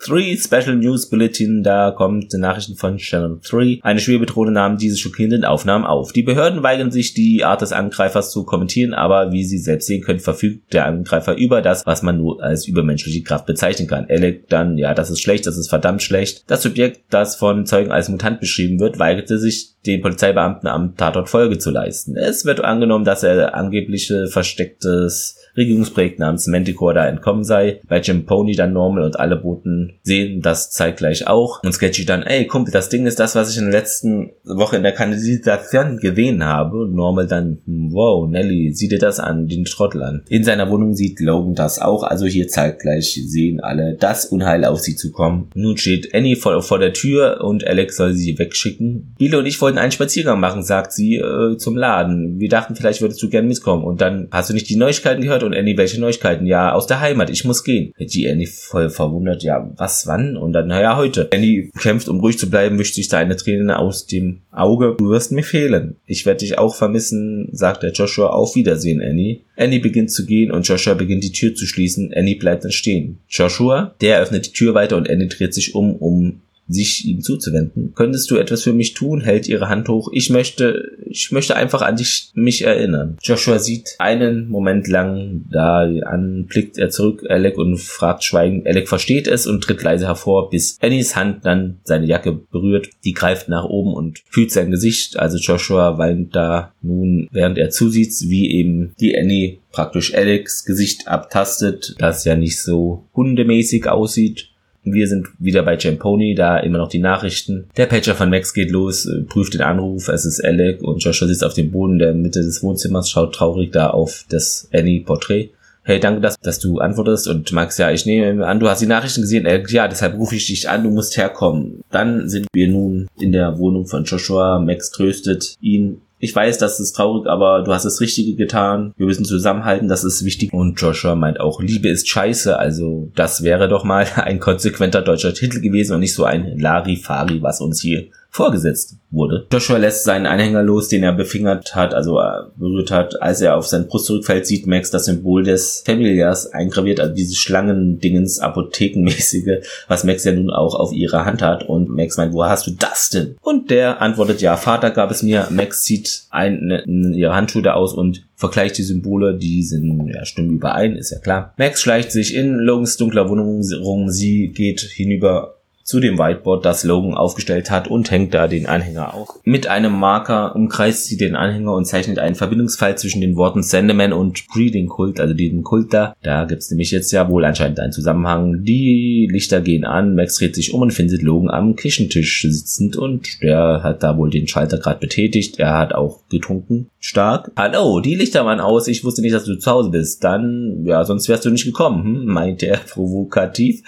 3 0.00 0.36
Special 0.36 0.76
News 0.76 1.10
Bulletin, 1.10 1.64
da 1.64 1.90
kommt 1.90 2.32
Nachrichten 2.32 2.76
von 2.76 2.98
Channel 2.98 3.40
3. 3.42 3.80
Eine 3.82 3.98
Schwebedrohne 3.98 4.52
nahm 4.52 4.78
diese 4.78 4.96
schockierenden 4.96 5.44
Aufnahmen 5.44 5.84
auf. 5.84 6.12
Die 6.12 6.22
Behörden 6.22 6.62
weigern 6.62 6.92
sich, 6.92 7.14
die 7.14 7.44
Art 7.44 7.62
des 7.62 7.72
Angreifers 7.72 8.30
zu 8.30 8.44
kommentieren, 8.44 8.94
aber 8.94 9.32
wie 9.32 9.42
Sie 9.42 9.58
selbst 9.58 9.86
sehen 9.88 10.02
können, 10.02 10.20
verfügt 10.20 10.72
der 10.72 10.86
Angreifer 10.86 11.36
über 11.36 11.62
das, 11.62 11.84
was 11.84 12.02
man 12.02 12.16
nur 12.16 12.40
als 12.40 12.68
übermenschliche 12.68 13.22
Kraft 13.22 13.46
bezeichnen 13.46 13.88
kann. 13.88 14.06
Alec 14.08 14.48
dann, 14.48 14.78
ja, 14.78 14.94
das 14.94 15.10
ist 15.10 15.20
schlecht, 15.20 15.46
das 15.48 15.58
ist 15.58 15.68
verdammt 15.68 16.02
schlecht. 16.02 16.44
Das 16.46 16.62
Subjekt, 16.62 17.00
das 17.10 17.34
von 17.34 17.66
Zeugen 17.66 17.90
als 17.90 18.08
Mutant 18.08 18.38
beschrieben 18.38 18.78
wird, 18.78 19.00
weigerte 19.00 19.38
sich, 19.38 19.74
den 19.86 20.00
Polizeibeamten 20.00 20.68
am 20.68 20.96
Tatort 20.96 21.28
Folge 21.28 21.58
zu 21.58 21.70
leisten. 21.70 22.16
Es 22.16 22.44
wird 22.44 22.60
angenommen, 22.60 23.04
dass 23.04 23.22
er 23.22 23.54
angebliche 23.54 24.26
verstecktes 24.26 25.38
Regierungsprojekt 25.56 26.18
namens 26.18 26.46
Manticore 26.46 26.94
da 26.94 27.06
entkommen 27.06 27.44
sei. 27.44 27.80
Bei 27.88 28.00
Jim 28.00 28.24
Pony 28.24 28.54
dann 28.54 28.72
Normal 28.72 29.02
und 29.02 29.18
alle 29.18 29.36
Boten 29.36 29.94
sehen 30.02 30.40
das 30.40 30.70
zeitgleich 30.70 31.26
auch. 31.26 31.62
Und 31.62 31.72
Sketchy 31.72 32.04
dann, 32.06 32.22
ey 32.22 32.46
Kumpel, 32.46 32.72
das 32.72 32.88
Ding 32.88 33.06
ist 33.06 33.18
das, 33.18 33.34
was 33.34 33.50
ich 33.50 33.58
in 33.58 33.70
der 33.70 33.80
letzten 33.80 34.30
Woche 34.44 34.76
in 34.76 34.82
der 34.82 34.92
Kanalisation 34.92 35.98
gesehen 35.98 36.44
habe. 36.44 36.82
Und 36.82 36.94
Normal 36.94 37.26
dann, 37.26 37.58
hm, 37.64 37.92
wow, 37.92 38.28
Nelly, 38.28 38.72
sieh 38.72 38.88
dir 38.88 38.98
das 38.98 39.18
an, 39.18 39.48
den 39.48 39.64
Trottel 39.64 40.02
an. 40.02 40.22
In 40.28 40.44
seiner 40.44 40.70
Wohnung 40.70 40.94
sieht 40.94 41.20
Logan 41.20 41.54
das 41.54 41.80
auch. 41.80 42.04
Also 42.04 42.26
hier 42.26 42.48
zeitgleich 42.48 43.20
sehen 43.26 43.60
alle 43.60 43.96
das 43.98 44.26
Unheil 44.26 44.64
auf 44.64 44.80
sie 44.80 44.94
zukommen. 44.94 45.50
Nun 45.54 45.76
steht 45.76 46.14
Annie 46.14 46.36
vor, 46.36 46.62
vor 46.62 46.78
der 46.78 46.92
Tür 46.92 47.40
und 47.42 47.66
Alex 47.66 47.96
soll 47.96 48.14
sie 48.14 48.38
wegschicken. 48.38 49.14
Bill 49.18 49.34
und 49.34 49.46
ich 49.46 49.60
wollten 49.60 49.77
einen 49.78 49.92
Spaziergang 49.92 50.40
machen, 50.40 50.62
sagt 50.62 50.92
sie 50.92 51.16
äh, 51.16 51.56
zum 51.56 51.76
Laden. 51.76 52.38
Wir 52.38 52.48
dachten, 52.48 52.76
vielleicht 52.76 53.00
würdest 53.00 53.22
du 53.22 53.28
gern 53.28 53.48
mitkommen. 53.48 53.84
Und 53.84 54.00
dann 54.00 54.28
hast 54.30 54.50
du 54.50 54.54
nicht 54.54 54.68
die 54.68 54.76
Neuigkeiten 54.76 55.22
gehört 55.22 55.42
und 55.42 55.54
Annie, 55.54 55.76
welche 55.76 56.00
Neuigkeiten? 56.00 56.46
Ja, 56.46 56.72
aus 56.72 56.86
der 56.86 57.00
Heimat, 57.00 57.30
ich 57.30 57.44
muss 57.44 57.64
gehen. 57.64 57.92
Die 57.98 58.28
Annie 58.28 58.46
voll 58.46 58.90
verwundert, 58.90 59.42
ja, 59.42 59.70
was, 59.76 60.06
wann? 60.06 60.36
Und 60.36 60.52
dann, 60.52 60.68
naja, 60.68 60.96
heute. 60.96 61.28
Annie 61.32 61.70
kämpft, 61.78 62.08
um 62.08 62.20
ruhig 62.20 62.38
zu 62.38 62.50
bleiben, 62.50 62.78
wischt 62.78 62.94
sich 62.94 63.08
da 63.08 63.18
eine 63.18 63.36
Träne 63.36 63.78
aus 63.78 64.06
dem 64.06 64.40
Auge. 64.50 64.96
Du 64.98 65.10
wirst 65.10 65.32
mir 65.32 65.42
fehlen. 65.42 65.96
Ich 66.06 66.26
werde 66.26 66.40
dich 66.40 66.58
auch 66.58 66.74
vermissen, 66.74 67.48
sagt 67.52 67.82
der 67.82 67.92
Joshua. 67.92 68.28
Auf 68.28 68.54
Wiedersehen, 68.54 69.00
Annie. 69.02 69.40
Annie 69.56 69.80
beginnt 69.80 70.10
zu 70.10 70.26
gehen 70.26 70.50
und 70.50 70.66
Joshua 70.66 70.94
beginnt 70.94 71.24
die 71.24 71.32
Tür 71.32 71.54
zu 71.54 71.66
schließen. 71.66 72.12
Annie 72.14 72.36
bleibt 72.36 72.64
dann 72.64 72.72
stehen. 72.72 73.18
Joshua, 73.28 73.94
der 74.00 74.20
öffnet 74.20 74.46
die 74.46 74.52
Tür 74.52 74.74
weiter 74.74 74.96
und 74.96 75.08
Annie 75.10 75.28
dreht 75.28 75.54
sich 75.54 75.74
um, 75.74 75.96
um 75.96 76.40
sich 76.68 77.06
ihm 77.06 77.22
zuzuwenden. 77.22 77.92
Könntest 77.94 78.30
du 78.30 78.36
etwas 78.36 78.62
für 78.62 78.72
mich 78.72 78.94
tun? 78.94 79.20
Hält 79.20 79.48
ihre 79.48 79.68
Hand 79.68 79.88
hoch. 79.88 80.10
Ich 80.12 80.30
möchte, 80.30 80.92
ich 81.06 81.32
möchte 81.32 81.56
einfach 81.56 81.82
an 81.82 81.96
dich, 81.96 82.30
mich 82.34 82.62
erinnern. 82.62 83.16
Joshua 83.22 83.58
sieht 83.58 83.96
einen 83.98 84.48
Moment 84.48 84.88
lang 84.88 85.44
da 85.50 85.88
an, 86.04 86.46
blickt 86.46 86.78
er 86.78 86.90
zurück, 86.90 87.24
Alec, 87.28 87.56
und 87.56 87.78
fragt 87.78 88.24
schweigend. 88.24 88.66
Alec 88.66 88.88
versteht 88.88 89.26
es 89.26 89.46
und 89.46 89.62
tritt 89.62 89.82
leise 89.82 90.06
hervor, 90.06 90.50
bis 90.50 90.78
Annies 90.80 91.16
Hand 91.16 91.44
dann 91.44 91.78
seine 91.84 92.06
Jacke 92.06 92.32
berührt. 92.32 92.90
Die 93.04 93.12
greift 93.12 93.48
nach 93.48 93.64
oben 93.64 93.94
und 93.94 94.22
fühlt 94.28 94.50
sein 94.50 94.70
Gesicht. 94.70 95.18
Also 95.18 95.38
Joshua 95.38 95.98
weint 95.98 96.36
da 96.36 96.72
nun, 96.82 97.28
während 97.32 97.58
er 97.58 97.70
zusieht, 97.70 98.12
wie 98.22 98.52
eben 98.52 98.92
die 99.00 99.16
Annie 99.16 99.58
praktisch 99.72 100.14
Alex 100.14 100.64
Gesicht 100.64 101.08
abtastet, 101.08 101.94
das 101.98 102.24
ja 102.24 102.36
nicht 102.36 102.60
so 102.60 103.04
hundemäßig 103.14 103.88
aussieht. 103.88 104.48
Wir 104.84 105.06
sind 105.08 105.28
wieder 105.38 105.62
bei 105.62 105.76
Jamponi, 105.76 106.34
da 106.34 106.58
immer 106.58 106.78
noch 106.78 106.88
die 106.88 107.00
Nachrichten. 107.00 107.68
Der 107.76 107.86
Pager 107.86 108.14
von 108.14 108.30
Max 108.30 108.54
geht 108.54 108.70
los, 108.70 109.06
äh, 109.06 109.22
prüft 109.22 109.54
den 109.54 109.60
Anruf, 109.60 110.08
es 110.08 110.24
ist 110.24 110.44
Alec 110.44 110.82
und 110.82 111.02
Joshua 111.02 111.28
sitzt 111.28 111.44
auf 111.44 111.54
dem 111.54 111.70
Boden 111.70 111.98
der 111.98 112.14
Mitte 112.14 112.42
des 112.42 112.62
Wohnzimmers, 112.62 113.10
schaut 113.10 113.34
traurig 113.34 113.72
da 113.72 113.90
auf 113.90 114.24
das 114.28 114.68
Annie-Porträt. 114.72 115.50
Hey, 115.82 116.00
danke, 116.00 116.20
dass, 116.20 116.38
dass 116.40 116.58
du 116.58 116.80
antwortest. 116.80 117.28
Und 117.28 117.50
Max, 117.52 117.78
ja, 117.78 117.90
ich 117.90 118.04
nehme 118.04 118.46
an, 118.46 118.60
du 118.60 118.68
hast 118.68 118.82
die 118.82 118.86
Nachrichten 118.86 119.22
gesehen. 119.22 119.46
Alec, 119.46 119.70
ja, 119.70 119.88
deshalb 119.88 120.18
rufe 120.18 120.36
ich 120.36 120.46
dich 120.46 120.68
an, 120.68 120.82
du 120.82 120.90
musst 120.90 121.16
herkommen. 121.16 121.82
Dann 121.90 122.28
sind 122.28 122.46
wir 122.52 122.68
nun 122.68 123.08
in 123.18 123.32
der 123.32 123.58
Wohnung 123.58 123.86
von 123.86 124.04
Joshua. 124.04 124.58
Max 124.58 124.90
tröstet 124.90 125.56
ihn 125.62 126.02
ich 126.18 126.34
weiß, 126.34 126.58
das 126.58 126.80
ist 126.80 126.92
traurig, 126.92 127.26
aber 127.26 127.62
du 127.62 127.72
hast 127.72 127.84
das 127.84 128.00
Richtige 128.00 128.34
getan. 128.34 128.92
Wir 128.96 129.06
müssen 129.06 129.24
zusammenhalten, 129.24 129.88
das 129.88 130.02
ist 130.02 130.24
wichtig. 130.24 130.52
Und 130.52 130.80
Joshua 130.80 131.14
meint 131.14 131.38
auch, 131.38 131.60
Liebe 131.60 131.88
ist 131.88 132.08
scheiße. 132.08 132.58
Also 132.58 133.10
das 133.14 133.42
wäre 133.42 133.68
doch 133.68 133.84
mal 133.84 134.06
ein 134.16 134.40
konsequenter 134.40 135.02
deutscher 135.02 135.34
Titel 135.34 135.60
gewesen 135.60 135.94
und 135.94 136.00
nicht 136.00 136.14
so 136.14 136.24
ein 136.24 136.58
Larifari, 136.58 137.40
was 137.42 137.60
uns 137.60 137.80
hier 137.80 138.06
vorgesetzt 138.30 138.96
wurde. 139.10 139.46
Joshua 139.50 139.78
lässt 139.78 140.04
seinen 140.04 140.26
Anhänger 140.26 140.62
los, 140.62 140.88
den 140.88 141.02
er 141.02 141.12
befingert 141.12 141.74
hat, 141.74 141.94
also 141.94 142.20
äh, 142.20 142.42
berührt 142.56 142.90
hat. 142.90 143.20
Als 143.22 143.40
er 143.40 143.56
auf 143.56 143.66
seine 143.66 143.84
Brust 143.84 144.06
zurückfällt, 144.06 144.46
sieht 144.46 144.66
Max 144.66 144.90
das 144.90 145.06
Symbol 145.06 145.44
des 145.44 145.82
Familiars 145.84 146.52
eingraviert, 146.52 147.00
also 147.00 147.14
dieses 147.14 147.38
Schlangendingens, 147.38 148.38
Apothekenmäßige, 148.38 149.64
was 149.88 150.04
Max 150.04 150.24
ja 150.24 150.32
nun 150.32 150.50
auch 150.50 150.74
auf 150.74 150.92
ihrer 150.92 151.24
Hand 151.24 151.42
hat. 151.42 151.68
Und 151.68 151.88
Max 151.88 152.16
meint, 152.16 152.32
wo 152.32 152.44
hast 152.44 152.66
du 152.66 152.72
das 152.72 153.10
denn? 153.10 153.36
Und 153.40 153.70
der 153.70 154.02
antwortet, 154.02 154.40
ja, 154.40 154.56
Vater 154.56 154.90
gab 154.90 155.10
es 155.10 155.22
mir. 155.22 155.48
Max 155.50 155.82
zieht 155.82 156.24
ein, 156.30 156.66
ne, 156.66 156.84
ihre 157.16 157.34
Handschuhe 157.34 157.62
da 157.62 157.72
aus 157.72 157.94
und 157.94 158.24
vergleicht 158.36 158.78
die 158.78 158.82
Symbole, 158.82 159.36
die 159.36 159.62
sind, 159.62 160.06
ja, 160.14 160.24
stimmen 160.24 160.56
überein, 160.56 160.96
ist 160.96 161.10
ja 161.10 161.18
klar. 161.18 161.54
Max 161.56 161.80
schleicht 161.80 162.12
sich 162.12 162.34
in 162.34 162.54
Logans 162.54 162.96
dunkler 162.98 163.28
Wohnung 163.28 163.62
rum, 163.82 164.10
sie 164.10 164.48
geht 164.48 164.80
hinüber 164.80 165.57
zu 165.88 166.00
dem 166.00 166.18
Whiteboard, 166.18 166.66
das 166.66 166.84
Logan 166.84 167.14
aufgestellt 167.14 167.70
hat 167.70 167.88
und 167.88 168.10
hängt 168.10 168.34
da 168.34 168.46
den 168.46 168.66
Anhänger 168.66 169.14
auf. 169.14 169.40
Mit 169.44 169.68
einem 169.68 169.98
Marker 169.98 170.54
umkreist 170.54 171.06
sie 171.06 171.16
den 171.16 171.34
Anhänger 171.34 171.72
und 171.72 171.86
zeichnet 171.86 172.18
einen 172.18 172.34
Verbindungsfall 172.34 172.98
zwischen 172.98 173.22
den 173.22 173.36
Worten 173.36 173.62
Sandman 173.62 174.12
und 174.12 174.46
Breeding 174.48 174.88
Kult, 174.88 175.18
also 175.18 175.32
diesen 175.32 175.62
Kult 175.62 175.94
da. 175.94 176.14
Da 176.22 176.44
gibt's 176.44 176.70
nämlich 176.70 176.90
jetzt 176.90 177.10
ja 177.10 177.30
wohl 177.30 177.42
anscheinend 177.46 177.80
einen 177.80 177.92
Zusammenhang. 177.94 178.64
Die 178.64 179.30
Lichter 179.32 179.62
gehen 179.62 179.86
an, 179.86 180.14
Max 180.14 180.36
dreht 180.36 180.54
sich 180.54 180.74
um 180.74 180.82
und 180.82 180.90
findet 180.90 181.22
Logan 181.22 181.48
am 181.48 181.74
Küchentisch 181.74 182.42
sitzend 182.42 182.98
und 182.98 183.42
der 183.42 183.82
hat 183.82 184.02
da 184.02 184.18
wohl 184.18 184.28
den 184.28 184.46
Schalter 184.46 184.76
gerade 184.76 185.00
betätigt. 185.00 185.58
Er 185.58 185.78
hat 185.78 185.94
auch 185.94 186.20
getrunken. 186.28 186.90
Stark. 187.00 187.50
Hallo, 187.56 188.00
die 188.00 188.14
Lichter 188.14 188.44
waren 188.44 188.60
aus. 188.60 188.88
Ich 188.88 189.04
wusste 189.04 189.22
nicht, 189.22 189.34
dass 189.34 189.44
du 189.44 189.56
zu 189.58 189.70
Hause 189.70 189.88
bist. 189.88 190.22
Dann, 190.22 190.84
ja, 190.84 191.02
sonst 191.06 191.30
wärst 191.30 191.46
du 191.46 191.50
nicht 191.50 191.64
gekommen, 191.64 192.04
hm? 192.04 192.26
meint 192.26 192.62
er 192.62 192.76
provokativ 192.90 193.82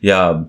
ja, 0.00 0.48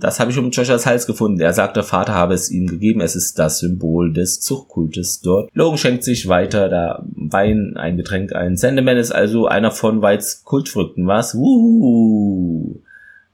das 0.00 0.20
habe 0.20 0.30
ich 0.30 0.38
um 0.38 0.50
Joshuas 0.50 0.86
Hals 0.86 1.06
gefunden. 1.06 1.40
Er 1.40 1.52
sagt, 1.52 1.76
der 1.76 1.82
Vater 1.82 2.14
habe 2.14 2.34
es 2.34 2.50
ihm 2.50 2.66
gegeben. 2.66 3.00
Es 3.00 3.16
ist 3.16 3.38
das 3.38 3.58
Symbol 3.58 4.12
des 4.12 4.40
Zuchtkultes 4.40 5.20
dort. 5.20 5.50
Logan 5.54 5.78
schenkt 5.78 6.04
sich 6.04 6.28
weiter 6.28 6.68
da 6.68 7.04
Wein, 7.14 7.74
ein 7.76 7.96
Getränk 7.96 8.34
ein. 8.34 8.56
Sandman 8.56 8.96
ist 8.96 9.12
also 9.12 9.46
einer 9.46 9.70
von 9.70 10.02
Whites 10.02 10.44
Kultfrüchten, 10.44 11.06
was? 11.06 11.34
Wuhu. 11.34 12.80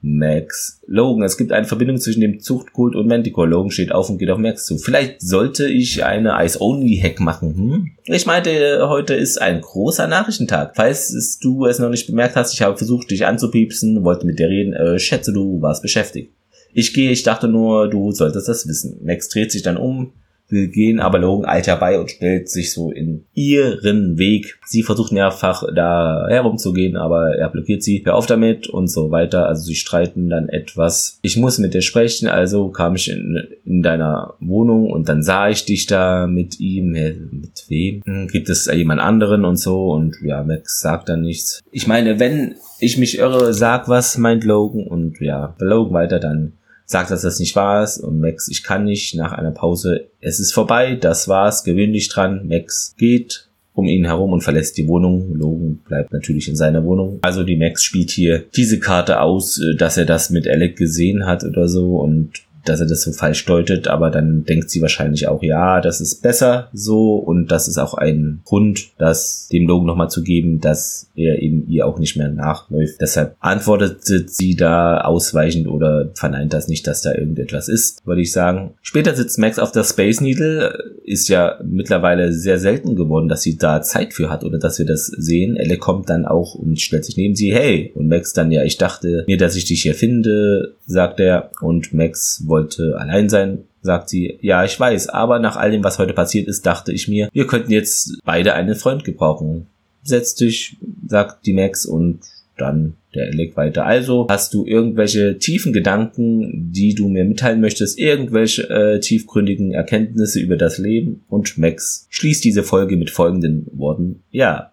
Max. 0.02 0.80
Logan, 0.86 1.22
es 1.22 1.36
gibt 1.36 1.52
eine 1.52 1.64
Verbindung 1.64 1.96
zwischen 1.96 2.20
dem 2.20 2.40
Zuchtkult 2.40 2.96
und 2.96 3.06
Manticore. 3.06 3.48
Logan 3.48 3.70
steht 3.70 3.92
auf 3.92 4.10
und 4.10 4.18
geht 4.18 4.30
auf 4.30 4.38
Max 4.38 4.66
zu. 4.66 4.76
Vielleicht 4.76 5.22
sollte 5.22 5.68
ich 5.68 6.04
eine 6.04 6.34
Ice-Only-Hack 6.44 7.20
machen, 7.20 7.54
hm? 7.54 7.90
Ich 8.04 8.26
meinte, 8.26 8.88
heute 8.88 9.14
ist 9.14 9.40
ein 9.40 9.60
großer 9.60 10.08
Nachrichtentag. 10.08 10.72
Falls 10.74 11.38
du 11.40 11.66
es 11.66 11.78
noch 11.78 11.88
nicht 11.88 12.08
bemerkt 12.08 12.34
hast, 12.34 12.52
ich 12.52 12.62
habe 12.62 12.76
versucht, 12.76 13.10
dich 13.10 13.24
anzupiepsen, 13.24 14.04
wollte 14.04 14.26
mit 14.26 14.40
dir 14.40 14.48
reden. 14.48 14.72
Äh, 14.72 14.98
schätze, 14.98 15.32
du 15.32 15.62
warst 15.62 15.82
beschäftigt. 15.82 16.32
Ich 16.74 16.94
gehe, 16.94 17.10
ich 17.10 17.22
dachte 17.22 17.48
nur, 17.48 17.88
du 17.88 18.10
solltest 18.12 18.48
das 18.48 18.66
wissen. 18.66 18.98
Max 19.04 19.28
dreht 19.28 19.52
sich 19.52 19.62
dann 19.62 19.76
um, 19.76 20.12
will 20.52 20.68
gehen, 20.68 21.00
aber 21.00 21.18
Logan 21.18 21.48
eilt 21.48 21.66
herbei 21.66 21.98
und 21.98 22.10
stellt 22.10 22.48
sich 22.48 22.72
so 22.72 22.92
in 22.92 23.24
ihren 23.34 24.18
Weg. 24.18 24.58
Sie 24.66 24.82
versucht 24.82 25.10
mehrfach 25.10 25.64
da 25.74 26.26
herumzugehen, 26.28 26.96
aber 26.96 27.34
er 27.36 27.48
blockiert 27.48 27.82
sie. 27.82 28.02
Hör 28.04 28.14
auf 28.14 28.26
damit 28.26 28.68
und 28.68 28.88
so 28.88 29.10
weiter. 29.10 29.46
Also 29.48 29.64
sie 29.64 29.74
streiten 29.74 30.28
dann 30.28 30.48
etwas. 30.48 31.18
Ich 31.22 31.36
muss 31.36 31.58
mit 31.58 31.74
dir 31.74 31.82
sprechen, 31.82 32.28
also 32.28 32.68
kam 32.68 32.94
ich 32.94 33.10
in, 33.10 33.42
in 33.64 33.82
deiner 33.82 34.34
Wohnung 34.40 34.90
und 34.90 35.08
dann 35.08 35.22
sah 35.22 35.48
ich 35.48 35.64
dich 35.64 35.86
da 35.86 36.26
mit 36.26 36.60
ihm. 36.60 36.92
Mit 36.92 37.64
wem? 37.68 38.02
Hm, 38.04 38.28
gibt 38.28 38.50
es 38.50 38.66
jemand 38.66 39.00
anderen 39.00 39.44
und 39.44 39.56
so? 39.56 39.90
Und 39.90 40.16
ja, 40.22 40.42
Max 40.42 40.80
sagt 40.80 41.08
dann 41.08 41.22
nichts. 41.22 41.60
Ich 41.72 41.86
meine, 41.86 42.20
wenn 42.20 42.56
ich 42.78 42.98
mich 42.98 43.18
irre, 43.18 43.54
sag 43.54 43.88
was, 43.88 44.18
meint 44.18 44.44
Logan 44.44 44.86
und 44.86 45.20
ja, 45.20 45.54
Logan 45.58 45.94
weiter 45.94 46.18
dann 46.18 46.52
sagt, 46.86 47.10
dass 47.10 47.22
das 47.22 47.38
nicht 47.38 47.56
wahr 47.56 47.82
ist 47.82 47.98
und 47.98 48.20
Max, 48.20 48.48
ich 48.48 48.62
kann 48.62 48.84
nicht, 48.84 49.14
nach 49.14 49.32
einer 49.32 49.50
Pause, 49.50 50.08
es 50.20 50.40
ist 50.40 50.52
vorbei, 50.52 50.96
das 50.96 51.28
war's, 51.28 51.64
gewöhn 51.64 51.92
dich 51.92 52.08
dran, 52.08 52.46
Max 52.48 52.94
geht 52.98 53.48
um 53.74 53.86
ihn 53.86 54.04
herum 54.04 54.32
und 54.32 54.42
verlässt 54.42 54.76
die 54.76 54.86
Wohnung. 54.86 55.34
Logan 55.34 55.80
bleibt 55.86 56.12
natürlich 56.12 56.48
in 56.48 56.56
seiner 56.56 56.84
Wohnung. 56.84 57.18
Also 57.22 57.42
die 57.42 57.56
Max 57.56 57.82
spielt 57.82 58.10
hier 58.10 58.44
diese 58.54 58.78
Karte 58.78 59.20
aus, 59.20 59.58
äh, 59.58 59.76
dass 59.76 59.96
er 59.96 60.04
das 60.04 60.30
mit 60.30 60.46
Alec 60.46 60.76
gesehen 60.76 61.26
hat 61.26 61.44
oder 61.44 61.68
so 61.68 61.96
und 61.96 62.32
dass 62.64 62.81
er 62.81 62.87
das 62.87 63.03
so 63.03 63.12
falsch 63.12 63.44
deutet, 63.44 63.88
aber 63.88 64.11
dann 64.11 64.44
denkt 64.44 64.70
sie 64.70 64.83
wahrscheinlich 64.83 65.29
auch, 65.29 65.42
ja, 65.42 65.81
das 65.81 66.01
ist 66.01 66.22
besser 66.22 66.68
so 66.72 67.16
und 67.16 67.51
das 67.51 67.68
ist 67.68 67.79
auch 67.79 67.94
ein 67.94 68.40
Grund, 68.44 68.90
das 68.98 69.48
dem 69.53 69.66
Logan 69.66 69.87
nochmal 69.87 70.11
zu 70.11 70.22
geben, 70.22 70.61
dass 70.61 71.09
er 71.14 71.40
eben 71.40 71.66
ihr 71.68 71.87
auch 71.87 71.98
nicht 71.98 72.16
mehr 72.16 72.29
nachläuft. 72.29 73.01
Deshalb 73.01 73.37
antwortet 73.40 74.05
sie 74.05 74.57
da 74.57 75.01
ausweichend 75.03 75.68
oder 75.68 76.11
verneint 76.14 76.53
das 76.53 76.68
nicht, 76.68 76.87
dass 76.87 77.03
da 77.03 77.14
irgendetwas 77.14 77.68
ist, 77.68 78.07
würde 78.07 78.22
ich 78.22 78.33
sagen. 78.33 78.75
Später 78.83 79.14
sitzt 79.14 79.38
Max 79.38 79.59
auf 79.59 79.72
der 79.72 79.85
Space 79.85 80.20
Needle, 80.20 80.79
ist 81.05 81.29
ja 81.29 81.59
mittlerweile 81.64 82.33
sehr 82.33 82.59
selten 82.59 82.96
geworden, 82.96 83.29
dass 83.29 83.42
sie 83.42 83.57
da 83.57 83.83
Zeit 83.83 84.14
für 84.14 84.31
hat 84.31 84.44
oder 84.44 84.59
dass 84.59 84.79
wir 84.79 84.87
das 84.87 85.07
sehen. 85.07 85.57
Elle 85.57 85.79
kommt 85.79 86.09
dann 86.09 86.27
auch 86.27 86.55
und 86.55 86.81
stellt 86.81 87.05
sich 87.05 87.16
neben 87.16 87.35
sie, 87.35 87.53
hey, 87.53 87.92
und 87.94 88.09
Max 88.09 88.33
dann, 88.33 88.53
ja, 88.53 88.64
ich 88.64 88.79
dachte 88.79 89.25
mir, 89.27 89.37
dass 89.37 89.57
ich 89.57 89.64
dich 89.64 89.83
hier 89.83 89.94
finde, 89.94 90.77
sagt 90.87 91.20
er, 91.20 91.51
und 91.61 91.92
Max 91.92 92.44
wollte 92.52 92.96
allein 92.98 93.30
sein, 93.30 93.64
sagt 93.80 94.10
sie, 94.10 94.38
ja, 94.42 94.62
ich 94.62 94.78
weiß, 94.78 95.08
aber 95.08 95.38
nach 95.38 95.56
all 95.56 95.70
dem, 95.70 95.82
was 95.82 95.98
heute 95.98 96.12
passiert 96.12 96.46
ist, 96.46 96.66
dachte 96.66 96.92
ich 96.92 97.08
mir, 97.08 97.28
wir 97.32 97.46
könnten 97.46 97.72
jetzt 97.72 98.20
beide 98.24 98.52
einen 98.52 98.76
Freund 98.76 99.04
gebrauchen. 99.04 99.66
Setz 100.04 100.34
dich, 100.34 100.76
sagt 101.06 101.46
die 101.46 101.54
Max 101.54 101.86
und 101.86 102.20
dann 102.58 102.94
der 103.14 103.28
Elec 103.28 103.56
weiter. 103.56 103.86
Also 103.86 104.26
hast 104.28 104.52
du 104.52 104.66
irgendwelche 104.66 105.38
tiefen 105.38 105.72
Gedanken, 105.72 106.70
die 106.72 106.94
du 106.94 107.08
mir 107.08 107.24
mitteilen 107.24 107.60
möchtest, 107.60 107.98
irgendwelche 107.98 108.68
äh, 108.68 109.00
tiefgründigen 109.00 109.72
Erkenntnisse 109.72 110.38
über 110.38 110.56
das 110.56 110.78
Leben? 110.78 111.24
Und 111.28 111.56
Max 111.56 112.06
schließt 112.10 112.44
diese 112.44 112.62
Folge 112.62 112.96
mit 112.96 113.10
folgenden 113.10 113.66
Worten. 113.72 114.22
Ja, 114.30 114.71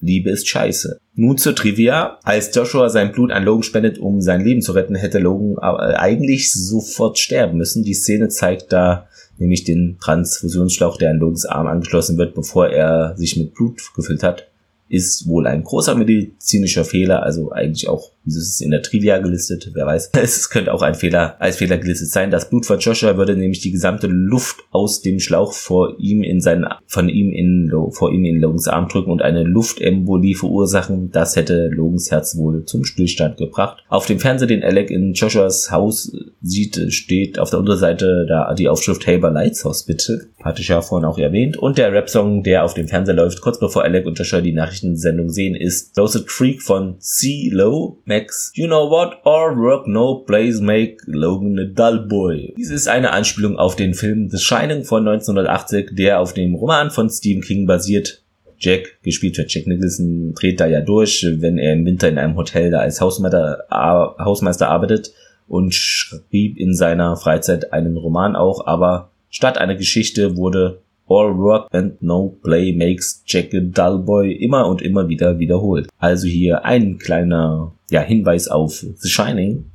Liebe 0.00 0.30
ist 0.30 0.48
scheiße. 0.48 0.98
Nun 1.14 1.36
zur 1.38 1.54
Trivia. 1.54 2.18
Als 2.22 2.54
Joshua 2.54 2.88
sein 2.88 3.12
Blut 3.12 3.30
an 3.30 3.44
Logan 3.44 3.62
spendet, 3.62 3.98
um 3.98 4.20
sein 4.20 4.42
Leben 4.42 4.62
zu 4.62 4.72
retten, 4.72 4.94
hätte 4.94 5.18
Logan 5.18 5.58
aber 5.58 5.98
eigentlich 5.98 6.52
sofort 6.52 7.18
sterben 7.18 7.58
müssen. 7.58 7.84
Die 7.84 7.94
Szene 7.94 8.28
zeigt 8.28 8.72
da 8.72 9.08
nämlich 9.38 9.64
den 9.64 9.98
Transfusionsschlauch, 10.00 10.96
der 10.96 11.10
an 11.10 11.18
Logans 11.18 11.46
Arm 11.46 11.66
angeschlossen 11.66 12.18
wird, 12.18 12.34
bevor 12.34 12.68
er 12.68 13.16
sich 13.16 13.36
mit 13.36 13.54
Blut 13.54 13.80
gefüllt 13.94 14.22
hat 14.22 14.46
ist 14.90 15.28
wohl 15.28 15.46
ein 15.46 15.62
großer 15.62 15.94
medizinischer 15.94 16.84
Fehler, 16.84 17.22
also 17.22 17.52
eigentlich 17.52 17.88
auch, 17.88 18.10
wie 18.24 18.30
ist 18.30 18.36
es 18.36 18.60
in 18.60 18.70
der 18.70 18.82
Trivia 18.82 19.18
gelistet, 19.18 19.70
wer 19.74 19.86
weiß. 19.86 20.10
Es 20.20 20.50
könnte 20.50 20.72
auch 20.72 20.82
ein 20.82 20.94
Fehler, 20.94 21.36
als 21.40 21.56
Fehler 21.56 21.78
gelistet 21.78 22.10
sein. 22.10 22.30
Das 22.30 22.50
Blut 22.50 22.66
von 22.66 22.78
Joshua 22.78 23.16
würde 23.16 23.36
nämlich 23.36 23.60
die 23.60 23.72
gesamte 23.72 24.06
Luft 24.06 24.60
aus 24.70 25.00
dem 25.00 25.18
Schlauch 25.18 25.52
vor 25.52 25.96
ihm 25.98 26.22
in 26.22 26.40
seinen, 26.40 26.66
von 26.86 27.08
ihm 27.08 27.32
in, 27.32 27.72
vor 27.90 28.12
ihm 28.12 28.24
in 28.24 28.40
Logans 28.40 28.68
Arm 28.68 28.88
drücken 28.88 29.10
und 29.10 29.22
eine 29.22 29.42
Luftembolie 29.42 30.34
verursachen. 30.34 31.10
Das 31.10 31.36
hätte 31.36 31.68
Logans 31.68 32.10
Herz 32.10 32.36
wohl 32.36 32.64
zum 32.64 32.84
Stillstand 32.84 33.38
gebracht. 33.38 33.82
Auf 33.88 34.06
dem 34.06 34.20
Fernseher, 34.20 34.48
den 34.48 34.62
Alec 34.62 34.90
in 34.90 35.14
Joshuas 35.14 35.70
Haus 35.70 36.12
sieht, 36.42 36.92
steht 36.92 37.38
auf 37.38 37.50
der 37.50 37.58
Unterseite 37.58 38.26
da 38.28 38.52
die 38.54 38.68
Aufschrift 38.68 39.02
Tabor 39.02 39.30
Lights 39.30 39.64
Hospital. 39.64 40.26
Hatte 40.42 40.62
ich 40.62 40.68
ja 40.68 40.80
vorhin 40.80 41.06
auch 41.06 41.18
erwähnt. 41.18 41.56
Und 41.56 41.78
der 41.78 41.92
Rap-Song, 41.92 42.42
der 42.42 42.64
auf 42.64 42.74
dem 42.74 42.88
Fernseher 42.88 43.14
läuft, 43.14 43.40
kurz 43.40 43.58
bevor 43.58 43.84
Alec 43.84 44.06
und 44.06 44.18
Joshua 44.18 44.40
die 44.40 44.52
Nachrichtensendung 44.52 45.30
sehen, 45.30 45.54
ist 45.54 45.94
Closet 45.94 46.26
Creek 46.26 46.62
von 46.62 46.96
C-Lo. 46.98 47.98
Max, 48.10 48.50
you 48.56 48.66
know 48.66 48.86
what? 48.86 49.20
All 49.24 49.54
work 49.54 49.86
no 49.86 50.16
plays 50.16 50.60
make 50.60 50.98
Logan 51.06 51.56
a 51.60 51.64
dull 51.64 52.08
boy. 52.08 52.52
Dies 52.56 52.70
ist 52.70 52.88
eine 52.88 53.12
Anspielung 53.12 53.56
auf 53.56 53.76
den 53.76 53.94
Film 53.94 54.28
The 54.28 54.38
Shining 54.38 54.82
von 54.82 55.06
1980, 55.06 55.90
der 55.92 56.18
auf 56.18 56.32
dem 56.32 56.56
Roman 56.56 56.90
von 56.90 57.08
Stephen 57.08 57.40
King 57.40 57.68
basiert. 57.68 58.20
Jack, 58.58 58.98
gespielt 59.04 59.36
von 59.36 59.44
Jack 59.46 59.68
Nicholson, 59.68 60.34
dreht 60.34 60.58
da 60.58 60.66
ja 60.66 60.80
durch, 60.80 61.24
wenn 61.38 61.56
er 61.56 61.72
im 61.72 61.86
Winter 61.86 62.08
in 62.08 62.18
einem 62.18 62.34
Hotel 62.34 62.72
da 62.72 62.80
als 62.80 63.00
Hausmeister, 63.00 63.66
Hausmeister 63.70 64.68
arbeitet 64.68 65.12
und 65.46 65.72
schrieb 65.72 66.58
in 66.58 66.74
seiner 66.74 67.16
Freizeit 67.16 67.72
einen 67.72 67.96
Roman 67.96 68.34
auch, 68.34 68.66
aber 68.66 69.12
statt 69.30 69.56
einer 69.56 69.76
Geschichte 69.76 70.36
wurde 70.36 70.80
All 71.08 71.36
work 71.38 71.68
and 71.72 72.02
no 72.02 72.36
play 72.42 72.72
makes 72.72 73.22
Jack 73.26 73.54
a 73.54 73.60
dull 73.60 73.98
boy 73.98 74.32
immer 74.32 74.66
und 74.66 74.82
immer 74.82 75.08
wieder 75.08 75.38
wiederholt. 75.38 75.88
Also 75.98 76.26
hier 76.26 76.64
ein 76.64 76.98
kleiner 76.98 77.72
ja, 77.90 78.00
Hinweis 78.00 78.48
auf 78.48 78.84
The 78.98 79.08
Shining. 79.08 79.66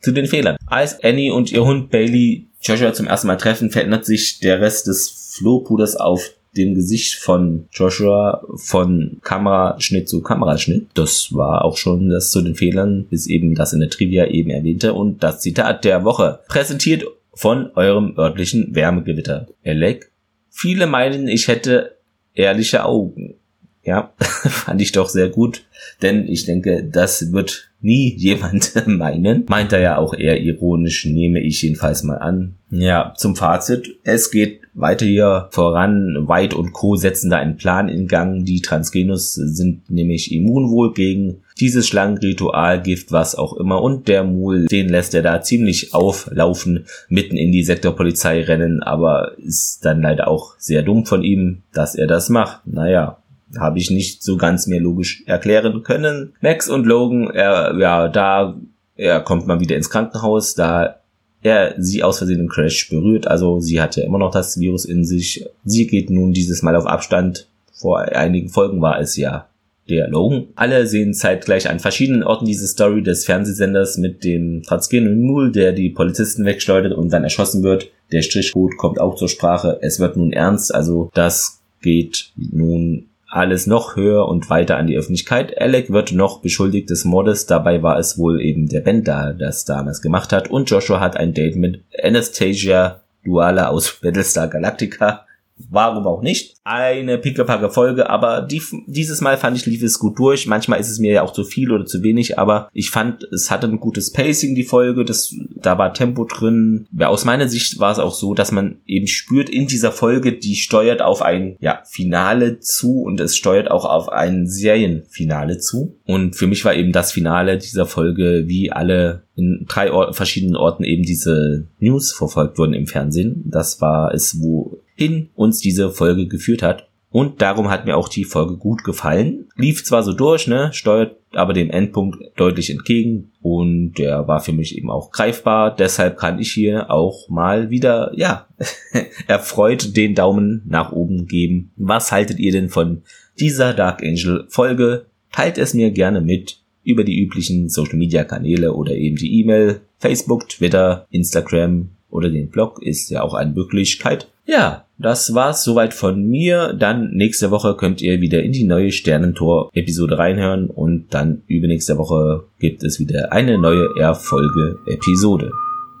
Zu 0.00 0.12
den 0.12 0.26
Fehlern. 0.26 0.56
Als 0.66 1.02
Annie 1.02 1.32
und 1.32 1.52
ihr 1.52 1.64
Hund 1.64 1.90
Bailey 1.90 2.46
Joshua 2.62 2.92
zum 2.92 3.06
ersten 3.06 3.26
Mal 3.26 3.36
treffen, 3.36 3.70
verändert 3.70 4.04
sich 4.04 4.38
der 4.40 4.60
Rest 4.60 4.86
des 4.86 5.34
Flohpuders 5.36 5.96
auf 5.96 6.30
dem 6.56 6.74
Gesicht 6.74 7.14
von 7.14 7.68
Joshua 7.72 8.42
von 8.56 9.18
Kameraschnitt 9.22 10.08
zu 10.08 10.20
Kameraschnitt. 10.20 10.88
Das 10.94 11.32
war 11.32 11.64
auch 11.64 11.76
schon 11.76 12.10
das 12.10 12.30
zu 12.30 12.42
den 12.42 12.54
Fehlern, 12.54 13.06
bis 13.08 13.26
eben 13.26 13.54
das 13.54 13.72
in 13.72 13.80
der 13.80 13.90
Trivia 13.90 14.26
eben 14.26 14.50
erwähnte 14.50 14.94
und 14.94 15.22
das 15.22 15.40
Zitat 15.40 15.84
der 15.84 16.04
Woche. 16.04 16.40
Präsentiert 16.48 17.04
von 17.34 17.70
eurem 17.76 18.18
örtlichen 18.18 18.74
Wärmegewitter. 18.74 19.46
Elec 19.62 20.10
Viele 20.50 20.86
meinen, 20.86 21.28
ich 21.28 21.46
hätte 21.46 21.96
ehrliche 22.34 22.84
Augen. 22.84 23.34
Ja, 23.82 24.12
fand 24.18 24.82
ich 24.82 24.92
doch 24.92 25.08
sehr 25.08 25.28
gut, 25.28 25.64
denn 26.02 26.28
ich 26.28 26.44
denke, 26.44 26.84
das 26.84 27.32
wird 27.32 27.70
nie 27.80 28.14
jemand 28.18 28.72
meinen. 28.86 29.46
Meint 29.48 29.72
er 29.72 29.80
ja 29.80 29.96
auch 29.96 30.14
eher 30.14 30.40
ironisch, 30.40 31.06
nehme 31.06 31.40
ich 31.40 31.62
jedenfalls 31.62 32.02
mal 32.02 32.18
an. 32.18 32.56
Ja, 32.70 33.14
zum 33.16 33.36
Fazit. 33.36 33.96
Es 34.04 34.30
geht 34.30 34.60
weiter 34.74 35.06
hier 35.06 35.48
voran. 35.50 36.28
White 36.28 36.56
und 36.56 36.72
Co. 36.72 36.96
setzen 36.96 37.30
da 37.30 37.38
einen 37.38 37.56
Plan 37.56 37.88
in 37.88 38.06
Gang. 38.06 38.44
Die 38.44 38.60
Transgenus 38.60 39.34
sind 39.34 39.90
nämlich 39.90 40.32
immun 40.32 40.70
wohl 40.70 40.92
gegen 40.92 41.42
dieses 41.58 41.88
Schlangenritualgift, 41.88 43.10
was 43.10 43.34
auch 43.34 43.54
immer. 43.54 43.82
Und 43.82 44.08
der 44.08 44.24
Mul, 44.24 44.66
den 44.66 44.88
lässt 44.88 45.14
er 45.14 45.22
da 45.22 45.42
ziemlich 45.42 45.94
auflaufen, 45.94 46.86
mitten 47.08 47.36
in 47.36 47.50
die 47.50 47.64
Sektorpolizei 47.64 48.42
rennen. 48.42 48.82
Aber 48.82 49.32
ist 49.38 49.84
dann 49.84 50.02
leider 50.02 50.28
auch 50.28 50.54
sehr 50.58 50.82
dumm 50.82 51.06
von 51.06 51.22
ihm, 51.22 51.62
dass 51.72 51.94
er 51.94 52.06
das 52.06 52.28
macht. 52.28 52.66
Naja, 52.66 53.19
habe 53.58 53.78
ich 53.78 53.90
nicht 53.90 54.22
so 54.22 54.36
ganz 54.36 54.66
mehr 54.66 54.80
logisch 54.80 55.22
erklären 55.26 55.82
können. 55.82 56.34
Max 56.40 56.68
und 56.68 56.86
Logan, 56.86 57.30
er, 57.30 57.76
ja, 57.78 58.08
da, 58.08 58.56
er 58.96 59.20
kommt 59.20 59.46
mal 59.46 59.60
wieder 59.60 59.76
ins 59.76 59.90
Krankenhaus, 59.90 60.54
da 60.54 61.00
er 61.42 61.74
sie 61.78 62.02
aus 62.02 62.18
Versehen 62.18 62.40
im 62.40 62.48
Crash 62.48 62.88
berührt. 62.88 63.26
Also 63.26 63.60
sie 63.60 63.80
hat 63.80 63.96
ja 63.96 64.04
immer 64.04 64.18
noch 64.18 64.30
das 64.30 64.58
Virus 64.60 64.84
in 64.84 65.04
sich. 65.04 65.46
Sie 65.64 65.86
geht 65.86 66.10
nun 66.10 66.32
dieses 66.32 66.62
Mal 66.62 66.76
auf 66.76 66.86
Abstand. 66.86 67.48
Vor 67.72 67.98
einigen 67.98 68.50
Folgen 68.50 68.82
war 68.82 69.00
es 69.00 69.16
ja 69.16 69.46
der 69.88 70.08
Logan. 70.08 70.48
Alle 70.54 70.86
sehen 70.86 71.14
zeitgleich 71.14 71.68
an 71.68 71.80
verschiedenen 71.80 72.22
Orten 72.22 72.44
diese 72.44 72.66
Story 72.66 73.02
des 73.02 73.24
Fernsehsenders 73.24 73.96
mit 73.98 74.22
dem 74.22 74.62
transgenen 74.62 75.22
Mul, 75.22 75.50
der 75.50 75.72
die 75.72 75.90
Polizisten 75.90 76.44
wegschleudert 76.44 76.92
und 76.92 77.10
dann 77.10 77.24
erschossen 77.24 77.62
wird. 77.62 77.90
Der 78.12 78.22
Strichcode 78.22 78.76
kommt 78.76 79.00
auch 79.00 79.16
zur 79.16 79.28
Sprache. 79.28 79.78
Es 79.80 79.98
wird 79.98 80.16
nun 80.16 80.32
ernst, 80.32 80.74
also 80.74 81.10
das 81.14 81.60
geht 81.82 82.32
nun 82.36 83.09
alles 83.30 83.66
noch 83.66 83.94
höher 83.94 84.26
und 84.26 84.50
weiter 84.50 84.76
an 84.76 84.88
die 84.88 84.96
Öffentlichkeit. 84.96 85.58
Alec 85.60 85.90
wird 85.90 86.12
noch 86.12 86.42
beschuldigt 86.42 86.90
des 86.90 87.04
Mordes, 87.04 87.46
dabei 87.46 87.82
war 87.82 87.98
es 87.98 88.18
wohl 88.18 88.40
eben 88.40 88.68
der 88.68 88.80
Ben 88.80 89.04
da, 89.04 89.32
das 89.32 89.64
damals 89.64 90.02
gemacht 90.02 90.32
hat. 90.32 90.50
Und 90.50 90.68
Joshua 90.68 91.00
hat 91.00 91.16
ein 91.16 91.32
Date 91.32 91.56
mit 91.56 91.84
Anastasia 92.02 93.02
Duala 93.24 93.68
aus 93.68 94.00
Battlestar 94.02 94.48
Galactica. 94.48 95.26
Warum 95.68 96.06
auch 96.06 96.22
nicht? 96.22 96.56
Eine 96.64 97.18
pickepacke 97.18 97.70
Folge, 97.70 98.08
aber 98.08 98.42
die, 98.42 98.62
dieses 98.86 99.20
Mal 99.20 99.36
fand 99.36 99.56
ich, 99.56 99.66
lief 99.66 99.82
es 99.82 99.98
gut 99.98 100.18
durch. 100.18 100.46
Manchmal 100.46 100.80
ist 100.80 100.90
es 100.90 100.98
mir 100.98 101.12
ja 101.12 101.22
auch 101.22 101.32
zu 101.32 101.44
viel 101.44 101.72
oder 101.72 101.84
zu 101.84 102.02
wenig, 102.02 102.38
aber 102.38 102.68
ich 102.72 102.90
fand, 102.90 103.24
es 103.32 103.50
hatte 103.50 103.66
ein 103.66 103.80
gutes 103.80 104.12
Pacing, 104.12 104.54
die 104.54 104.64
Folge. 104.64 105.04
Das, 105.04 105.34
da 105.56 105.78
war 105.78 105.92
Tempo 105.92 106.24
drin. 106.24 106.86
Ja, 106.96 107.08
aus 107.08 107.24
meiner 107.24 107.48
Sicht 107.48 107.78
war 107.78 107.92
es 107.92 107.98
auch 107.98 108.14
so, 108.14 108.34
dass 108.34 108.52
man 108.52 108.78
eben 108.86 109.06
spürt 109.06 109.50
in 109.50 109.66
dieser 109.66 109.92
Folge, 109.92 110.32
die 110.32 110.56
steuert 110.56 111.02
auf 111.02 111.22
ein, 111.22 111.56
ja, 111.60 111.82
Finale 111.84 112.60
zu 112.60 113.02
und 113.02 113.20
es 113.20 113.36
steuert 113.36 113.70
auch 113.70 113.84
auf 113.84 114.08
ein 114.08 114.46
Serienfinale 114.46 115.58
zu. 115.58 115.98
Und 116.04 116.36
für 116.36 116.46
mich 116.46 116.64
war 116.64 116.74
eben 116.74 116.92
das 116.92 117.12
Finale 117.12 117.58
dieser 117.58 117.86
Folge, 117.86 118.44
wie 118.46 118.72
alle 118.72 119.22
in 119.36 119.64
drei 119.68 119.92
Or 119.92 120.12
verschiedenen 120.12 120.56
Orten 120.56 120.84
eben 120.84 121.02
diese 121.02 121.66
News 121.78 122.12
verfolgt 122.12 122.58
wurden 122.58 122.74
im 122.74 122.86
Fernsehen. 122.86 123.44
Das 123.46 123.80
war 123.80 124.12
es, 124.12 124.40
wo 124.40 124.80
hin 125.00 125.30
uns 125.34 125.60
diese 125.60 125.90
Folge 125.90 126.26
geführt 126.26 126.62
hat. 126.62 126.90
Und 127.08 127.40
darum 127.40 127.70
hat 127.70 127.86
mir 127.86 127.96
auch 127.96 128.08
die 128.08 128.24
Folge 128.24 128.58
gut 128.58 128.84
gefallen. 128.84 129.48
Lief 129.56 129.82
zwar 129.82 130.02
so 130.02 130.12
durch, 130.12 130.46
ne, 130.46 130.68
steuert 130.72 131.16
aber 131.32 131.54
dem 131.54 131.70
Endpunkt 131.70 132.18
deutlich 132.36 132.70
entgegen 132.70 133.32
und 133.40 133.94
der 133.94 134.28
war 134.28 134.40
für 134.40 134.52
mich 134.52 134.76
eben 134.76 134.90
auch 134.90 135.10
greifbar. 135.10 135.74
Deshalb 135.74 136.18
kann 136.18 136.38
ich 136.38 136.52
hier 136.52 136.90
auch 136.90 137.28
mal 137.30 137.70
wieder, 137.70 138.12
ja, 138.14 138.46
erfreut 139.26 139.96
den 139.96 140.14
Daumen 140.14 140.62
nach 140.66 140.92
oben 140.92 141.26
geben. 141.26 141.72
Was 141.76 142.12
haltet 142.12 142.38
ihr 142.38 142.52
denn 142.52 142.68
von 142.68 143.02
dieser 143.40 143.72
Dark 143.72 144.02
Angel 144.02 144.44
Folge? 144.48 145.06
Teilt 145.32 145.56
es 145.56 145.72
mir 145.72 145.92
gerne 145.92 146.20
mit 146.20 146.60
über 146.84 147.04
die 147.04 147.18
üblichen 147.18 147.70
Social 147.70 147.96
Media 147.96 148.22
Kanäle 148.22 148.74
oder 148.74 148.94
eben 148.94 149.16
die 149.16 149.40
E-Mail, 149.40 149.80
Facebook, 149.98 150.48
Twitter, 150.48 151.06
Instagram 151.10 151.88
oder 152.10 152.28
den 152.28 152.50
Blog 152.50 152.82
ist 152.82 153.10
ja 153.10 153.22
auch 153.22 153.34
eine 153.34 153.52
Möglichkeit. 153.52 154.28
Ja, 154.50 154.84
das 154.98 155.32
war's 155.32 155.62
soweit 155.62 155.94
von 155.94 156.26
mir. 156.26 156.72
Dann 156.72 157.12
nächste 157.12 157.52
Woche 157.52 157.76
könnt 157.76 158.02
ihr 158.02 158.20
wieder 158.20 158.42
in 158.42 158.50
die 158.50 158.64
neue 158.64 158.90
Sternentor-Episode 158.90 160.18
reinhören 160.18 160.68
und 160.68 161.14
dann 161.14 161.42
übernächste 161.46 161.96
Woche 161.98 162.48
gibt 162.58 162.82
es 162.82 162.98
wieder 162.98 163.30
eine 163.30 163.58
neue 163.58 163.86
Erfolge-Episode. 163.96 165.52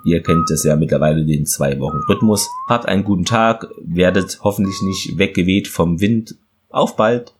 Ihr 0.04 0.20
kennt 0.20 0.50
es 0.50 0.64
ja 0.64 0.74
mittlerweile 0.74 1.24
den 1.24 1.46
zwei 1.46 1.78
Wochen 1.78 2.00
Rhythmus. 2.08 2.48
Habt 2.68 2.88
einen 2.88 3.04
guten 3.04 3.24
Tag, 3.24 3.68
werdet 3.84 4.40
hoffentlich 4.42 4.82
nicht 4.82 5.16
weggeweht 5.16 5.68
vom 5.68 6.00
Wind. 6.00 6.34
Auf 6.70 6.96
bald! 6.96 7.34